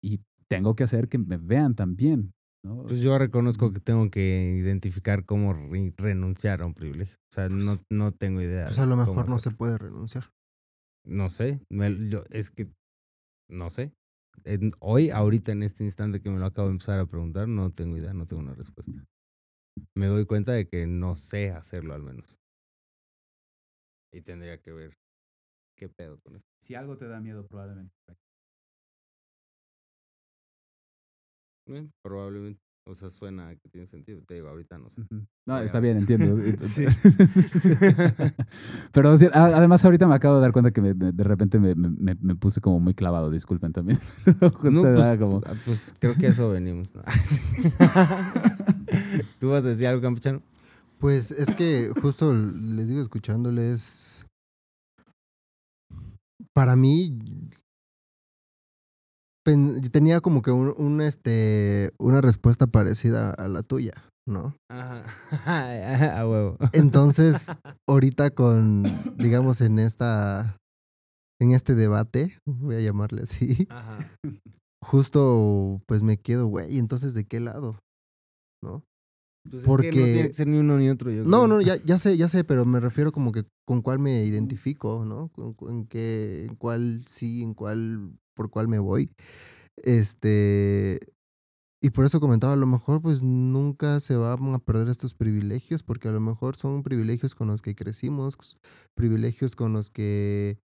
Y 0.04 0.20
tengo 0.46 0.74
que 0.76 0.84
hacer 0.84 1.08
que 1.08 1.16
me 1.16 1.38
vean 1.38 1.74
también, 1.74 2.34
¿no? 2.62 2.82
Pues 2.82 3.00
yo 3.00 3.16
reconozco 3.18 3.72
que 3.72 3.80
tengo 3.80 4.10
que 4.10 4.56
identificar 4.58 5.24
cómo 5.24 5.54
re- 5.54 5.94
renunciar 5.96 6.60
a 6.60 6.66
un 6.66 6.74
privilegio. 6.74 7.16
O 7.32 7.34
sea, 7.34 7.48
no, 7.48 7.76
no 7.90 8.12
tengo 8.12 8.42
idea. 8.42 8.66
Pues 8.66 8.78
a 8.80 8.84
lo 8.86 8.96
mejor 8.96 9.30
no 9.30 9.38
se 9.38 9.50
puede 9.50 9.78
renunciar. 9.78 10.24
No 11.06 11.30
sé. 11.30 11.60
me- 11.70 12.10
yo, 12.10 12.24
es 12.28 12.50
que. 12.50 12.70
No 13.48 13.70
sé. 13.70 13.94
En- 14.44 14.72
hoy, 14.80 15.08
ahorita, 15.08 15.52
en 15.52 15.62
este 15.62 15.84
instante 15.84 16.20
que 16.20 16.28
me 16.30 16.38
lo 16.38 16.44
acabo 16.44 16.68
de 16.68 16.72
empezar 16.72 16.98
a 17.00 17.06
preguntar, 17.06 17.48
no 17.48 17.70
tengo 17.70 17.96
idea, 17.96 18.12
no 18.12 18.26
tengo 18.26 18.42
una 18.42 18.54
respuesta. 18.54 18.92
Me 19.94 20.06
doy 20.06 20.26
cuenta 20.26 20.52
de 20.52 20.68
que 20.68 20.86
no 20.86 21.14
sé 21.14 21.50
hacerlo 21.50 21.94
al 21.94 22.02
menos. 22.02 22.38
Y 24.12 24.22
tendría 24.22 24.60
que 24.60 24.72
ver 24.72 24.96
qué 25.76 25.88
pedo 25.88 26.18
con 26.20 26.36
eso. 26.36 26.46
Si 26.60 26.74
algo 26.74 26.96
te 26.96 27.06
da 27.08 27.20
miedo, 27.20 27.46
probablemente. 27.46 27.92
Eh, 31.66 31.88
probablemente. 32.02 32.60
O 32.86 32.94
sea, 32.94 33.10
suena 33.10 33.54
que 33.54 33.68
tiene 33.68 33.86
sentido. 33.86 34.22
Te 34.22 34.32
digo, 34.32 34.48
ahorita 34.48 34.78
no 34.78 34.88
sé. 34.88 35.02
No, 35.44 35.58
está 35.58 35.78
bien, 35.78 35.98
entiendo. 35.98 36.38
Sí. 36.66 36.86
Pero 38.92 39.12
o 39.12 39.16
sea, 39.18 39.28
a- 39.34 39.56
además 39.58 39.84
ahorita 39.84 40.06
me 40.06 40.14
acabo 40.14 40.36
de 40.36 40.40
dar 40.40 40.52
cuenta 40.52 40.70
que 40.70 40.80
me- 40.80 40.94
de 40.94 41.24
repente 41.24 41.58
me, 41.58 41.74
me- 41.74 42.14
me- 42.18 42.34
puse 42.36 42.62
como 42.62 42.80
muy 42.80 42.94
clavado, 42.94 43.30
disculpen 43.30 43.72
también. 43.72 43.98
No, 44.40 44.50
pues, 44.82 45.18
como- 45.18 45.42
ah, 45.44 45.52
pues 45.66 45.94
creo 45.98 46.14
que 46.14 46.28
eso 46.28 46.48
venimos. 46.48 46.94
¿no? 46.94 47.02
¿Tú 49.38 49.50
vas 49.50 49.64
a 49.64 49.68
decir 49.68 49.86
algo, 49.86 50.02
campechano? 50.02 50.42
Pues 50.98 51.30
es 51.30 51.54
que 51.54 51.92
justo 52.02 52.32
les 52.34 52.88
digo, 52.88 53.00
escuchándoles. 53.00 54.26
Para 56.52 56.74
mí. 56.76 57.18
pen- 59.44 59.80
tenía 59.90 60.20
como 60.20 60.42
que 60.42 60.50
un, 60.50 60.74
un, 60.76 61.00
este, 61.00 61.92
una 61.98 62.20
respuesta 62.20 62.66
parecida 62.66 63.30
a 63.30 63.48
la 63.48 63.62
tuya, 63.62 63.92
¿no? 64.26 64.54
Ajá. 64.68 65.04
A 66.20 66.26
huevo. 66.28 66.56
Entonces, 66.72 67.54
ahorita 67.88 68.30
con, 68.30 68.82
digamos, 69.16 69.60
en 69.60 69.78
esta. 69.78 70.56
En 71.40 71.52
este 71.52 71.76
debate, 71.76 72.36
voy 72.44 72.74
a 72.74 72.80
llamarle 72.80 73.22
así, 73.22 73.68
Ajá. 73.70 73.98
justo 74.84 75.80
pues 75.86 76.02
me 76.02 76.16
quedo, 76.16 76.48
güey, 76.48 76.78
entonces 76.78 77.14
¿de 77.14 77.26
qué 77.26 77.38
lado? 77.38 77.78
¿No? 78.60 78.82
Pues 79.50 79.64
Porque- 79.64 79.88
es 79.88 79.94
que 79.94 80.00
no 80.00 80.06
tiene 80.06 80.26
que 80.28 80.34
ser 80.34 80.46
ni 80.48 80.58
uno 80.58 80.76
ni 80.78 80.88
otro. 80.90 81.10
Yo 81.10 81.22
No, 81.24 81.44
creo. 81.44 81.46
no, 81.48 81.60
ya, 81.60 81.76
ya 81.84 81.98
sé, 81.98 82.16
ya 82.16 82.28
sé, 82.28 82.44
pero 82.44 82.64
me 82.66 82.80
refiero 82.80 83.12
como 83.12 83.32
que 83.32 83.44
con 83.66 83.82
cuál 83.82 83.98
me 83.98 84.24
identifico, 84.24 85.04
¿no? 85.04 85.28
Con, 85.28 85.54
en 85.70 85.86
qué, 85.86 86.46
en 86.46 86.56
cuál 86.56 87.04
sí, 87.06 87.42
en 87.42 87.54
cuál, 87.54 88.12
por 88.34 88.50
cuál 88.50 88.68
me 88.68 88.78
voy. 88.78 89.10
Este, 89.76 90.98
y 91.80 91.90
por 91.90 92.04
eso 92.04 92.20
comentaba, 92.20 92.52
a 92.54 92.56
lo 92.56 92.66
mejor 92.66 93.00
pues 93.00 93.22
nunca 93.22 94.00
se 94.00 94.16
van 94.16 94.54
a 94.54 94.58
perder 94.58 94.88
estos 94.88 95.14
privilegios, 95.14 95.82
porque 95.82 96.08
a 96.08 96.12
lo 96.12 96.20
mejor 96.20 96.56
son 96.56 96.82
privilegios 96.82 97.34
con 97.34 97.48
los 97.48 97.62
que 97.62 97.74
crecimos, 97.74 98.36
privilegios 98.94 99.54
con 99.56 99.72
los 99.72 99.90
que 99.90 100.58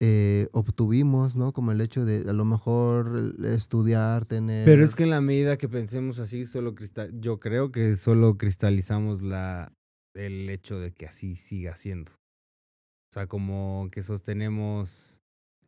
eh, 0.00 0.48
obtuvimos, 0.52 1.36
¿no? 1.36 1.52
Como 1.52 1.72
el 1.72 1.80
hecho 1.80 2.04
de 2.04 2.28
a 2.28 2.32
lo 2.32 2.44
mejor 2.44 3.34
estudiar, 3.44 4.24
tener... 4.24 4.64
Pero 4.64 4.84
es 4.84 4.94
que 4.94 5.02
en 5.02 5.10
la 5.10 5.20
medida 5.20 5.56
que 5.56 5.68
pensemos 5.68 6.20
así, 6.20 6.44
solo 6.46 6.74
cristal, 6.74 7.12
yo 7.20 7.40
creo 7.40 7.72
que 7.72 7.96
solo 7.96 8.36
cristalizamos 8.36 9.22
la 9.22 9.72
el 10.14 10.50
hecho 10.50 10.78
de 10.78 10.92
que 10.92 11.06
así 11.06 11.34
siga 11.34 11.76
siendo. 11.76 12.12
O 12.12 13.14
sea, 13.14 13.26
como 13.26 13.88
que 13.90 14.02
sostenemos 14.02 15.20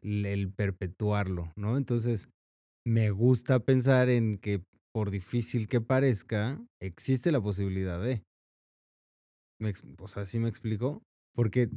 el, 0.02 0.52
perpetuarlo, 0.52 1.52
¿no? 1.56 1.76
Entonces, 1.76 2.28
me 2.86 3.10
gusta 3.10 3.60
pensar 3.60 4.08
en 4.08 4.38
que 4.38 4.62
por 4.92 5.10
difícil 5.10 5.68
que 5.68 5.80
parezca, 5.80 6.60
existe 6.80 7.32
la 7.32 7.40
posibilidad 7.40 8.00
de. 8.02 8.22
O 9.98 10.08
sea, 10.08 10.24
¿sí 10.24 10.38
me 10.38 10.48
explico? 10.48 11.02
Porque 11.34 11.70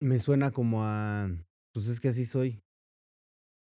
me 0.00 0.18
suena 0.18 0.50
como 0.50 0.84
a, 0.84 1.28
pues 1.72 1.88
es 1.88 2.00
que 2.00 2.08
así 2.08 2.24
soy. 2.24 2.62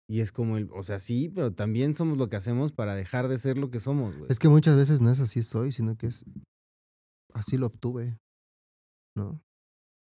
Y 0.08 0.20
es 0.20 0.32
como 0.32 0.56
el, 0.56 0.68
o 0.72 0.82
sea, 0.82 0.98
sí, 0.98 1.28
pero 1.28 1.54
también 1.54 1.94
somos 1.94 2.18
lo 2.18 2.28
que 2.28 2.36
hacemos 2.36 2.72
para 2.72 2.96
dejar 2.96 3.28
de 3.28 3.38
ser 3.38 3.58
lo 3.58 3.70
que 3.70 3.78
somos, 3.78 4.16
güey. 4.16 4.30
Es 4.30 4.40
que 4.40 4.48
muchas 4.48 4.76
veces 4.76 5.00
no 5.00 5.10
es 5.10 5.20
así 5.20 5.42
soy, 5.42 5.70
sino 5.70 5.96
que 5.96 6.08
es 6.08 6.24
así 7.32 7.56
lo 7.56 7.66
obtuve, 7.66 8.18
¿no? 9.16 9.40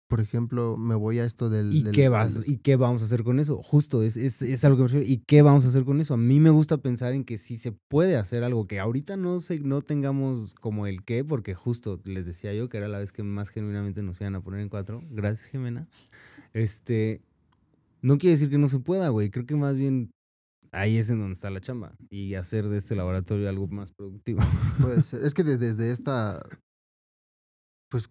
Por 0.07 0.19
ejemplo, 0.19 0.77
me 0.77 0.93
voy 0.93 1.17
a 1.17 1.25
esto 1.25 1.49
del... 1.49 1.73
¿Y 1.73 1.81
del- 1.81 1.93
qué, 1.95 2.09
vas, 2.09 2.47
¿Y 2.47 2.57
qué 2.57 2.75
vamos 2.75 3.01
a 3.01 3.05
hacer 3.05 3.23
con 3.23 3.39
eso? 3.39 3.61
Justo, 3.63 4.03
es, 4.03 4.17
es, 4.17 4.43
es 4.43 4.63
a 4.63 4.69
lo 4.69 4.75
que 4.75 4.83
me 4.83 4.87
refiero. 4.89 5.07
¿Y 5.11 5.17
qué 5.25 5.41
vamos 5.41 5.65
a 5.65 5.69
hacer 5.69 5.83
con 5.83 5.99
eso? 5.99 6.13
A 6.13 6.17
mí 6.17 6.39
me 6.39 6.51
gusta 6.51 6.77
pensar 6.77 7.13
en 7.13 7.23
que 7.23 7.39
sí 7.39 7.55
se 7.55 7.71
puede 7.71 8.15
hacer 8.15 8.43
algo 8.43 8.67
que 8.67 8.79
ahorita 8.79 9.17
no, 9.17 9.39
se, 9.39 9.59
no 9.61 9.81
tengamos 9.81 10.53
como 10.53 10.85
el 10.85 11.03
qué, 11.03 11.23
porque 11.25 11.55
justo 11.55 11.99
les 12.05 12.27
decía 12.27 12.53
yo 12.53 12.69
que 12.69 12.77
era 12.77 12.87
la 12.87 12.99
vez 12.99 13.11
que 13.11 13.23
más 13.23 13.49
genuinamente 13.49 14.03
nos 14.03 14.21
iban 14.21 14.35
a 14.35 14.41
poner 14.41 14.59
en 14.59 14.69
cuatro. 14.69 15.01
Gracias, 15.09 15.47
Jimena. 15.49 15.87
Este, 16.53 17.21
no 18.03 18.19
quiere 18.19 18.35
decir 18.35 18.51
que 18.51 18.59
no 18.59 18.69
se 18.69 18.79
pueda, 18.79 19.09
güey. 19.09 19.31
Creo 19.31 19.47
que 19.47 19.55
más 19.55 19.75
bien 19.75 20.11
ahí 20.71 20.97
es 20.97 21.09
en 21.09 21.19
donde 21.19 21.33
está 21.33 21.49
la 21.49 21.61
chamba. 21.61 21.95
Y 22.11 22.35
hacer 22.35 22.69
de 22.69 22.77
este 22.77 22.95
laboratorio 22.95 23.49
algo 23.49 23.67
más 23.69 23.91
productivo. 23.91 24.41
Puede 24.79 25.01
ser. 25.03 25.23
Es 25.23 25.33
que 25.33 25.43
de- 25.43 25.57
desde 25.57 25.91
esta, 25.91 26.43
pues, 27.89 28.07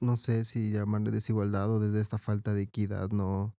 no 0.00 0.16
sé 0.16 0.44
si 0.44 0.70
llamarle 0.72 1.10
desigualdad 1.10 1.70
o 1.70 1.80
desde 1.80 2.00
esta 2.00 2.18
falta 2.18 2.54
de 2.54 2.62
equidad, 2.62 3.10
no, 3.10 3.54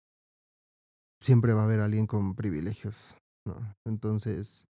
siempre 1.22 1.53
va 1.53 1.62
a 1.62 1.64
haber 1.64 1.80
alguien 1.80 2.07
con 2.07 2.34
privilegios, 2.34 3.14
¿no? 3.47 3.74
Entonces, 3.86 4.66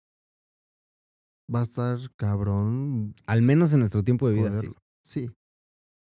va 1.54 1.62
a 1.62 1.64
estar 1.64 1.98
cabrón 2.18 3.14
Al 3.26 3.42
menos 3.42 3.74
en 3.74 3.80
nuestro 3.80 4.04
tiempo 4.04 4.28
de 4.30 4.36
vida, 4.36 4.52
sí. 4.52 4.74
Sí. 5.04 5.32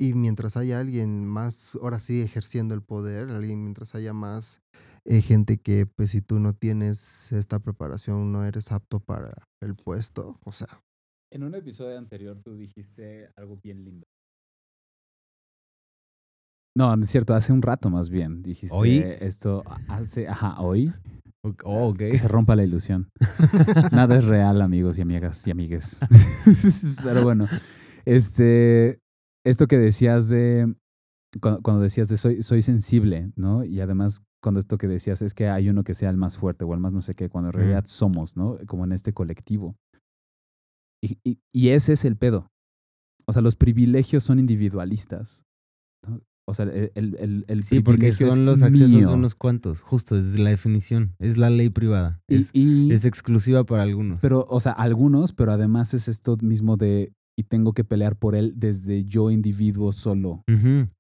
Y 0.01 0.15
mientras 0.15 0.57
haya 0.57 0.81
alguien 0.81 1.25
más, 1.27 1.77
ahora 1.81 2.01
sí, 2.01 2.23
ejerciendo 2.23 2.75
el 2.75 2.83
poder, 2.83 3.31
alguien, 3.31 3.63
mientras 3.63 3.95
haya 3.95 4.13
más 4.13 4.61
eh, 5.05 5.21
gente 5.23 5.59
que, 5.59 5.87
pues, 5.87 6.11
si 6.11 6.23
tú 6.23 6.41
no 6.41 6.55
tienes 6.55 7.31
esta 7.33 7.61
preparación, 7.61 8.33
no 8.33 8.45
eres 8.45 8.73
apto 8.73 9.01
para 9.01 9.33
el 9.61 9.75
puesto, 9.75 10.39
o 10.45 10.51
sea, 10.53 10.83
En 11.31 11.45
un 11.45 11.55
episodio 11.55 11.99
anterior 11.99 12.41
tú 12.43 12.57
dijiste 12.57 13.31
algo 13.37 13.57
bien 13.63 13.85
lindo. 13.85 14.07
No, 16.75 16.95
es 16.95 17.11
cierto, 17.11 17.35
hace 17.35 17.53
un 17.53 17.63
rato 17.63 17.91
más 17.91 18.09
bien 18.09 18.43
dijiste 18.43 18.75
¿Hoy? 18.75 19.05
esto, 19.21 19.63
hace, 19.89 20.27
ajá, 20.27 20.61
hoy, 20.61 20.93
Oh, 21.65 21.89
ok. 21.89 21.99
Que 21.99 22.19
se 22.19 22.29
rompa 22.29 22.55
la 22.55 22.63
ilusión. 22.63 23.11
Nada 23.93 24.17
es 24.17 24.25
real, 24.25 24.63
amigos 24.63 24.99
y 24.99 25.03
amigas 25.03 25.45
y 25.47 25.51
amigues. 25.51 25.99
Pero 27.03 27.25
bueno, 27.25 27.49
este, 28.05 29.01
esto 29.45 29.67
que 29.67 29.77
decías 29.77 30.29
de, 30.29 30.73
cuando, 31.41 31.61
cuando 31.63 31.83
decías 31.83 32.09
de 32.09 32.17
soy, 32.17 32.43
soy 32.43 32.63
sensible, 32.63 33.33
¿no? 33.35 33.65
Y 33.65 33.81
además, 33.81 34.23
cuando 34.41 34.61
esto 34.61 34.79
que 34.79 34.87
decías 34.87 35.21
es 35.21 35.35
que 35.35 35.49
hay 35.49 35.69
uno 35.69 35.83
que 35.83 35.95
sea 35.95 36.11
el 36.11 36.17
más 36.17 36.39
fuerte 36.39 36.65
o 36.65 36.75
el 36.75 36.81
más 36.81 36.93
no 36.93 37.01
sé 37.01 37.15
qué, 37.15 37.29
cuando 37.29 37.49
en 37.49 37.55
realidad 37.55 37.85
somos, 37.87 38.37
¿no? 38.37 38.59
Como 38.69 38.85
en 38.85 38.93
este 38.93 39.13
colectivo. 39.13 39.75
Y, 41.03 41.19
y, 41.25 41.41
y 41.53 41.71
ese 41.71 41.95
es 41.95 42.05
el 42.05 42.17
pedo. 42.17 42.47
O 43.27 43.33
sea, 43.33 43.43
los 43.43 43.57
privilegios 43.57 44.23
son 44.23 44.39
individualistas. 44.39 45.43
O 46.45 46.55
sea, 46.55 46.65
el, 46.67 46.91
el, 46.97 47.17
el, 47.21 47.45
el 47.47 47.63
Sí, 47.63 47.81
porque 47.81 48.13
son 48.13 48.45
los 48.45 48.63
accesos 48.63 48.91
mío. 48.91 49.09
de 49.09 49.15
unos 49.15 49.35
cuantos. 49.37 49.81
Justo, 49.83 50.17
es 50.17 50.39
la 50.39 50.51
definición. 50.51 51.15
Es 51.21 51.37
la 51.37 51.51
ley 51.51 51.71
privada. 51.71 52.21
Y- 52.29 52.35
es, 52.37 52.51
y- 52.53 52.93
es 52.93 53.05
exclusiva 53.05 53.65
para 53.65 53.85
algunos. 53.85 54.21
Pero, 54.21 54.45
o 54.49 54.59
sea, 54.59 54.73
algunos, 54.73 55.33
pero 55.33 55.53
además 55.53 55.95
es 55.95 56.09
esto 56.09 56.37
mismo 56.43 56.77
de 56.77 57.13
y 57.35 57.45
tengo 57.45 57.73
que 57.73 57.83
pelear 57.85 58.17
por 58.17 58.35
él 58.35 58.53
desde 58.57 59.05
yo 59.05 59.31
individuo 59.31 59.93
solo. 59.93 60.45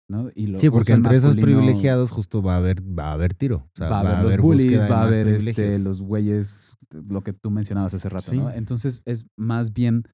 ¿no? 0.09 0.30
Y 0.34 0.47
lo 0.47 0.59
Sí, 0.59 0.70
porque 0.70 0.93
entre 0.93 1.16
esos 1.16 1.36
privilegiados 1.36 2.11
justo 2.11 2.40
va 2.43 2.55
a 2.55 2.57
haber, 2.59 2.80
va 2.82 3.11
a 3.11 3.12
haber 3.12 3.34
tiro. 3.34 3.57
O 3.66 3.70
sea, 3.76 3.88
va 3.88 4.01
a 4.01 4.18
haber 4.20 4.22
los 4.38 4.43
bullies, 4.43 4.90
va 4.90 5.03
a 5.03 5.07
haber 5.07 5.26
este, 5.28 5.78
los 5.78 6.01
güeyes, 6.01 6.72
lo 7.09 7.22
que 7.22 7.32
tú 7.34 7.51
mencionabas 7.51 7.93
hace 7.95 8.09
rato, 8.09 8.30
Sí. 8.30 8.36
¿no? 8.38 8.51
Entonces 8.51 9.03
es 9.05 9.26
más 9.36 9.72
bien 9.74 10.05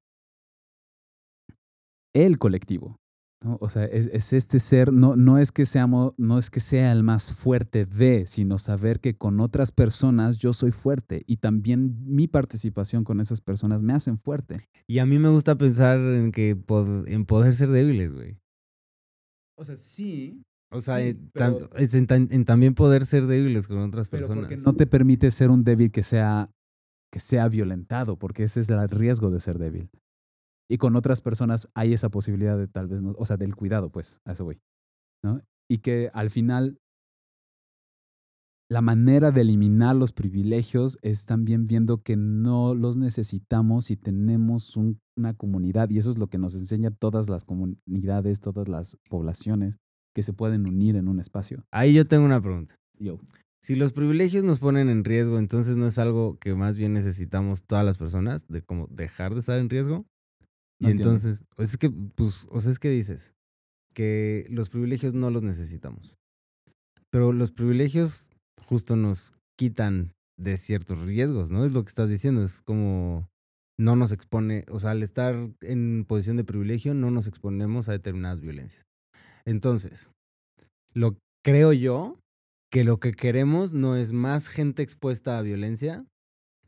el 2.14 2.38
colectivo. 2.38 2.96
¿No? 3.44 3.56
O 3.60 3.68
sea, 3.68 3.84
es, 3.84 4.08
es 4.12 4.32
este 4.32 4.58
ser, 4.58 4.92
no, 4.92 5.14
no 5.16 5.38
es 5.38 5.52
que 5.52 5.64
seamos, 5.66 6.12
no 6.16 6.38
es 6.38 6.50
que 6.50 6.60
sea 6.60 6.90
el 6.92 7.02
más 7.02 7.32
fuerte 7.32 7.86
de, 7.86 8.26
sino 8.26 8.58
saber 8.58 9.00
que 9.00 9.16
con 9.16 9.40
otras 9.40 9.70
personas 9.72 10.36
yo 10.38 10.52
soy 10.52 10.72
fuerte 10.72 11.22
y 11.26 11.36
también 11.36 11.96
mi 12.04 12.26
participación 12.28 13.04
con 13.04 13.20
esas 13.20 13.40
personas 13.40 13.82
me 13.82 13.92
hacen 13.92 14.18
fuerte. 14.18 14.68
Y 14.88 14.98
a 14.98 15.06
mí 15.06 15.18
me 15.18 15.28
gusta 15.28 15.56
pensar 15.56 15.98
en 15.98 16.32
que 16.32 16.56
pod- 16.56 17.04
en 17.08 17.24
poder 17.26 17.54
ser 17.54 17.68
débiles, 17.70 18.12
güey. 18.12 18.38
O 19.56 19.64
sea, 19.64 19.76
sí. 19.76 20.44
O 20.70 20.80
sea, 20.80 20.96
sí, 20.98 21.08
en, 21.10 21.30
pero- 21.32 21.56
tan- 21.68 21.82
es 21.82 21.94
en, 21.94 22.06
tan- 22.06 22.28
en 22.30 22.44
también 22.44 22.74
poder 22.74 23.06
ser 23.06 23.26
débiles 23.26 23.68
con 23.68 23.78
otras 23.78 24.08
personas. 24.08 24.50
no 24.64 24.72
te 24.74 24.86
permite 24.86 25.30
ser 25.30 25.50
un 25.50 25.64
débil 25.64 25.90
que 25.90 26.02
sea, 26.02 26.50
que 27.12 27.20
sea 27.20 27.48
violentado, 27.48 28.18
porque 28.18 28.44
ese 28.44 28.60
es 28.60 28.68
el 28.68 28.88
riesgo 28.88 29.30
de 29.30 29.40
ser 29.40 29.58
débil. 29.58 29.88
Y 30.70 30.76
con 30.78 30.96
otras 30.96 31.20
personas 31.20 31.68
hay 31.74 31.92
esa 31.94 32.10
posibilidad 32.10 32.58
de 32.58 32.68
tal 32.68 32.88
vez, 32.88 33.00
no, 33.00 33.14
o 33.18 33.26
sea, 33.26 33.36
del 33.36 33.56
cuidado, 33.56 33.90
pues, 33.90 34.20
a 34.24 34.32
eso 34.32 34.44
voy. 34.44 34.60
¿no? 35.22 35.40
Y 35.68 35.78
que 35.78 36.10
al 36.12 36.30
final 36.30 36.78
la 38.70 38.82
manera 38.82 39.30
de 39.30 39.40
eliminar 39.40 39.96
los 39.96 40.12
privilegios 40.12 40.98
es 41.00 41.24
también 41.24 41.66
viendo 41.66 42.02
que 42.02 42.16
no 42.16 42.74
los 42.74 42.98
necesitamos 42.98 43.90
y 43.90 43.96
tenemos 43.96 44.76
un- 44.76 45.00
una 45.16 45.32
comunidad. 45.34 45.88
Y 45.88 45.96
eso 45.98 46.10
es 46.10 46.18
lo 46.18 46.26
que 46.26 46.36
nos 46.36 46.54
enseña 46.54 46.90
todas 46.90 47.30
las 47.30 47.44
comunidades, 47.46 48.40
todas 48.40 48.68
las 48.68 48.98
poblaciones 49.08 49.78
que 50.14 50.22
se 50.22 50.34
pueden 50.34 50.66
unir 50.66 50.96
en 50.96 51.08
un 51.08 51.18
espacio. 51.18 51.64
Ahí 51.72 51.94
yo 51.94 52.06
tengo 52.06 52.26
una 52.26 52.42
pregunta. 52.42 52.74
Yo. 52.98 53.16
Si 53.62 53.74
los 53.74 53.92
privilegios 53.92 54.44
nos 54.44 54.58
ponen 54.58 54.88
en 54.90 55.02
riesgo, 55.02 55.38
entonces 55.38 55.76
no 55.78 55.86
es 55.86 55.98
algo 55.98 56.38
que 56.38 56.54
más 56.54 56.76
bien 56.76 56.92
necesitamos 56.92 57.64
todas 57.64 57.84
las 57.84 57.96
personas, 57.96 58.46
de 58.48 58.62
como 58.62 58.86
dejar 58.88 59.32
de 59.34 59.40
estar 59.40 59.58
en 59.58 59.70
riesgo. 59.70 60.04
No 60.80 60.88
y 60.88 60.92
entiendo. 60.92 61.14
entonces, 61.14 61.44
es 61.56 61.76
que, 61.76 61.90
pues, 61.90 62.46
o 62.50 62.60
sea, 62.60 62.70
es 62.70 62.78
que 62.78 62.90
dices 62.90 63.34
que 63.94 64.46
los 64.48 64.68
privilegios 64.68 65.14
no 65.14 65.30
los 65.30 65.42
necesitamos. 65.42 66.16
Pero 67.10 67.32
los 67.32 67.50
privilegios 67.50 68.30
justo 68.66 68.96
nos 68.96 69.32
quitan 69.58 70.12
de 70.38 70.56
ciertos 70.56 71.00
riesgos, 71.00 71.50
¿no? 71.50 71.64
Es 71.64 71.72
lo 71.72 71.82
que 71.82 71.88
estás 71.88 72.08
diciendo, 72.08 72.42
es 72.44 72.62
como 72.62 73.28
no 73.78 73.96
nos 73.96 74.12
expone, 74.12 74.64
o 74.70 74.80
sea, 74.80 74.90
al 74.90 75.02
estar 75.02 75.50
en 75.60 76.04
posición 76.06 76.36
de 76.36 76.44
privilegio 76.44 76.94
no 76.94 77.10
nos 77.10 77.26
exponemos 77.26 77.88
a 77.88 77.92
determinadas 77.92 78.40
violencias. 78.40 78.86
Entonces, 79.44 80.12
lo 80.92 81.16
creo 81.44 81.72
yo 81.72 82.18
que 82.70 82.84
lo 82.84 82.98
que 82.98 83.12
queremos 83.12 83.72
no 83.72 83.96
es 83.96 84.12
más 84.12 84.48
gente 84.48 84.82
expuesta 84.82 85.38
a 85.38 85.42
violencia. 85.42 86.04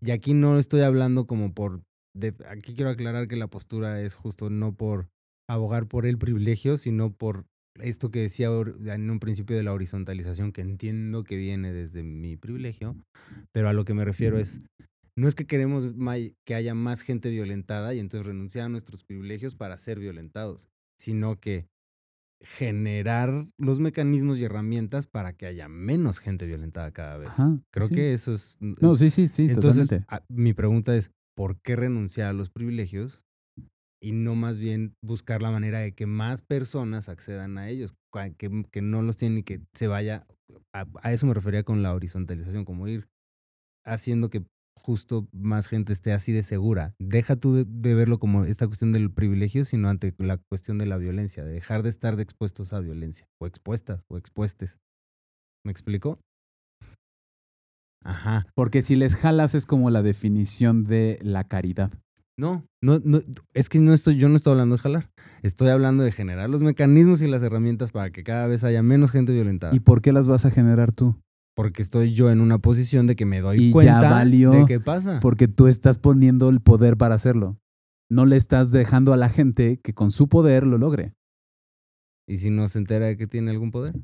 Y 0.00 0.12
aquí 0.12 0.32
no 0.32 0.58
estoy 0.58 0.80
hablando 0.80 1.26
como 1.26 1.52
por... 1.52 1.82
de- 2.14 2.34
aquí 2.48 2.74
quiero 2.74 2.90
aclarar 2.90 3.28
que 3.28 3.36
la 3.36 3.48
postura 3.48 4.00
es 4.02 4.14
justo 4.14 4.50
no 4.50 4.74
por 4.74 5.08
abogar 5.48 5.86
por 5.86 6.06
el 6.06 6.18
privilegio, 6.18 6.76
sino 6.76 7.12
por 7.12 7.46
esto 7.80 8.10
que 8.10 8.20
decía 8.20 8.48
en 8.50 9.10
un 9.10 9.20
principio 9.20 9.56
de 9.56 9.62
la 9.62 9.72
horizontalización, 9.72 10.52
que 10.52 10.60
entiendo 10.60 11.24
que 11.24 11.36
viene 11.36 11.72
desde 11.72 12.02
mi 12.02 12.36
privilegio, 12.36 12.96
pero 13.52 13.68
a 13.68 13.72
lo 13.72 13.84
que 13.84 13.94
me 13.94 14.04
refiero 14.04 14.38
es, 14.38 14.60
no 15.16 15.28
es 15.28 15.34
que 15.34 15.46
queremos 15.46 15.86
que 16.46 16.54
haya 16.54 16.74
más 16.74 17.02
gente 17.02 17.30
violentada 17.30 17.94
y 17.94 17.98
entonces 18.00 18.26
renunciar 18.26 18.66
a 18.66 18.68
nuestros 18.68 19.02
privilegios 19.04 19.54
para 19.54 19.78
ser 19.78 19.98
violentados, 19.98 20.68
sino 21.00 21.40
que 21.40 21.66
generar 22.42 23.46
los 23.58 23.80
mecanismos 23.80 24.40
y 24.40 24.44
herramientas 24.44 25.06
para 25.06 25.34
que 25.34 25.46
haya 25.46 25.68
menos 25.68 26.18
gente 26.18 26.46
violentada 26.46 26.90
cada 26.90 27.18
vez. 27.18 27.30
Ajá, 27.30 27.60
Creo 27.70 27.88
sí. 27.88 27.94
que 27.94 28.12
eso 28.14 28.32
es... 28.32 28.56
No, 28.60 28.94
sí, 28.94 29.10
sí, 29.10 29.28
sí, 29.28 29.46
Entonces, 29.50 29.88
totalmente. 29.88 30.06
mi 30.28 30.52
pregunta 30.54 30.96
es, 30.96 31.10
¿por 31.40 31.58
qué 31.62 31.74
renunciar 31.74 32.28
a 32.28 32.32
los 32.34 32.50
privilegios 32.50 33.24
y 33.98 34.12
no 34.12 34.34
más 34.34 34.58
bien 34.58 34.94
buscar 35.02 35.40
la 35.40 35.50
manera 35.50 35.78
de 35.78 35.94
que 35.94 36.04
más 36.04 36.42
personas 36.42 37.08
accedan 37.08 37.56
a 37.56 37.70
ellos, 37.70 37.94
cua- 38.12 38.36
que, 38.36 38.82
no 38.82 39.00
los 39.00 39.16
tienen 39.16 39.38
y 39.38 39.42
que 39.42 39.62
se 39.72 39.86
vaya, 39.86 40.26
a, 40.74 40.84
eso 41.10 41.26
me 41.26 41.32
refería 41.32 41.62
con 41.62 41.82
la 41.82 41.94
horizontalización, 41.94 42.66
como 42.66 42.88
ir 42.88 43.08
haciendo 43.86 44.28
que 44.28 44.44
justo 44.76 45.30
más 45.32 45.66
gente 45.66 45.94
esté 45.94 46.12
así 46.12 46.30
de 46.30 46.42
segura. 46.42 46.94
Deja 46.98 47.36
tú 47.36 47.64
de, 47.64 47.94
verlo 47.94 48.18
como 48.18 48.44
esta 48.44 48.66
cuestión 48.66 48.92
del 48.92 49.10
privilegio, 49.10 49.64
sino 49.64 49.88
ante 49.88 50.14
la 50.18 50.36
cuestión 50.36 50.76
de 50.76 50.84
la 50.84 50.98
violencia, 50.98 51.42
de 51.42 51.52
dejar 51.52 51.82
de 51.82 51.88
estar 51.88 52.20
expuestos 52.20 52.74
a 52.74 52.80
violencia, 52.80 53.30
o 53.40 53.46
expuestas, 53.46 54.04
o 54.10 54.18
expuestes. 54.18 54.78
¿Me 55.64 55.72
explico? 55.72 56.20
Ajá. 58.02 58.46
Porque 58.54 58.82
si 58.82 58.96
les 58.96 59.14
jalas 59.14 59.54
es 59.54 59.66
como 59.66 59.90
la 59.90 60.02
definición 60.02 60.84
de 60.84 61.18
la 61.22 61.44
caridad. 61.44 61.92
No, 62.36 62.64
no, 62.80 63.00
no, 63.04 63.20
es 63.52 63.68
que 63.68 63.80
no 63.80 63.92
estoy, 63.92 64.16
yo 64.16 64.28
no 64.28 64.36
estoy 64.36 64.52
hablando 64.52 64.76
de 64.76 64.82
jalar. 64.82 65.10
Estoy 65.42 65.68
hablando 65.68 66.02
de 66.02 66.12
generar 66.12 66.48
los 66.48 66.62
mecanismos 66.62 67.20
y 67.22 67.28
las 67.28 67.42
herramientas 67.42 67.92
para 67.92 68.10
que 68.10 68.24
cada 68.24 68.46
vez 68.46 68.64
haya 68.64 68.82
menos 68.82 69.10
gente 69.10 69.32
violentada. 69.32 69.74
¿Y 69.74 69.80
por 69.80 70.00
qué 70.00 70.12
las 70.12 70.28
vas 70.28 70.46
a 70.46 70.50
generar 70.50 70.92
tú? 70.92 71.16
porque 71.60 71.82
estoy 71.82 72.14
yo 72.14 72.30
en 72.30 72.40
una 72.40 72.58
posición 72.58 73.06
de 73.06 73.16
que 73.16 73.26
me 73.26 73.42
doy 73.42 73.58
Y 73.58 73.66
ya 73.66 73.72
cuenta 73.72 74.10
valió, 74.10 74.50
de 74.50 74.64
qué 74.64 74.80
pasa. 74.80 75.20
Porque 75.20 75.46
tú 75.46 75.66
estás 75.66 75.98
poniendo 75.98 76.48
el 76.48 76.60
poder 76.60 76.96
para 76.96 77.14
hacerlo. 77.14 77.58
No 78.08 78.24
le 78.24 78.36
estás 78.36 78.70
dejando 78.70 79.12
a 79.12 79.18
la 79.18 79.28
gente 79.28 79.78
que 79.78 79.92
con 79.92 80.10
su 80.10 80.26
poder 80.26 80.66
lo 80.66 80.78
logre. 80.78 81.12
Y 82.26 82.38
si 82.38 82.48
no 82.48 82.66
se 82.68 82.78
entera 82.78 83.08
de 83.08 83.18
que 83.18 83.26
tiene 83.26 83.50
algún 83.50 83.70
poder. 83.70 83.94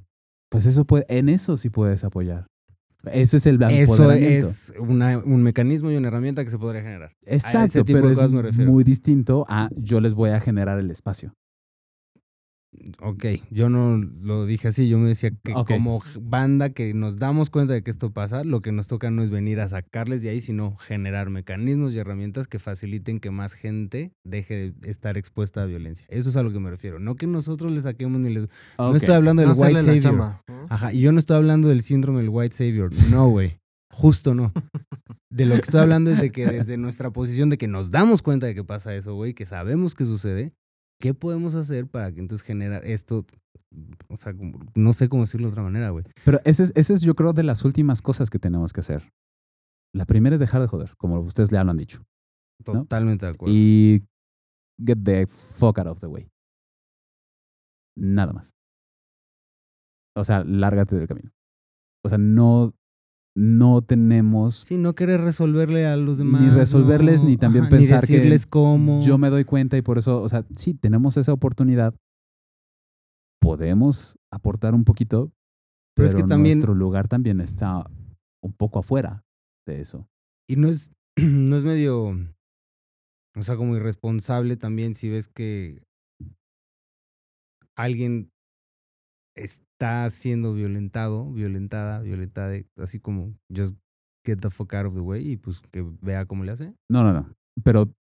Pues 0.50 0.66
eso 0.66 0.84
puede, 0.84 1.06
en 1.08 1.30
eso 1.30 1.56
sí 1.56 1.70
puedes 1.70 2.04
apoyar. 2.04 2.46
Eso 3.12 3.36
es 3.36 3.46
el 3.46 3.58
Eso 3.62 4.10
es 4.12 4.72
una- 4.78 5.18
un 5.18 5.42
mecanismo 5.42 5.90
y 5.90 5.96
una 5.96 6.08
herramienta 6.08 6.44
que 6.44 6.50
se 6.50 6.58
podría 6.58 6.82
generar. 6.82 7.12
Exacto, 7.24 7.84
pero 7.84 8.08
es 8.10 8.56
muy 8.72 8.84
distinto 8.84 9.44
a 9.48 9.68
yo 9.76 10.00
les 10.00 10.14
voy 10.14 10.30
a 10.30 10.40
generar 10.40 10.78
el 10.78 10.90
espacio. 10.90 11.34
Ok, 13.00 13.24
yo 13.50 13.68
no 13.68 13.96
lo 13.96 14.44
dije 14.44 14.68
así, 14.68 14.88
yo 14.88 14.98
me 14.98 15.08
decía 15.08 15.30
que 15.30 15.52
como 15.66 16.02
banda 16.20 16.70
que 16.70 16.92
nos 16.94 17.16
damos 17.16 17.48
cuenta 17.48 17.72
de 17.72 17.82
que 17.82 17.90
esto 17.90 18.12
pasa, 18.12 18.44
lo 18.44 18.60
que 18.60 18.72
nos 18.72 18.86
toca 18.86 19.10
no 19.10 19.22
es 19.22 19.30
venir 19.30 19.60
a 19.60 19.68
sacarles 19.68 20.22
de 20.22 20.28
ahí, 20.28 20.40
sino 20.40 20.76
generar 20.76 21.30
mecanismos 21.30 21.94
y 21.94 21.98
herramientas 21.98 22.48
que 22.48 22.58
faciliten 22.58 23.18
que 23.18 23.30
más 23.30 23.54
gente 23.54 24.12
deje 24.24 24.72
de 24.76 24.90
estar 24.90 25.16
expuesta 25.16 25.62
a 25.62 25.66
violencia. 25.66 26.06
Eso 26.10 26.28
es 26.28 26.36
a 26.36 26.42
lo 26.42 26.52
que 26.52 26.60
me 26.60 26.70
refiero. 26.70 26.98
No 26.98 27.14
que 27.16 27.26
nosotros 27.26 27.72
les 27.72 27.84
saquemos 27.84 28.20
ni 28.20 28.30
les... 28.30 28.48
No 28.78 28.94
estoy 28.94 29.14
hablando 29.14 29.42
del 29.42 29.50
No 29.50 29.56
white 29.56 29.82
savior. 29.82 30.40
Ajá, 30.68 30.92
y 30.92 31.00
yo 31.00 31.12
no 31.12 31.18
estoy 31.18 31.36
hablando 31.36 31.68
del 31.68 31.82
síndrome 31.82 32.20
del 32.20 32.30
white 32.30 32.54
savior. 32.54 32.90
No, 33.10 33.28
güey. 33.28 33.58
Justo 33.90 34.34
no. 34.34 34.52
De 35.30 35.46
lo 35.46 35.54
que 35.54 35.62
estoy 35.62 35.80
hablando 35.80 36.10
es 36.10 36.20
de 36.20 36.30
que 36.30 36.46
desde 36.46 36.76
nuestra 36.76 37.10
posición 37.10 37.48
de 37.48 37.58
que 37.58 37.68
nos 37.68 37.90
damos 37.90 38.22
cuenta 38.22 38.46
de 38.46 38.54
que 38.54 38.64
pasa 38.64 38.94
eso, 38.94 39.14
güey, 39.14 39.32
que 39.32 39.46
sabemos 39.46 39.94
que 39.94 40.04
sucede, 40.04 40.52
¿qué 40.98 41.14
podemos 41.14 41.54
hacer 41.54 41.86
para 41.86 42.12
que 42.12 42.20
entonces 42.20 42.46
generar 42.46 42.84
esto? 42.84 43.24
O 44.08 44.16
sea, 44.16 44.32
no 44.74 44.92
sé 44.92 45.08
cómo 45.08 45.22
decirlo 45.22 45.48
de 45.48 45.52
otra 45.52 45.62
manera, 45.62 45.90
güey. 45.90 46.04
Pero 46.24 46.40
ese 46.44 46.64
es, 46.64 46.72
ese 46.74 46.94
es, 46.94 47.02
yo 47.02 47.14
creo, 47.14 47.32
de 47.32 47.42
las 47.42 47.64
últimas 47.64 48.02
cosas 48.02 48.30
que 48.30 48.38
tenemos 48.38 48.72
que 48.72 48.80
hacer. 48.80 49.12
La 49.94 50.04
primera 50.04 50.36
es 50.36 50.40
dejar 50.40 50.60
de 50.60 50.68
joder, 50.68 50.94
como 50.96 51.20
ustedes 51.20 51.50
ya 51.50 51.64
lo 51.64 51.70
han 51.70 51.76
dicho. 51.76 52.04
Totalmente 52.64 53.26
de 53.26 53.32
acuerdo. 53.32 53.54
Y 53.54 54.02
get 54.84 54.98
the 55.02 55.26
fuck 55.26 55.78
out 55.78 55.88
of 55.88 56.00
the 56.00 56.06
way. 56.06 56.28
Nada 57.96 58.32
más. 58.32 58.54
O 60.16 60.24
sea, 60.24 60.44
lárgate 60.44 60.96
del 60.96 61.06
camino. 61.06 61.30
O 62.04 62.08
sea, 62.08 62.18
no, 62.18 62.74
no 63.38 63.82
tenemos 63.82 64.54
Sí, 64.66 64.78
no 64.78 64.94
querer 64.94 65.20
resolverle 65.20 65.86
a 65.86 65.96
los 65.96 66.16
demás. 66.16 66.40
ni 66.40 66.48
resolverles 66.48 67.20
no, 67.22 67.28
ni 67.28 67.36
también 67.36 67.66
ajá, 67.66 67.76
pensar 67.76 68.02
ni 68.08 68.14
decirles 68.14 68.46
cómo. 68.46 69.00
que 69.00 69.06
yo 69.06 69.18
me 69.18 69.28
doy 69.28 69.44
cuenta 69.44 69.76
y 69.76 69.82
por 69.82 69.98
eso, 69.98 70.22
o 70.22 70.28
sea, 70.28 70.46
sí, 70.56 70.72
tenemos 70.72 71.16
esa 71.18 71.32
oportunidad. 71.34 71.94
Podemos 73.40 74.16
aportar 74.32 74.74
un 74.74 74.84
poquito, 74.84 75.26
Pero 75.26 75.34
pero, 75.94 76.08
es 76.08 76.14
que 76.14 76.22
también- 76.22 76.56
nuestro 76.56 76.74
lugar 76.74 77.08
también 77.08 77.40
está 77.40 77.88
un 78.42 78.52
poco 78.52 78.78
afuera. 78.78 79.22
de 79.66 79.80
eso. 79.80 80.08
Y 80.48 80.54
no 80.56 80.68
es, 80.68 80.92
no 81.20 81.56
es 81.56 81.64
medio, 81.64 82.16
o 83.36 83.42
sea, 83.42 83.56
como 83.56 83.74
irresponsable 83.76 84.56
también 84.56 84.94
si 84.94 85.08
ves 85.10 85.26
que 85.28 85.82
alguien 87.76 88.30
está 89.36 90.08
siendo 90.10 90.54
violentado, 90.54 91.30
violentada, 91.30 92.00
violentada, 92.00 92.56
así 92.78 92.98
como 92.98 93.34
just 93.54 93.76
get 94.24 94.40
the 94.40 94.50
fuck 94.50 94.74
out 94.74 94.86
of 94.86 94.94
the 94.94 95.00
way 95.00 95.30
y 95.32 95.36
pues 95.36 95.60
que 95.70 95.86
vea 96.00 96.26
cómo 96.26 96.42
le 96.44 96.52
hace. 96.52 96.74
No, 96.90 97.02
no, 97.04 97.12
no. 97.12 97.32
Pero 97.62 97.92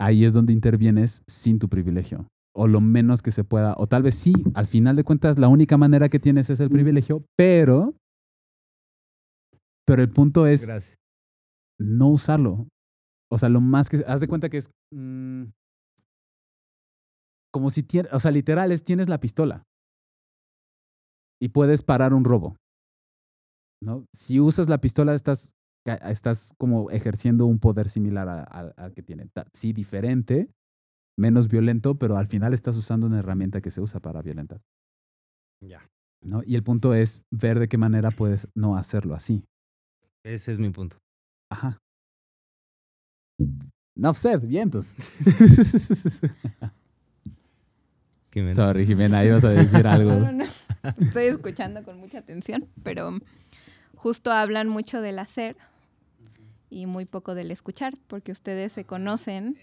ahí 0.00 0.24
es 0.24 0.32
donde 0.34 0.52
intervienes 0.52 1.22
sin 1.26 1.58
tu 1.58 1.68
privilegio. 1.68 2.28
O 2.56 2.68
lo 2.68 2.80
menos 2.80 3.20
que 3.22 3.32
se 3.32 3.42
pueda. 3.42 3.74
O 3.78 3.88
tal 3.88 4.02
vez 4.04 4.14
sí, 4.14 4.32
al 4.54 4.66
final 4.66 4.94
de 4.94 5.02
cuentas, 5.02 5.38
la 5.38 5.48
única 5.48 5.76
manera 5.76 6.08
que 6.08 6.20
tienes 6.20 6.50
es 6.50 6.60
el 6.60 6.70
privilegio, 6.70 7.24
pero. 7.36 7.94
Pero 9.86 10.02
el 10.02 10.08
punto 10.10 10.46
es 10.46 10.66
Gracias. 10.66 10.96
no 11.80 12.08
usarlo. 12.10 12.68
O 13.30 13.38
sea, 13.38 13.48
lo 13.48 13.60
más 13.60 13.88
que. 13.90 14.04
Haz 14.06 14.20
de 14.20 14.28
cuenta 14.28 14.48
que 14.48 14.58
es. 14.58 14.70
mm, 14.92 15.46
como 17.52 17.70
si 17.70 17.82
tienes. 17.82 18.12
O 18.12 18.20
sea, 18.20 18.30
literal, 18.30 18.70
es 18.70 18.84
tienes 18.84 19.08
la 19.08 19.18
pistola. 19.18 19.64
Y 21.40 21.48
puedes 21.48 21.82
parar 21.82 22.14
un 22.14 22.24
robo. 22.24 22.56
¿No? 23.82 24.06
Si 24.14 24.40
usas 24.40 24.68
la 24.68 24.78
pistola, 24.78 25.14
estás, 25.14 25.54
estás 25.84 26.54
como 26.58 26.90
ejerciendo 26.90 27.46
un 27.46 27.58
poder 27.58 27.88
similar 27.88 28.48
al 28.50 28.94
que 28.94 29.02
tiene. 29.02 29.28
Sí, 29.52 29.72
diferente, 29.72 30.50
menos 31.18 31.48
violento, 31.48 31.98
pero 31.98 32.16
al 32.16 32.26
final 32.26 32.54
estás 32.54 32.76
usando 32.76 33.06
una 33.06 33.18
herramienta 33.18 33.60
que 33.60 33.70
se 33.70 33.80
usa 33.80 34.00
para 34.00 34.22
violentar. 34.22 34.62
Ya. 35.60 35.86
¿no? 36.24 36.42
Y 36.44 36.56
el 36.56 36.62
punto 36.62 36.94
es 36.94 37.24
ver 37.30 37.58
de 37.58 37.68
qué 37.68 37.76
manera 37.78 38.10
puedes 38.10 38.48
no 38.54 38.76
hacerlo 38.76 39.14
así. 39.14 39.44
Ese 40.24 40.52
es 40.52 40.58
mi 40.58 40.70
punto. 40.70 40.96
Ajá. 41.50 41.78
No 43.96 44.14
said, 44.14 44.44
vientos. 44.44 44.94
Jimena. 48.32 48.54
Sorry, 48.54 48.86
Jimena, 48.86 49.24
ibas 49.24 49.44
a 49.44 49.50
decir 49.50 49.86
algo. 49.86 50.10
No, 50.12 50.32
no, 50.32 50.32
no. 50.32 50.44
Estoy 50.98 51.24
escuchando 51.24 51.82
con 51.82 51.98
mucha 51.98 52.18
atención, 52.18 52.66
pero 52.82 53.18
justo 53.94 54.32
hablan 54.32 54.68
mucho 54.68 55.00
del 55.00 55.18
hacer 55.18 55.56
y 56.70 56.86
muy 56.86 57.04
poco 57.04 57.34
del 57.34 57.50
escuchar, 57.50 57.96
porque 58.06 58.32
ustedes 58.32 58.72
se 58.72 58.84
conocen 58.84 59.56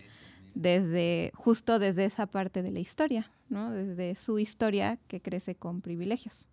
desde 0.53 1.31
justo 1.33 1.79
desde 1.79 2.05
esa 2.05 2.27
parte 2.27 2.61
de 2.61 2.71
la 2.71 2.79
historia, 2.79 3.31
¿no? 3.49 3.71
Desde 3.71 4.15
su 4.15 4.39
historia 4.39 4.97
que 5.07 5.21
crece 5.21 5.55
con 5.55 5.81
privilegios, 5.81 6.47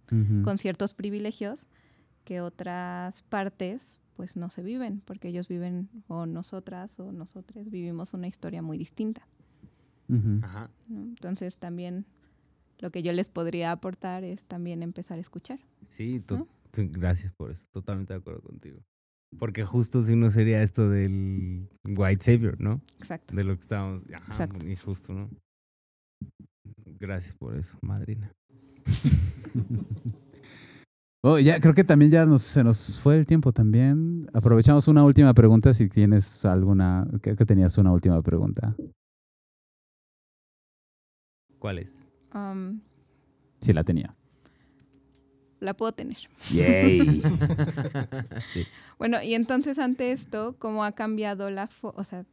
con 0.44 0.58
ciertos 0.58 0.94
privilegios 0.94 1.66
que 2.24 2.40
otras 2.40 3.22
partes 3.22 4.00
pues 4.16 4.34
no 4.34 4.50
se 4.50 4.62
viven, 4.62 5.00
porque 5.04 5.28
ellos 5.28 5.46
viven 5.46 5.88
o 6.08 6.26
nosotras 6.26 6.98
o 6.98 7.12
nosotros 7.12 7.70
vivimos 7.70 8.14
una 8.14 8.26
historia 8.26 8.62
muy 8.62 8.76
distinta. 8.76 9.26
Ajá. 10.42 10.70
Entonces 10.90 11.56
también 11.56 12.04
lo 12.78 12.90
que 12.90 13.02
yo 13.02 13.12
les 13.12 13.28
podría 13.30 13.72
aportar 13.72 14.24
es 14.24 14.44
también 14.44 14.82
empezar 14.82 15.18
a 15.18 15.20
escuchar. 15.20 15.58
Sí, 15.88 16.22
gracias 16.72 17.32
por 17.32 17.50
eso. 17.50 17.66
Totalmente 17.72 18.12
de 18.12 18.20
acuerdo 18.20 18.42
contigo. 18.42 18.80
Porque 19.38 19.64
justo 19.64 20.02
si 20.02 20.16
no 20.16 20.30
sería 20.30 20.62
esto 20.62 20.88
del 20.88 21.68
white 21.84 22.24
savior, 22.24 22.60
¿no? 22.60 22.80
Exacto. 22.98 23.34
De 23.34 23.44
lo 23.44 23.54
que 23.54 23.60
estábamos. 23.60 24.04
Ajá, 24.14 24.32
Exacto. 24.32 24.66
Y 24.66 24.76
justo, 24.76 25.12
¿no? 25.12 25.30
Gracias 26.98 27.34
por 27.34 27.56
eso, 27.56 27.78
madrina. 27.82 28.32
Oh, 31.20 31.36
ya, 31.40 31.58
creo 31.58 31.74
que 31.74 31.82
también 31.82 32.12
ya 32.12 32.24
nos, 32.26 32.42
se 32.42 32.62
nos 32.62 33.00
fue 33.00 33.18
el 33.18 33.26
tiempo 33.26 33.52
también. 33.52 34.30
Aprovechamos 34.32 34.86
una 34.86 35.02
última 35.02 35.34
pregunta 35.34 35.74
si 35.74 35.88
tienes 35.88 36.44
alguna. 36.44 37.08
Creo 37.20 37.34
que 37.34 37.44
tenías 37.44 37.76
una 37.76 37.90
última 37.92 38.22
pregunta. 38.22 38.76
¿Cuál 41.58 41.80
es? 41.80 42.12
Um, 42.34 42.80
Sí, 43.60 43.72
la 43.72 43.84
tenía. 43.84 44.14
la 45.60 45.74
puedo 45.74 45.92
tener. 45.92 46.18
Yay. 46.52 47.22
sí. 48.46 48.66
Bueno, 48.98 49.22
y 49.22 49.34
entonces 49.34 49.78
ante 49.78 50.12
esto, 50.12 50.56
¿cómo 50.58 50.84
ha 50.84 50.92
cambiado 50.92 51.50
la... 51.50 51.68
o 51.82 52.04
sea, 52.04 52.24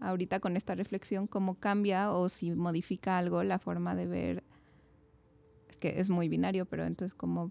ahorita 0.00 0.40
con 0.40 0.56
esta 0.56 0.74
reflexión, 0.74 1.26
¿cómo 1.26 1.54
cambia 1.54 2.12
o 2.12 2.28
si 2.28 2.50
modifica 2.52 3.16
algo 3.18 3.42
la 3.42 3.58
forma 3.58 3.94
de 3.94 4.06
ver? 4.06 4.44
Es 5.70 5.76
que 5.78 6.00
es 6.00 6.10
muy 6.10 6.28
binario, 6.28 6.66
pero 6.66 6.84
entonces, 6.84 7.14
¿cómo 7.14 7.50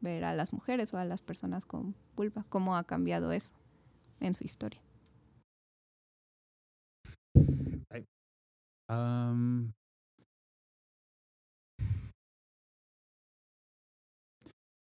ver 0.00 0.24
a 0.24 0.34
las 0.34 0.52
mujeres 0.52 0.94
o 0.94 0.98
a 0.98 1.04
las 1.04 1.22
personas 1.22 1.66
con 1.66 1.96
vulva? 2.14 2.44
¿Cómo 2.48 2.76
ha 2.76 2.84
cambiado 2.84 3.32
eso 3.32 3.54
en 4.20 4.36
su 4.36 4.44
historia? 4.44 4.80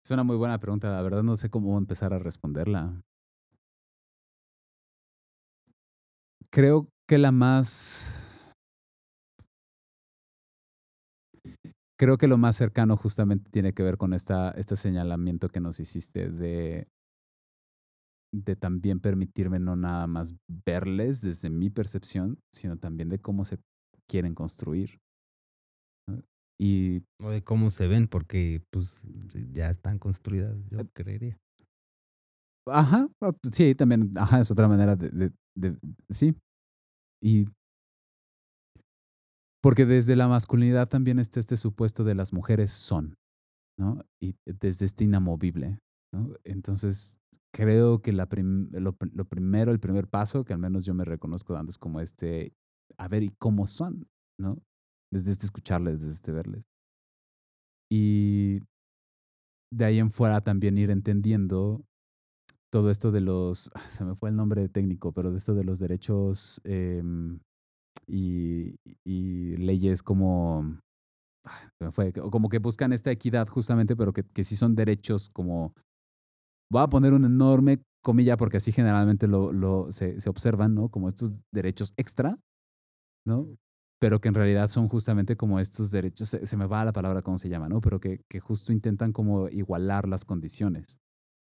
Es 0.08 0.12
una 0.12 0.24
muy 0.24 0.38
buena 0.38 0.58
pregunta. 0.58 0.90
La 0.90 1.02
verdad 1.02 1.22
no 1.22 1.36
sé 1.36 1.50
cómo 1.50 1.78
empezar 1.78 2.14
a 2.14 2.20
responderla. 2.20 3.02
Creo 6.50 6.88
que 7.06 7.18
la 7.18 7.34
más... 7.34 8.24
Creo 12.00 12.18
que 12.18 12.28
lo 12.28 12.38
más 12.38 12.56
cercano 12.56 12.96
justamente 12.96 13.50
tiene 13.50 13.74
que 13.74 13.84
ver 13.84 13.98
con 13.98 14.14
esta, 14.14 14.52
este 14.52 14.78
señalamiento 14.78 15.50
que 15.50 15.60
nos 15.60 15.80
hiciste 15.82 16.30
de, 16.30 16.88
de 18.32 18.56
también 18.56 19.02
permitirme 19.02 19.60
no 19.60 19.76
nada 19.76 20.08
más 20.08 20.36
verles 20.48 21.20
desde 21.20 21.50
mi 21.50 21.70
percepción, 21.70 22.40
sino 22.54 22.78
también 22.78 23.10
de 23.10 23.20
cómo 23.20 23.44
se 23.44 23.58
quieren 24.08 24.36
construir. 24.36 25.02
Y 26.60 27.04
O 27.20 27.30
de 27.30 27.44
cómo 27.44 27.70
se 27.72 27.88
ven, 27.88 28.08
porque 28.08 28.62
pues 28.72 29.06
ya 29.54 29.70
están 29.70 30.00
construidas, 30.00 30.56
yo 30.70 30.80
creería. 30.94 31.40
Ajá, 32.68 33.08
o- 33.22 33.34
sí, 33.52 33.76
también, 33.76 34.12
ajá, 34.18 34.40
es 34.42 34.52
otra 34.52 34.68
manera 34.68 34.96
de, 34.96 35.10
de- 35.10 35.32
de- 35.56 35.78
sí. 36.10 36.36
Y 37.22 37.46
porque 39.62 39.86
desde 39.86 40.16
la 40.16 40.28
masculinidad 40.28 40.88
también 40.88 41.20
está 41.20 41.40
este 41.40 41.58
supuesto 41.58 42.04
de 42.04 42.16
las 42.16 42.32
mujeres 42.34 42.72
son, 42.72 43.16
¿no? 43.80 44.04
Y 44.22 44.36
desde 44.46 44.86
este 44.86 45.06
inamovible, 45.06 45.80
¿no? 46.14 46.34
Entonces, 46.44 47.20
creo 47.54 48.02
que 48.02 48.14
la 48.14 48.28
prim- 48.28 48.70
lo, 48.72 48.94
pr- 48.98 49.12
lo 49.14 49.26
primero, 49.26 49.72
el 49.72 49.80
primer 49.80 50.08
paso, 50.08 50.46
que 50.46 50.54
al 50.54 50.60
menos 50.60 50.86
yo 50.86 50.94
me 50.94 51.06
reconozco 51.06 51.54
dando 51.54 51.72
es 51.72 51.78
como 51.78 52.02
este, 52.02 52.54
a 52.98 53.08
ver, 53.08 53.24
¿y 53.24 53.30
cómo 53.40 53.68
son? 53.68 54.08
¿No? 54.40 54.60
Desde 55.12 55.32
este 55.32 55.46
escucharles, 55.46 56.02
desde 56.02 56.14
este 56.14 56.32
verles. 56.32 56.64
Y 57.90 58.60
de 59.72 59.86
ahí 59.86 60.00
en 60.00 60.12
fuera 60.12 60.42
también 60.42 60.78
ir 60.78 60.90
entendiendo 60.92 61.82
todo 62.72 62.90
esto 62.90 63.12
de 63.12 63.22
los, 63.22 63.72
se 63.88 64.06
me 64.06 64.16
fue 64.16 64.30
el 64.30 64.36
nombre 64.36 64.68
técnico, 64.70 65.12
pero 65.12 65.32
de 65.32 65.38
esto 65.38 65.54
de 65.54 65.64
los 65.64 65.80
derechos 65.80 66.62
em, 66.64 67.40
y, 68.08 68.76
y 69.06 69.58
leyes 69.58 70.04
como, 70.04 70.80
ah, 71.46 71.72
se 71.78 71.86
me 71.86 71.92
fue, 71.92 72.14
como 72.14 72.50
que 72.50 72.60
buscan 72.60 72.94
esta 72.94 73.12
equidad 73.12 73.48
justamente, 73.48 73.96
pero 73.96 74.14
que, 74.14 74.24
que 74.24 74.44
sí 74.44 74.56
son 74.56 74.76
derechos 74.76 75.30
como, 75.30 75.74
voy 76.72 76.84
a 76.84 76.88
poner 76.88 77.14
una 77.14 77.28
enorme 77.28 77.82
comilla 78.04 78.38
porque 78.38 78.58
así 78.58 78.72
generalmente 78.72 79.28
lo, 79.28 79.52
lo, 79.52 79.92
se, 79.92 80.20
se 80.22 80.30
observan, 80.30 80.76
¿no? 80.76 80.90
Como 80.90 81.08
estos 81.08 81.42
derechos 81.54 81.94
extra, 81.98 82.38
¿no? 83.26 83.48
Pero 84.00 84.22
que 84.22 84.28
en 84.28 84.36
realidad 84.36 84.68
son 84.68 84.88
justamente 84.90 85.36
como 85.36 85.60
estos 85.60 85.90
derechos, 85.92 86.30
se, 86.30 86.58
me 86.58 86.68
va 86.68 86.86
la 86.86 86.94
palabra 86.94 87.24
cómo 87.24 87.38
se 87.38 87.50
llama, 87.50 87.68
¿no? 87.68 87.82
Pero 87.82 88.00
que, 88.00 88.22
que 88.30 88.40
justo 88.40 88.72
intentan 88.72 89.12
como 89.12 89.50
igualar 89.50 90.08
las 90.08 90.24
condiciones. 90.24 91.00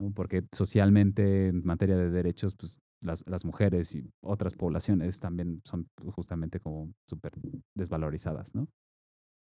¿no? 0.01 0.13
Porque 0.13 0.45
socialmente, 0.53 1.49
en 1.49 1.65
materia 1.65 1.97
de 1.97 2.11
derechos, 2.11 2.55
pues 2.55 2.81
las, 3.03 3.27
las 3.29 3.45
mujeres 3.45 3.95
y 3.95 4.11
otras 4.23 4.55
poblaciones 4.55 5.21
también 5.21 5.61
son 5.65 5.89
justamente 6.15 6.61
como 6.61 6.93
súper 7.09 7.33
desvalorizadas, 7.75 8.55
¿no? 8.55 8.69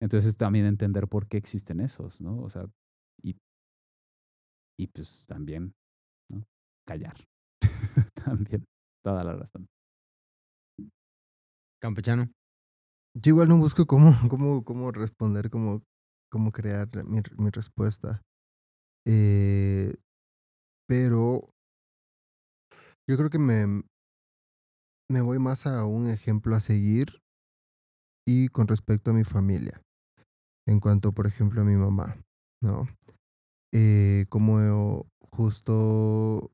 Entonces 0.02 0.36
también 0.36 0.66
entender 0.66 1.08
por 1.08 1.28
qué 1.28 1.38
existen 1.38 1.80
esos, 1.80 2.22
¿no? 2.22 2.42
O 2.42 2.50
sea, 2.50 2.66
y, 3.22 3.38
y 4.78 4.88
pues 4.88 5.26
también, 5.26 5.74
¿no? 6.30 6.44
Callar. 6.86 7.16
también, 8.26 8.66
toda 9.04 9.24
la 9.24 9.36
razón. 9.36 9.68
Campechano. 11.82 12.30
Yo 13.16 13.30
igual 13.30 13.48
no 13.48 13.58
busco 13.58 13.86
cómo, 13.86 14.12
cómo, 14.30 14.64
cómo 14.64 14.92
responder, 14.92 15.50
cómo, 15.50 15.82
cómo 16.32 16.52
crear 16.52 16.90
mi, 17.06 17.22
mi 17.38 17.50
respuesta. 17.52 18.22
Eh, 19.06 19.96
pero 20.88 21.50
yo 23.08 23.18
creo 23.18 23.30
que 23.30 23.40
me, 23.40 23.84
me 25.10 25.22
voy 25.22 25.40
más 25.40 25.68
a 25.68 25.86
un 25.86 26.10
ejemplo 26.10 26.56
a 26.56 26.60
seguir 26.60 27.22
y 28.26 28.48
con 28.48 28.68
respecto 28.68 29.12
a 29.12 29.14
mi 29.14 29.24
familia. 29.24 29.82
En 30.66 30.80
cuanto, 30.80 31.12
por 31.14 31.28
ejemplo, 31.28 31.62
a 31.62 31.66
mi 31.66 31.76
mamá, 31.76 32.18
¿no? 32.62 32.88
Eh, 33.74 34.26
como 34.30 35.08
justo 35.32 36.52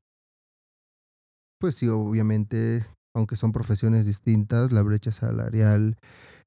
pues 1.60 1.76
sí, 1.76 1.88
obviamente, 1.88 2.86
aunque 3.14 3.36
son 3.36 3.52
profesiones 3.52 4.06
distintas, 4.06 4.72
la 4.72 4.82
brecha 4.82 5.12
salarial 5.12 5.96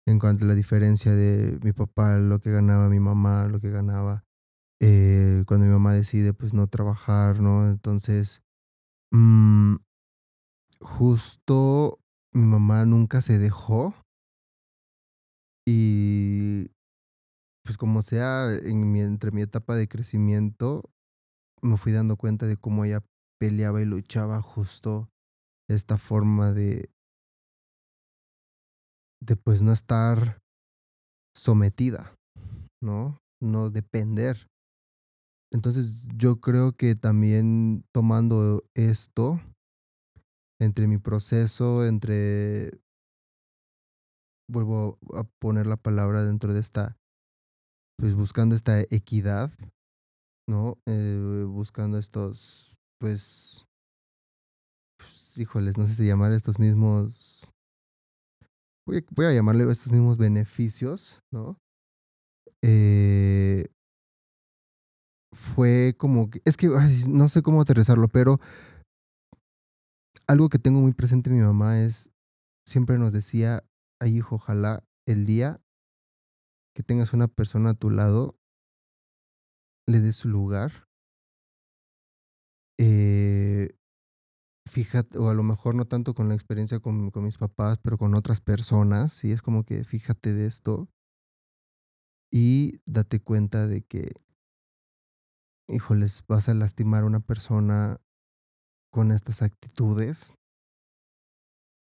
en 0.06 0.20
cuanto 0.20 0.46
a 0.46 0.48
la 0.48 0.56
diferencia 0.56 1.14
de 1.14 1.60
mi 1.64 1.72
papá, 1.72 2.18
lo 2.18 2.40
que 2.40 2.52
ganaba 2.52 2.90
mi 2.90 3.00
mamá, 3.00 3.48
lo 3.48 3.60
que 3.60 3.70
ganaba 3.70 4.26
eh, 4.82 5.44
cuando 5.48 5.66
mi 5.66 5.72
mamá 5.72 5.94
decide 5.94 6.34
pues 6.34 6.54
no 6.54 6.68
trabajar, 6.68 7.40
¿no? 7.40 7.70
Entonces, 7.70 8.44
mm, 9.12 9.76
justo 10.82 12.00
mi 12.34 12.46
mamá 12.46 12.86
nunca 12.86 13.22
se 13.22 13.38
dejó 13.38 13.94
y 15.66 16.72
pues 17.64 17.78
como 17.78 18.02
sea, 18.02 18.54
en 18.54 18.92
mi, 18.92 19.00
entre 19.00 19.32
mi 19.32 19.42
etapa 19.42 19.76
de 19.76 19.88
crecimiento, 19.88 20.84
me 21.62 21.78
fui 21.78 21.94
dando 21.94 22.18
cuenta 22.18 22.46
de 22.46 22.58
cómo 22.58 22.84
ella 22.84 23.06
peleaba 23.40 23.82
y 23.82 23.86
luchaba 23.86 24.42
justo 24.42 25.10
esta 25.70 25.98
forma 25.98 26.54
de, 26.54 26.90
de 29.26 29.36
pues 29.36 29.64
no 29.64 29.72
estar 29.72 30.40
sometida, 31.36 32.16
¿no? 32.82 33.20
No 33.42 33.70
depender. 33.70 34.48
Entonces 35.52 36.08
yo 36.16 36.40
creo 36.42 36.74
que 36.74 36.96
también 36.96 37.86
tomando 37.94 38.64
esto, 38.76 39.40
entre 40.60 40.88
mi 40.88 40.98
proceso, 40.98 41.86
entre, 41.86 42.72
vuelvo 44.50 44.98
a 45.14 45.24
poner 45.40 45.68
la 45.68 45.78
palabra 45.78 46.24
dentro 46.24 46.54
de 46.54 46.60
esta, 46.60 46.98
pues 48.00 48.16
buscando 48.16 48.56
esta 48.56 48.80
equidad, 48.82 49.52
¿no? 50.48 50.78
Eh, 50.88 51.46
buscando 51.48 51.98
estos, 51.98 52.80
pues, 53.00 53.66
pues, 54.98 55.38
híjoles, 55.38 55.78
no 55.78 55.86
sé 55.88 55.94
si 55.94 56.08
llamar 56.08 56.32
estos 56.32 56.58
mismos, 56.60 57.33
voy 58.86 59.26
a, 59.26 59.34
llamarle 59.34 59.70
estos 59.72 59.92
mismos 59.92 60.18
beneficios, 60.18 61.22
¿no? 61.32 61.60
Eh, 62.62 63.68
fue 65.34 65.96
como 65.98 66.30
que, 66.30 66.42
es 66.46 66.58
que 66.58 66.70
no 67.10 67.30
sé 67.30 67.42
cómo 67.42 67.62
aterrizarlo, 67.62 68.08
pero 68.08 68.40
algo 70.28 70.50
que 70.50 70.60
tengo 70.60 70.80
muy 70.80 70.94
presente 70.94 71.30
mi 71.30 71.42
mamá 71.42 71.82
es, 71.82 72.12
siempre 72.66 72.98
nos 72.98 73.14
decía, 73.14 73.64
ay 74.00 74.18
hijo, 74.18 74.36
ojalá 74.36 74.84
el 75.06 75.26
día 75.26 75.62
que 76.76 76.84
tengas 76.84 77.14
una 77.14 77.28
persona 77.28 77.72
a 77.72 77.74
tu 77.76 77.90
lado, 77.90 78.36
le 79.88 80.00
des 80.00 80.16
su 80.16 80.30
lugar. 80.30 80.88
Eh, 82.80 83.76
fíjate, 84.68 85.18
o 85.18 85.30
a 85.30 85.34
lo 85.34 85.44
mejor 85.44 85.76
no 85.76 85.86
tanto 85.86 86.14
con 86.14 86.30
la 86.30 86.36
experiencia 86.36 86.80
con, 86.80 87.12
con 87.12 87.24
mis 87.24 87.38
papás, 87.38 87.78
pero 87.80 87.98
con 87.98 88.16
otras 88.16 88.42
personas, 88.42 89.24
y 89.24 89.32
es 89.32 89.42
como 89.42 89.64
que 89.64 89.84
fíjate 89.84 90.34
de 90.34 90.48
esto 90.48 90.90
y 92.32 92.82
date 92.88 93.20
cuenta 93.20 93.68
de 93.68 93.84
que, 93.84 94.12
híjoles, 95.68 96.24
vas 96.28 96.50
a 96.50 96.56
lastimar 96.56 97.04
a 97.04 97.06
una 97.08 97.20
persona 97.20 98.02
con 98.92 99.12
estas 99.12 99.44
actitudes. 99.44 100.34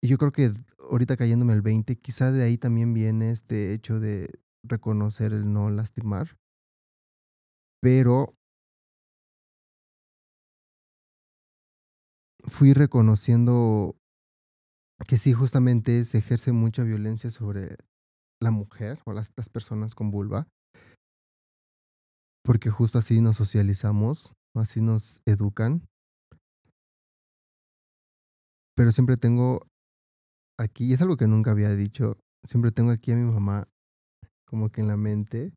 Y 0.02 0.08
yo 0.08 0.18
creo 0.18 0.32
que 0.32 0.52
ahorita 0.90 1.16
cayéndome 1.16 1.52
el 1.52 1.62
20, 1.62 1.94
quizá 1.96 2.32
de 2.32 2.42
ahí 2.42 2.58
también 2.58 2.94
viene 2.94 3.30
este 3.30 3.72
hecho 3.72 4.00
de 4.00 4.40
reconocer 4.64 5.32
el 5.32 5.52
no 5.52 5.70
lastimar. 5.70 6.36
Pero 7.80 8.34
fui 12.44 12.72
reconociendo 12.72 13.96
que 15.06 15.18
sí, 15.18 15.32
justamente 15.32 16.04
se 16.04 16.18
ejerce 16.18 16.52
mucha 16.52 16.82
violencia 16.82 17.30
sobre 17.30 17.76
la 18.42 18.50
mujer 18.50 19.00
o 19.06 19.12
las, 19.12 19.30
personas 19.52 19.94
con 19.94 20.10
vulva, 20.10 20.46
porque 22.44 22.70
justo 22.70 22.98
así 22.98 23.20
nos 23.20 23.36
socializamos, 23.36 24.32
así 24.54 24.80
nos 24.80 25.20
educan. 25.26 25.86
Pero 28.76 28.92
siempre 28.92 29.16
tengo 29.16 29.62
aquí, 30.58 30.86
y 30.86 30.92
es 30.94 31.02
algo 31.02 31.16
que 31.16 31.26
nunca 31.26 31.50
había 31.50 31.74
dicho, 31.74 32.16
siempre 32.44 32.72
tengo 32.72 32.90
aquí 32.90 33.12
a 33.12 33.16
mi 33.16 33.30
mamá 33.30 33.68
como 34.46 34.70
que 34.70 34.80
en 34.80 34.88
la 34.88 34.96
mente 34.96 35.52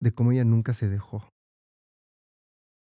de 0.00 0.12
cómo 0.12 0.32
ella 0.32 0.44
nunca 0.44 0.72
se 0.72 0.88
dejó. 0.88 1.28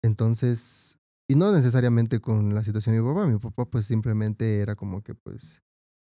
Entonces, 0.05 0.98
y 1.31 1.35
no 1.35 1.53
necesariamente 1.53 2.21
con 2.21 2.55
la 2.55 2.65
situación 2.65 2.95
de 2.97 3.03
mi 3.03 3.09
papá, 3.09 3.27
mi 3.27 3.39
papá 3.39 3.67
pues 3.67 3.87
simplemente 3.87 4.61
era 4.61 4.75
como 4.77 5.03
que 5.03 5.15
pues, 5.15 5.61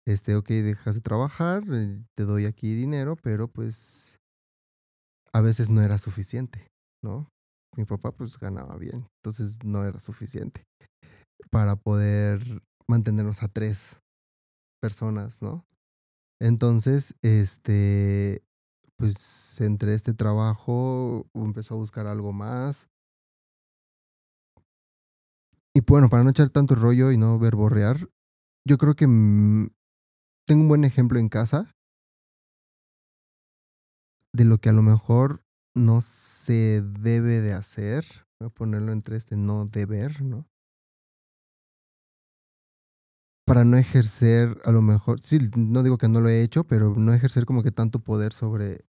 este, 0.07 0.35
ok, 0.35 0.47
dejas 0.49 0.95
de 0.95 1.01
trabajar, 1.01 1.63
eh, 1.71 2.03
te 2.15 2.25
doy 2.25 2.45
aquí 2.45 2.73
dinero, 2.73 3.15
pero 3.15 3.47
pues 3.47 4.19
a 5.33 5.41
veces 5.41 5.69
no 5.69 5.81
era 5.81 5.97
suficiente, 5.97 6.67
¿no? 7.03 7.29
Mi 7.77 7.85
papá 7.85 8.11
pues 8.11 8.37
ganaba 8.37 8.75
bien, 8.77 9.07
entonces 9.23 9.63
no 9.63 9.85
era 9.85 9.99
suficiente 9.99 10.63
para 11.51 11.75
poder 11.75 12.41
mantenernos 12.87 13.43
a 13.43 13.47
tres 13.47 14.01
personas, 14.81 15.41
¿no? 15.41 15.65
Entonces, 16.41 17.15
este, 17.21 18.43
pues 18.97 19.61
entre 19.61 19.93
este 19.93 20.13
trabajo 20.13 21.27
empezó 21.33 21.75
a 21.75 21.77
buscar 21.77 22.07
algo 22.07 22.33
más. 22.33 22.90
Y 25.73 25.81
bueno, 25.81 26.09
para 26.09 26.23
no 26.23 26.31
echar 26.31 26.49
tanto 26.49 26.75
rollo 26.75 27.11
y 27.11 27.17
no 27.17 27.39
verborrear, 27.39 28.09
yo 28.67 28.77
creo 28.77 28.95
que 28.95 29.07
mm, 29.07 29.69
tengo 30.45 30.63
un 30.63 30.67
buen 30.67 30.83
ejemplo 30.83 31.17
en 31.17 31.29
casa 31.29 31.73
de 34.33 34.45
lo 34.45 34.57
que 34.57 34.69
a 34.69 34.73
lo 34.73 34.81
mejor 34.81 35.43
no 35.75 36.01
se 36.01 36.81
debe 36.81 37.39
de 37.39 37.53
hacer. 37.53 38.05
Voy 38.39 38.47
a 38.47 38.53
ponerlo 38.53 38.91
entre 38.91 39.15
este 39.15 39.37
no 39.37 39.65
deber, 39.65 40.21
¿no? 40.21 40.45
Para 43.45 43.63
no 43.63 43.77
ejercer, 43.77 44.61
a 44.63 44.71
lo 44.71 44.81
mejor, 44.81 45.19
sí, 45.19 45.39
no 45.57 45.83
digo 45.83 45.97
que 45.97 46.07
no 46.07 46.21
lo 46.21 46.29
he 46.29 46.41
hecho, 46.41 46.63
pero 46.63 46.95
no 46.95 47.13
ejercer 47.13 47.45
como 47.45 47.63
que 47.63 47.71
tanto 47.71 47.99
poder 47.99 48.33
sobre, 48.33 48.85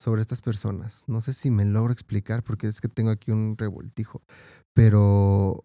sobre 0.00 0.22
estas 0.22 0.42
personas. 0.42 1.04
No 1.06 1.20
sé 1.20 1.32
si 1.32 1.50
me 1.50 1.64
logro 1.64 1.92
explicar 1.92 2.42
porque 2.42 2.66
es 2.68 2.80
que 2.80 2.88
tengo 2.88 3.10
aquí 3.10 3.32
un 3.32 3.56
revoltijo, 3.58 4.22
pero... 4.74 5.64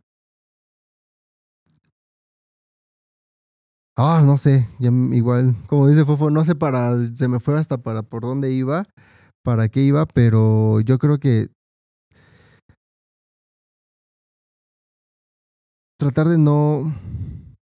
Ah, 4.02 4.24
no 4.26 4.38
sé, 4.38 4.70
igual, 4.80 5.58
como 5.68 5.86
dice 5.86 6.06
Fofo, 6.06 6.30
no 6.30 6.46
sé 6.46 6.56
para, 6.56 7.06
se 7.06 7.28
me 7.28 7.42
fue 7.42 7.60
hasta 7.60 7.80
para 7.80 8.02
por 8.02 8.22
dónde 8.22 8.50
iba, 8.50 8.86
para 9.44 9.68
qué 9.68 9.82
iba, 9.82 10.06
pero 10.06 10.80
yo 10.80 10.98
creo 11.00 11.20
que 11.20 11.50
tratar 15.98 16.30
de 16.30 16.38
no, 16.38 16.96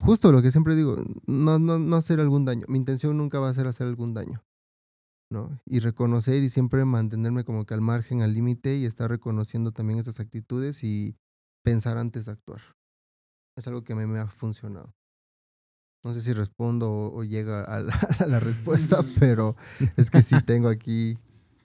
justo 0.00 0.30
lo 0.30 0.42
que 0.42 0.52
siempre 0.52 0.76
digo, 0.76 1.02
no, 1.26 1.96
hacer 1.96 2.20
algún 2.20 2.44
daño. 2.44 2.66
Mi 2.68 2.78
intención 2.78 3.16
nunca 3.16 3.40
va 3.40 3.48
a 3.48 3.54
ser 3.54 3.66
hacer 3.66 3.88
algún 3.88 4.14
daño, 4.14 4.44
¿no? 5.28 5.58
Y 5.66 5.80
reconocer 5.80 6.40
y 6.44 6.50
siempre 6.50 6.84
mantenerme 6.84 7.42
como 7.42 7.66
que 7.66 7.74
al 7.74 7.80
margen, 7.80 8.22
al 8.22 8.32
límite 8.32 8.76
y 8.76 8.86
estar 8.86 9.10
reconociendo 9.10 9.72
también 9.72 9.98
estas 9.98 10.20
actitudes 10.20 10.84
y 10.84 11.16
pensar 11.64 11.98
antes 11.98 12.26
de 12.26 12.32
actuar. 12.32 12.60
Es 13.58 13.66
algo 13.66 13.82
que 13.82 13.96
mí 13.96 14.06
me 14.06 14.20
ha 14.20 14.28
funcionado. 14.28 14.94
No 16.04 16.12
sé 16.14 16.20
si 16.20 16.32
respondo 16.32 16.90
o, 16.90 17.18
o 17.18 17.24
llega 17.24 17.62
a 17.62 17.80
la, 17.80 17.92
a 18.18 18.26
la 18.26 18.40
respuesta, 18.40 19.04
pero 19.20 19.56
es 19.96 20.10
que 20.10 20.22
sí 20.22 20.36
tengo 20.44 20.68
aquí 20.68 21.16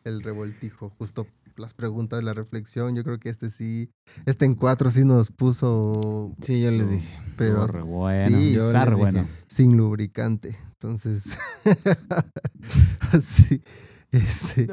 el 0.03 0.21
revoltijo, 0.23 0.89
justo 0.97 1.27
las 1.57 1.73
preguntas, 1.73 2.23
la 2.23 2.35
reflexión. 2.35 2.95
Yo 2.95 3.03
creo 3.03 3.17
que 3.19 3.29
este 3.29 3.49
sí, 3.49 3.89
este 4.27 4.45
en 4.45 4.53
cuatro 4.53 4.91
sí 4.91 5.03
nos 5.05 5.31
puso, 5.31 6.31
Sí, 6.39 6.61
yo 6.61 6.69
les 6.69 6.88
dije. 6.89 7.17
pero 7.35 7.65
re 7.65 7.81
bueno, 7.81 8.38
sí, 8.38 8.53
yo 8.53 8.67
está 8.67 8.79
les 8.81 8.89
re 8.89 8.95
dije. 8.95 9.01
bueno. 9.11 9.27
sin 9.47 9.75
lubricante. 9.75 10.55
Entonces, 10.73 11.35
así, 13.11 13.61
este. 14.11 14.67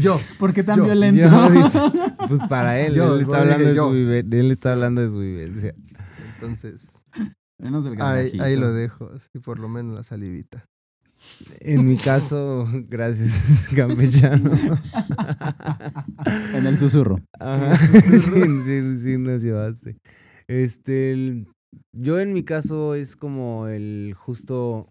yo, 0.00 0.18
¿Por 0.38 0.52
qué 0.54 0.62
tan 0.64 0.78
Yo- 0.78 0.84
violento? 0.84 1.20
Yo, 1.28 1.92
pues 2.26 2.40
para 2.48 2.80
él, 2.80 2.94
Yo, 2.94 3.16
él, 3.16 3.20
está 3.22 3.40
hablando 3.42 3.68
de 3.68 3.76
su 3.76 3.90
vive- 3.90 4.26
él 4.40 4.50
está 4.50 4.72
hablando 4.72 5.00
de 5.02 5.08
su 5.08 5.18
vivencia. 5.18 5.74
entonces, 6.34 6.99
Menos 7.62 7.86
el 7.86 8.00
ahí, 8.00 8.32
ahí 8.40 8.56
lo 8.56 8.72
dejo, 8.72 9.10
así 9.14 9.38
por 9.40 9.58
lo 9.58 9.68
menos 9.68 9.94
la 9.94 10.02
salivita. 10.02 10.64
En 11.60 11.86
mi 11.86 11.96
caso, 11.96 12.66
gracias, 12.88 13.68
campechano. 13.74 14.50
En 16.54 16.66
el 16.66 16.78
susurro. 16.78 17.18
Ajá, 17.38 17.76
sí, 17.76 18.18
sí, 18.18 18.98
sí 18.98 19.18
nos 19.18 19.42
llevaste. 19.42 19.96
Este, 20.48 21.12
el- 21.12 21.46
yo 21.94 22.18
en 22.20 22.32
mi 22.32 22.44
caso 22.44 22.94
es 22.94 23.16
como 23.16 23.68
el 23.68 24.14
justo... 24.16 24.88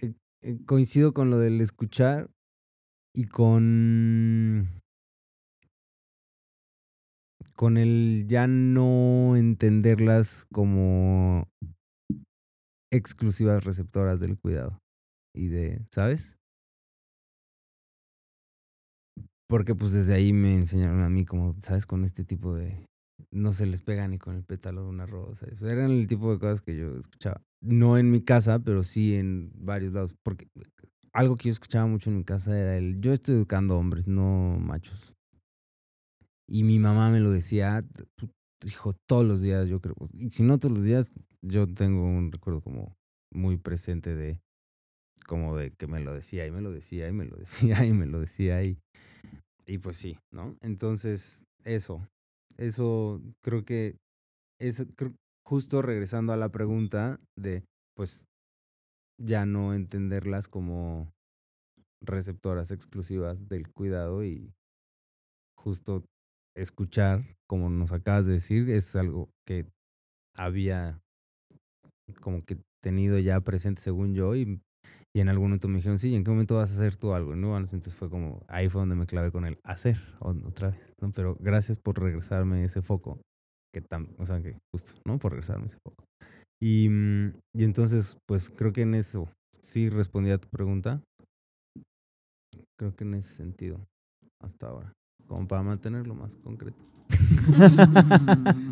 eh, 0.00 0.14
eh, 0.42 0.58
coincido 0.66 1.12
con 1.12 1.30
lo 1.30 1.38
del 1.38 1.60
escuchar 1.60 2.30
y 3.14 3.24
con... 3.24 4.77
con 7.58 7.76
el 7.76 8.26
ya 8.28 8.46
no 8.46 9.34
entenderlas 9.34 10.46
como 10.52 11.48
exclusivas 12.92 13.64
receptoras 13.64 14.20
del 14.20 14.38
cuidado 14.38 14.78
y 15.34 15.48
de, 15.48 15.84
¿sabes? 15.90 16.38
Porque 19.48 19.74
pues 19.74 19.92
desde 19.92 20.14
ahí 20.14 20.32
me 20.32 20.54
enseñaron 20.54 21.02
a 21.02 21.08
mí 21.08 21.24
como, 21.24 21.56
¿sabes? 21.60 21.84
Con 21.84 22.04
este 22.04 22.22
tipo 22.22 22.54
de... 22.54 22.86
No 23.32 23.50
se 23.50 23.66
les 23.66 23.82
pega 23.82 24.06
ni 24.06 24.18
con 24.18 24.36
el 24.36 24.44
pétalo 24.44 24.84
de 24.84 24.88
una 24.90 25.06
rosa. 25.06 25.46
O 25.52 25.56
sea, 25.56 25.72
eran 25.72 25.90
el 25.90 26.06
tipo 26.06 26.32
de 26.32 26.38
cosas 26.38 26.62
que 26.62 26.76
yo 26.76 26.96
escuchaba. 26.96 27.42
No 27.60 27.98
en 27.98 28.12
mi 28.12 28.22
casa, 28.22 28.60
pero 28.60 28.84
sí 28.84 29.16
en 29.16 29.50
varios 29.56 29.92
lados. 29.92 30.14
Porque 30.22 30.46
algo 31.12 31.34
que 31.34 31.48
yo 31.48 31.52
escuchaba 31.52 31.86
mucho 31.86 32.10
en 32.10 32.18
mi 32.18 32.24
casa 32.24 32.56
era 32.56 32.76
el, 32.76 33.00
yo 33.00 33.12
estoy 33.12 33.34
educando 33.34 33.76
hombres, 33.76 34.06
no 34.06 34.58
machos. 34.60 35.17
Y 36.48 36.64
mi 36.64 36.78
mamá 36.78 37.10
me 37.10 37.20
lo 37.20 37.30
decía, 37.30 37.84
hijo, 38.64 38.94
todos 39.08 39.24
los 39.26 39.42
días, 39.42 39.68
yo 39.68 39.80
creo. 39.80 39.96
Y 40.14 40.30
si 40.30 40.42
no 40.42 40.58
todos 40.58 40.74
los 40.76 40.84
días, 40.84 41.12
yo 41.42 41.66
tengo 41.66 42.04
un 42.04 42.32
recuerdo 42.32 42.60
como 42.62 42.96
muy 43.32 43.58
presente 43.58 44.14
de, 44.14 44.40
como 45.26 45.56
de 45.56 45.72
que 45.72 45.86
me 45.86 46.00
lo 46.00 46.14
decía 46.14 46.46
y 46.46 46.50
me 46.50 46.62
lo 46.62 46.72
decía 46.72 47.08
y 47.08 47.12
me 47.12 47.26
lo 47.26 47.36
decía 47.38 47.84
y 47.86 47.92
me 47.92 48.06
lo 48.06 48.20
decía 48.20 48.62
y, 48.64 48.78
y 49.66 49.78
pues 49.78 49.96
sí, 49.96 50.18
¿no? 50.32 50.56
Entonces, 50.62 51.44
eso, 51.64 52.06
eso 52.56 53.20
creo 53.42 53.64
que 53.64 53.96
es 54.60 54.86
creo- 54.96 55.14
justo 55.46 55.82
regresando 55.82 56.32
a 56.32 56.36
la 56.38 56.50
pregunta 56.50 57.20
de, 57.36 57.64
pues, 57.96 58.26
ya 59.20 59.46
no 59.46 59.74
entenderlas 59.74 60.48
como 60.48 61.12
receptoras 62.02 62.70
exclusivas 62.70 63.48
del 63.48 63.68
cuidado 63.72 64.24
y 64.24 64.52
justo 65.56 66.04
escuchar, 66.60 67.24
como 67.48 67.70
nos 67.70 67.92
acabas 67.92 68.26
de 68.26 68.34
decir, 68.34 68.68
es 68.70 68.94
algo 68.96 69.30
que 69.46 69.66
había 70.36 71.00
como 72.20 72.42
que 72.44 72.58
tenido 72.82 73.18
ya 73.18 73.40
presente 73.40 73.82
según 73.82 74.14
yo 74.14 74.34
y, 74.34 74.60
y 75.14 75.20
en 75.20 75.28
algún 75.28 75.48
momento 75.48 75.68
me 75.68 75.76
dijeron, 75.76 75.98
sí, 75.98 76.14
¿en 76.14 76.24
qué 76.24 76.30
momento 76.30 76.56
vas 76.56 76.70
a 76.70 76.74
hacer 76.74 76.96
tú 76.96 77.12
algo? 77.12 77.36
¿No? 77.36 77.56
Entonces 77.56 77.94
fue 77.94 78.08
como, 78.08 78.44
ahí 78.48 78.68
fue 78.68 78.80
donde 78.80 78.96
me 78.96 79.06
clavé 79.06 79.30
con 79.30 79.44
el 79.44 79.58
hacer 79.64 79.98
otra 80.20 80.70
vez, 80.70 80.92
¿no? 81.00 81.10
Pero 81.12 81.36
gracias 81.40 81.78
por 81.78 82.00
regresarme 82.00 82.64
ese 82.64 82.82
foco, 82.82 83.20
que 83.74 83.80
tam, 83.80 84.14
o 84.18 84.26
sea, 84.26 84.40
que 84.42 84.56
justo, 84.72 84.92
¿no? 85.04 85.18
Por 85.18 85.32
regresarme 85.32 85.66
ese 85.66 85.78
foco. 85.84 86.04
Y, 86.60 86.88
mm, 86.88 87.34
y 87.54 87.64
entonces, 87.64 88.16
pues 88.26 88.50
creo 88.50 88.72
que 88.72 88.82
en 88.82 88.94
eso 88.94 89.28
sí 89.60 89.88
respondí 89.88 90.30
a 90.30 90.38
tu 90.38 90.48
pregunta. 90.48 91.02
Creo 92.78 92.94
que 92.94 93.04
en 93.04 93.14
ese 93.14 93.34
sentido, 93.34 93.84
hasta 94.40 94.68
ahora, 94.68 94.92
como 95.28 95.46
para 95.46 95.62
mantenerlo 95.62 96.14
más 96.14 96.34
concreto. 96.36 96.78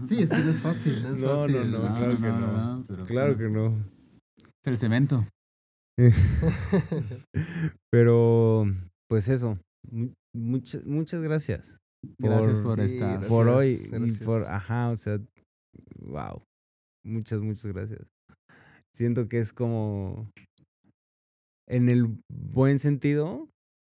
Sí, 0.05 0.23
es 0.23 0.31
que 0.31 0.39
no 0.39 0.51
es 0.51 0.61
fácil. 0.61 1.03
No, 1.03 1.09
es 1.15 1.21
No, 1.21 1.29
fácil. 1.37 1.71
no, 1.71 1.79
no, 1.79 1.95
claro 1.95 2.17
que 2.17 2.29
no. 2.29 2.85
pero 2.89 3.05
Claro 3.05 3.37
que 3.39 3.49
no. 3.49 3.67
Es 4.65 4.73
el 4.73 4.79
cemento. 4.79 5.27
Pero, 7.91 8.65
pues 9.09 9.29
eso. 9.29 9.59
mu- 9.91 10.13
Muchas, 10.35 10.85
muchas 10.85 11.23
gracias. 11.23 11.79
Gracias 12.19 12.61
por 12.61 12.79
Sí, 12.79 12.85
esta. 12.85 13.07
gracias. 13.13 13.29
por 13.31 13.49
hoy 13.49 13.81
y 13.91 14.13
por, 14.25 14.45
ajá, 14.45 14.91
o 14.91 14.97
sea, 14.99 15.19
wow. 15.99 16.43
Muchas, 17.07 17.41
muchas 17.41 17.67
gracias. 17.73 18.03
Siento 18.95 19.29
que 19.29 19.39
es 19.39 19.55
como, 19.55 20.31
en 21.67 21.89
el 21.89 22.19
buen 22.31 22.79
sentido, 22.79 23.49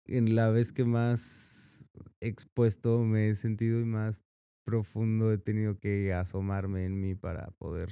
en 0.07 0.36
la 0.36 0.51
vez 0.51 0.72
que 0.72 0.86
más 0.86 1.74
expuesto 2.28 2.99
me 3.03 3.30
he 3.30 3.36
sentido 3.36 3.80
y 3.80 3.86
más 3.86 4.21
profundo 4.65 5.32
he 5.32 5.38
tenido 5.38 5.78
que 5.78 6.13
asomarme 6.13 6.86
en 6.86 6.99
mí 6.99 7.15
para 7.15 7.51
poder 7.51 7.89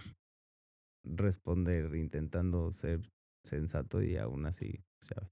responder 1.04 1.96
intentando 1.96 2.72
ser 2.72 3.02
sensato 3.44 4.02
y 4.02 4.18
aún 4.18 4.46
así, 4.46 4.84
o 5.02 5.06
sea, 5.06 5.30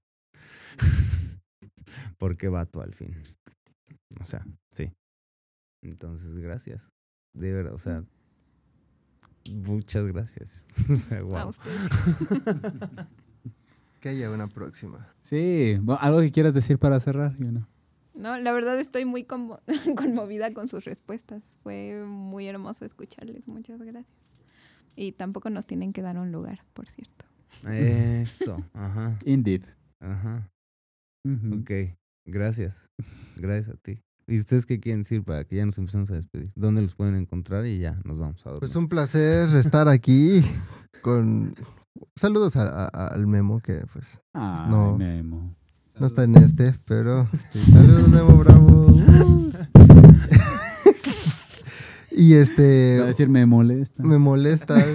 porque 2.18 2.48
vato 2.48 2.80
al 2.80 2.94
fin. 2.94 3.14
O 4.20 4.24
sea, 4.24 4.46
sí. 4.72 4.92
Entonces, 5.82 6.34
gracias. 6.34 6.92
De 7.34 7.52
verdad, 7.52 7.72
o 7.74 7.78
sea, 7.78 8.04
muchas 9.50 10.06
gracias. 10.06 10.68
O 10.88 10.96
sea, 10.96 11.18
A 11.18 11.22
wow. 11.22 11.48
usted. 11.48 11.70
Que 14.00 14.08
haya 14.08 14.32
una 14.32 14.48
próxima. 14.48 15.14
Sí, 15.22 15.76
bueno, 15.80 16.00
algo 16.02 16.18
que 16.20 16.32
quieras 16.32 16.54
decir 16.54 16.76
para 16.76 16.98
cerrar, 16.98 17.36
Yuna? 17.38 17.68
No, 18.14 18.36
la 18.38 18.52
verdad 18.52 18.78
estoy 18.78 19.04
muy 19.04 19.24
conmo- 19.24 19.60
conmovida 19.96 20.52
con 20.52 20.68
sus 20.68 20.84
respuestas. 20.84 21.42
Fue 21.62 22.04
muy 22.06 22.46
hermoso 22.46 22.84
escucharles. 22.84 23.48
Muchas 23.48 23.80
gracias. 23.82 24.38
Y 24.96 25.12
tampoco 25.12 25.48
nos 25.50 25.66
tienen 25.66 25.92
que 25.92 26.02
dar 26.02 26.18
un 26.18 26.32
lugar, 26.32 26.60
por 26.74 26.88
cierto. 26.88 27.24
Eso, 27.70 28.62
ajá, 28.74 29.18
Indeed. 29.24 29.62
ajá. 30.00 30.48
Ok, 31.26 31.70
gracias. 32.26 32.90
Gracias 33.36 33.76
a 33.76 33.78
ti. 33.78 34.00
¿Y 34.26 34.38
ustedes 34.38 34.66
qué 34.66 34.78
quieren 34.80 35.02
decir 35.02 35.22
para 35.24 35.44
que 35.44 35.56
ya 35.56 35.66
nos 35.66 35.78
empecemos 35.78 36.10
a 36.10 36.14
despedir? 36.14 36.52
¿Dónde 36.54 36.82
los 36.82 36.94
pueden 36.94 37.14
encontrar? 37.16 37.66
Y 37.66 37.78
ya 37.78 37.96
nos 38.04 38.18
vamos 38.18 38.40
a 38.46 38.50
dormir. 38.50 38.60
Pues 38.60 38.76
un 38.76 38.88
placer 38.88 39.48
estar 39.56 39.88
aquí 39.88 40.42
con... 41.02 41.54
Saludos 42.16 42.56
a- 42.56 42.86
a- 42.86 43.08
al 43.08 43.26
Memo, 43.26 43.60
que 43.60 43.84
pues 43.92 44.20
No. 44.34 44.96
Memo. 44.96 45.54
No 45.98 46.06
está 46.06 46.24
en 46.24 46.36
este, 46.36 46.74
pero... 46.84 47.28
sí, 47.52 47.58
saludos, 47.60 48.08
Memo, 48.08 48.38
bravo. 48.38 48.86
Uh. 48.86 49.52
y 52.10 52.34
este... 52.34 52.98
Va 52.98 53.04
a 53.04 53.08
decir 53.08 53.28
me 53.28 53.46
molesta. 53.46 54.02
Me 54.02 54.18
molesta. 54.18 54.76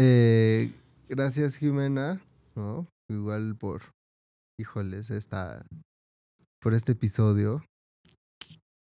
Eh, 0.00 0.72
gracias, 1.08 1.56
Jimena, 1.56 2.20
¿no? 2.54 2.86
Igual 3.10 3.56
por, 3.56 3.80
híjoles, 4.60 5.10
esta, 5.10 5.66
por 6.62 6.74
este 6.74 6.92
episodio. 6.92 7.64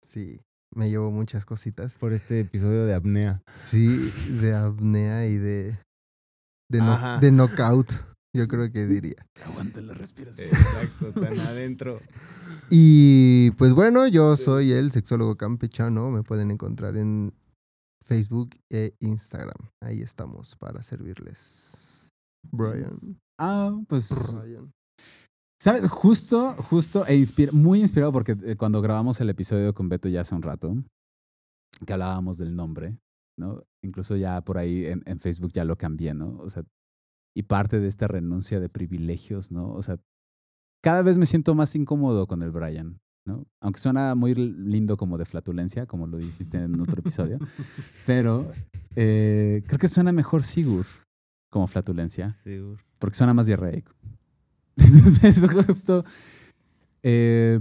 Sí, 0.04 0.40
me 0.74 0.88
llevo 0.88 1.10
muchas 1.10 1.44
cositas. 1.44 1.92
Por 1.98 2.12
este 2.14 2.40
episodio 2.40 2.86
de 2.86 2.94
apnea. 2.94 3.42
Sí, 3.56 4.10
de 4.40 4.54
apnea 4.54 5.26
y 5.26 5.36
de, 5.36 5.78
de, 6.70 6.78
no- 6.78 7.20
de 7.20 7.30
knockout, 7.32 7.92
yo 8.34 8.48
creo 8.48 8.70
que 8.70 8.86
diría. 8.86 9.26
Aguanta 9.44 9.80
la 9.80 9.94
respiración. 9.94 10.54
Exacto, 10.54 11.12
tan 11.20 11.38
adentro. 11.40 12.00
Y 12.70 13.50
pues 13.52 13.74
bueno, 13.74 14.06
yo 14.08 14.36
soy 14.36 14.72
el 14.72 14.90
sexólogo 14.90 15.36
campechano. 15.36 16.10
Me 16.10 16.22
pueden 16.22 16.50
encontrar 16.50 16.96
en 16.96 17.34
Facebook 18.04 18.56
e 18.70 18.94
Instagram. 19.00 19.68
Ahí 19.82 20.00
estamos 20.00 20.56
para 20.56 20.82
servirles. 20.82 22.10
Brian. 22.50 23.20
Ah, 23.38 23.78
pues. 23.88 24.08
Brian. 24.32 24.72
¿Sabes? 25.60 25.88
Justo, 25.88 26.54
justo, 26.54 27.06
e 27.06 27.24
muy 27.52 27.80
inspirado 27.80 28.10
porque 28.10 28.36
eh, 28.42 28.56
cuando 28.56 28.82
grabamos 28.82 29.20
el 29.20 29.30
episodio 29.30 29.72
con 29.74 29.88
Beto 29.88 30.08
ya 30.08 30.22
hace 30.22 30.34
un 30.34 30.42
rato, 30.42 30.74
que 31.86 31.92
hablábamos 31.92 32.36
del 32.36 32.56
nombre, 32.56 32.98
¿no? 33.38 33.62
Incluso 33.84 34.16
ya 34.16 34.40
por 34.40 34.58
ahí 34.58 34.86
en, 34.86 35.02
en 35.06 35.20
Facebook 35.20 35.52
ya 35.52 35.64
lo 35.64 35.76
cambié, 35.76 36.14
¿no? 36.14 36.36
O 36.38 36.50
sea, 36.50 36.64
y 37.34 37.44
parte 37.44 37.80
de 37.80 37.88
esta 37.88 38.08
renuncia 38.08 38.60
de 38.60 38.68
privilegios, 38.68 39.52
¿no? 39.52 39.68
O 39.68 39.82
sea, 39.82 39.98
cada 40.82 41.02
vez 41.02 41.18
me 41.18 41.26
siento 41.26 41.54
más 41.54 41.74
incómodo 41.76 42.26
con 42.26 42.42
el 42.42 42.50
Brian, 42.50 43.00
¿no? 43.24 43.46
Aunque 43.60 43.80
suena 43.80 44.14
muy 44.14 44.34
lindo 44.34 44.96
como 44.96 45.16
de 45.18 45.24
flatulencia, 45.24 45.86
como 45.86 46.06
lo 46.06 46.18
dijiste 46.18 46.58
en 46.58 46.80
otro 46.80 47.00
episodio, 47.00 47.38
pero 48.06 48.50
eh, 48.96 49.62
creo 49.66 49.78
que 49.78 49.88
suena 49.88 50.12
mejor 50.12 50.42
Sigur 50.42 50.86
como 51.50 51.66
flatulencia 51.66 52.30
Seguro. 52.30 52.80
porque 52.98 53.16
suena 53.16 53.32
más 53.34 53.46
diarreico. 53.46 53.92
Entonces, 54.76 55.46
justo. 55.50 56.04
eh, 57.02 57.60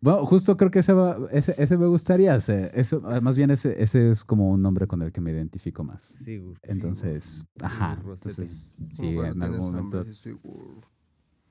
bueno, 0.00 0.24
justo 0.26 0.56
creo 0.56 0.70
que 0.70 0.78
ese, 0.80 0.92
va- 0.92 1.18
ese, 1.30 1.54
ese 1.58 1.76
me 1.78 1.86
gustaría. 1.86 2.34
ese- 2.36 2.70
eso, 2.74 3.02
ah, 3.04 3.20
más 3.20 3.36
bien, 3.36 3.50
ese, 3.50 3.82
ese 3.82 4.10
es 4.10 4.24
como 4.24 4.50
un 4.50 4.62
nombre 4.62 4.86
con 4.86 5.02
el 5.02 5.12
que 5.12 5.20
me 5.20 5.30
identifico 5.30 5.84
más. 5.84 6.02
Seguro. 6.02 6.58
Entonces, 6.62 7.44
ajá. 7.60 7.96
Sigur. 7.96 8.14
Entonces, 8.16 8.76
Como 8.78 8.90
sí, 8.92 9.16
en 9.18 9.42
algún 9.42 9.58
momento. 9.58 10.04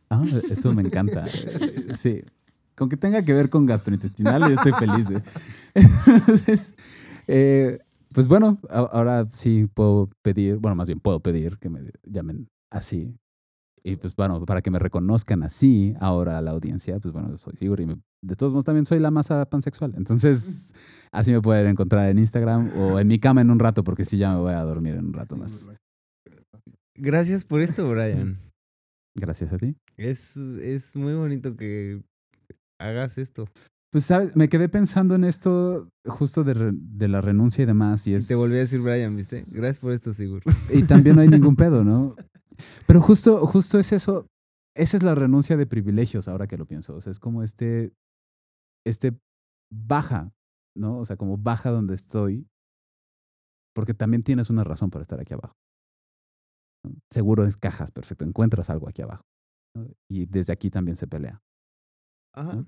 Ah, 0.10 0.24
eso 0.50 0.74
me 0.74 0.82
encanta. 0.82 1.26
Sí. 1.95 2.24
Con 2.76 2.88
que 2.88 2.95
tenga 2.97 3.22
que 3.24 3.34
ver 3.34 3.50
con 3.50 3.66
gastrointestinal, 3.66 4.41
yo 4.41 4.54
estoy 4.56 4.72
feliz. 4.74 5.08
Entonces, 5.74 6.74
eh, 7.28 7.80
pues 8.14 8.28
bueno, 8.28 8.58
ahora 8.70 9.28
sí 9.30 9.68
puedo 9.74 10.10
pedir, 10.22 10.58
bueno, 10.58 10.76
más 10.76 10.88
bien 10.88 11.00
puedo 11.02 11.20
pedir 11.20 11.58
que 11.58 11.70
me 11.70 11.91
llamen 12.04 12.50
así. 12.70 13.18
Y 13.84 13.95
pues 13.95 14.15
bueno, 14.15 14.45
para 14.45 14.61
que 14.61 14.71
me 14.71 14.80
reconozcan 14.80 15.43
así 15.43 15.93
ahora 15.99 16.38
a 16.38 16.41
la 16.41 16.51
audiencia, 16.51 16.99
pues 16.99 17.13
bueno, 17.13 17.38
soy 17.38 17.55
Sigur 17.57 17.80
y 17.80 17.86
me- 17.86 18.01
de 18.21 18.36
todos 18.36 18.51
modos 18.51 18.65
también 18.65 18.86
soy 18.86 18.99
la 18.99 19.11
masa 19.11 19.45
pansexual. 19.45 19.93
Entonces, 19.95 20.73
así 21.11 21.32
me 21.32 21.41
pueden 21.41 21.67
encontrar 21.67 22.09
en 22.09 22.19
Instagram 22.19 22.69
o 22.77 22.99
en 22.99 23.07
mi 23.07 23.19
cama 23.19 23.41
en 23.41 23.49
un 23.51 23.59
rato, 23.59 23.84
porque 23.84 24.03
sí 24.05 24.17
ya 24.17 24.32
me 24.34 24.39
voy 24.39 24.53
a 24.53 24.61
dormir 24.63 24.95
en 24.95 25.05
un 25.05 25.13
rato 25.13 25.36
más. 25.38 25.69
Gracias 26.95 27.43
por 27.45 27.61
esto, 27.61 27.89
Brian. 27.89 28.38
Gracias 29.17 29.53
a 29.53 29.57
ti. 29.57 29.75
Es, 29.97 30.38
es 30.38 30.95
muy 30.95 31.13
bonito 31.13 31.55
que 31.55 32.01
hagas 32.80 33.17
esto. 33.17 33.47
Pues, 33.91 34.05
¿sabes? 34.05 34.36
Me 34.36 34.49
quedé 34.49 34.69
pensando 34.69 35.15
en 35.15 35.23
esto 35.23 35.89
justo 36.05 36.43
de, 36.43 36.53
re- 36.53 36.71
de 36.73 37.07
la 37.07 37.21
renuncia 37.21 37.63
y 37.63 37.65
demás. 37.65 38.05
Y, 38.05 38.17
te 38.19 38.36
volví 38.36 38.53
a 38.53 38.57
decir 38.59 38.82
Brian, 38.82 39.15
¿viste? 39.17 39.41
Gracias 39.51 39.80
por 39.80 39.91
esto, 39.93 40.13
Sigur. 40.13 40.43
Y 40.71 40.84
también 40.84 41.15
no 41.15 41.21
hay 41.23 41.27
ningún 41.27 41.55
pedo, 41.57 41.84
¿no? 41.84 42.15
Pero 42.88 43.01
justo, 43.01 43.45
justo 43.45 43.80
es 43.80 43.91
eso. 43.91 44.28
Esa 44.76 44.97
es 44.97 45.03
la 45.03 45.16
renuncia 45.16 45.57
de 45.57 45.66
privilegios, 45.66 46.28
ahora 46.28 46.47
que 46.47 46.57
lo 46.57 46.66
pienso. 46.66 46.95
O 46.95 47.01
sea, 47.01 47.12
es 47.12 47.20
como 47.20 47.43
este, 47.43 47.93
este 48.86 49.18
baja, 49.72 50.32
¿no? 50.76 50.99
O 50.99 51.05
sea, 51.05 51.18
como 51.18 51.38
baja 51.38 51.72
donde 51.72 51.95
estoy, 51.95 52.47
porque 53.76 53.93
también 53.93 54.24
tienes 54.24 54.49
una 54.49 54.64
razón 54.64 54.89
para 54.89 55.01
estar 55.01 55.20
aquí 55.20 55.34
abajo. 55.34 55.55
Seguro 57.12 57.43
encajas, 57.45 57.91
perfecto, 57.91 58.26
encuentras 58.26 58.70
algo 58.70 58.88
aquí 58.88 59.01
abajo. 59.01 59.24
¿no? 59.76 59.88
Y 60.10 60.26
desde 60.26 60.53
aquí 60.53 60.70
también 60.70 60.95
se 60.95 61.07
pelea. 61.07 61.41
Ajá. 62.34 62.55
¿no? 62.55 62.68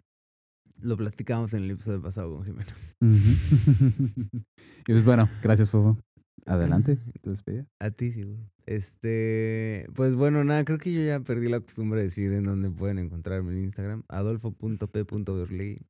Lo 0.81 0.97
platicamos 0.97 1.53
en 1.53 1.63
el 1.63 1.71
episodio 1.71 2.01
pasado 2.01 2.35
con 2.35 2.43
Jimena. 2.43 2.75
y 4.87 4.91
pues 4.91 5.05
bueno, 5.05 5.29
gracias, 5.41 5.69
Fofo. 5.69 5.97
Adelante, 6.45 6.97
tu 7.21 7.29
despedida. 7.29 7.67
A 7.79 7.91
ti, 7.91 8.11
Sigur. 8.11 8.37
Este, 8.65 9.87
pues 9.95 10.15
bueno, 10.15 10.43
nada, 10.43 10.63
creo 10.63 10.77
que 10.77 10.93
yo 10.93 11.01
ya 11.01 11.19
perdí 11.19 11.49
la 11.49 11.59
costumbre 11.59 11.99
de 11.99 12.05
decir 12.05 12.31
en 12.33 12.45
dónde 12.45 12.69
pueden 12.69 12.99
encontrarme 12.99 13.51
en 13.53 13.63
Instagram, 13.65 14.03
adolfo.p.berley. 14.07 15.81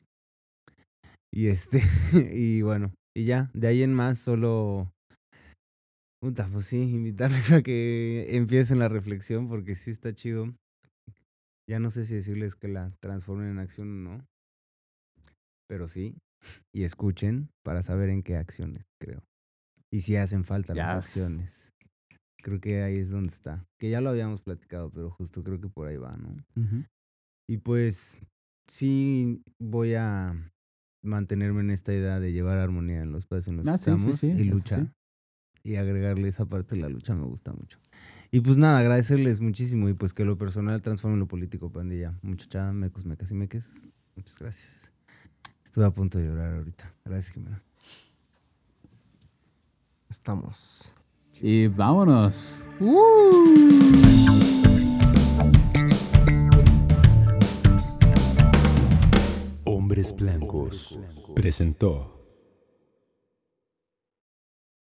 Y 1.34 1.47
este, 1.47 1.82
y 2.34 2.62
bueno, 2.62 2.93
y 3.16 3.26
ya, 3.26 3.49
de 3.54 3.68
ahí 3.68 3.84
en 3.84 3.93
más 3.93 4.20
solo 4.20 4.91
puta, 6.22 6.47
pues 6.52 6.66
sí, 6.66 6.82
invitarles 6.82 7.52
a 7.52 7.62
que 7.62 8.36
empiecen 8.36 8.80
la 8.80 8.88
reflexión 8.88 9.47
porque 9.47 9.76
sí 9.76 9.91
está 9.91 10.14
chido. 10.14 10.54
Ya 11.68 11.80
no 11.80 11.89
sé 11.89 12.06
si 12.06 12.16
decirles 12.16 12.56
que 12.56 12.68
la 12.68 12.91
transformen 12.99 13.49
en 13.49 13.60
acción 13.60 13.89
o 13.89 14.10
no. 14.10 14.28
Pero 15.68 15.88
sí, 15.88 16.16
y 16.74 16.84
escuchen 16.84 17.49
para 17.64 17.82
saber 17.82 18.10
en 18.10 18.24
qué 18.24 18.36
acciones, 18.36 18.86
creo. 18.99 19.24
Y 19.92 20.02
si 20.02 20.16
hacen 20.16 20.46
falta 20.46 20.74
las 20.74 20.89
acciones. 20.98 21.74
Creo 22.42 22.60
que 22.60 22.82
ahí 22.82 22.96
es 22.96 23.12
donde 23.12 23.30
está. 23.30 23.66
Que 23.78 23.89
ya 23.89 24.02
lo 24.02 24.10
habíamos 24.10 24.42
platicado, 24.42 24.89
pero 24.89 25.12
justo 25.12 25.44
creo 25.44 25.60
que 25.60 25.70
por 25.70 25.88
ahí 25.88 25.98
va, 25.98 26.16
¿no? 26.18 26.36
Y 27.48 27.58
pues 27.58 28.18
sí 28.68 29.44
voy 29.60 29.96
a 29.96 30.34
mantenerme 31.04 31.62
en 31.62 31.72
esta 31.72 31.94
idea 31.94 32.20
de 32.20 32.32
llevar 32.32 32.58
armonía 32.58 33.02
en 33.02 33.12
los 33.12 33.26
países 33.26 33.50
en 33.50 33.58
los 33.58 33.68
Ah, 33.68 33.74
que 33.74 33.78
sí, 33.78 33.89
estamos 33.92 34.20
sí, 34.20 34.32
y 34.32 34.44
lucha. 34.46 34.94
Y 35.64 35.76
agregarle 35.76 36.28
esa 36.28 36.46
parte 36.46 36.76
de 36.76 36.82
la 36.82 36.89
lucha 36.89 37.14
me 37.14 37.26
gusta 37.26 37.54
mucho. 37.54 37.78
Y 38.32 38.39
pues 38.39 38.58
nada, 38.58 38.80
agradecerles 38.80 39.42
muchísimo 39.42 39.89
y 39.89 39.94
pues 39.94 40.14
que 40.14 40.24
lo 40.26 40.38
personal 40.38 40.82
transforme 40.82 41.16
en 41.16 41.20
lo 41.20 41.28
político, 41.28 41.72
pandilla. 41.72 42.18
Muchacha, 42.22 42.72
mecos, 42.72 43.06
mecas 43.06 43.30
y 43.32 43.36
meques. 43.36 43.84
Muchas 44.16 44.39
gracias. 44.39 44.94
Estuve 45.64 45.86
a 45.86 45.92
punto 45.92 46.18
de 46.18 46.28
llorar 46.28 46.56
ahorita. 46.56 46.92
Gracias, 47.06 47.34
Jimena. 47.34 47.62
Estamos. 50.12 50.93
Y 51.41 51.68
vámonos. 51.68 52.66
Hombres 59.64 60.14
Blancos 60.14 60.99
presentó 61.34 62.20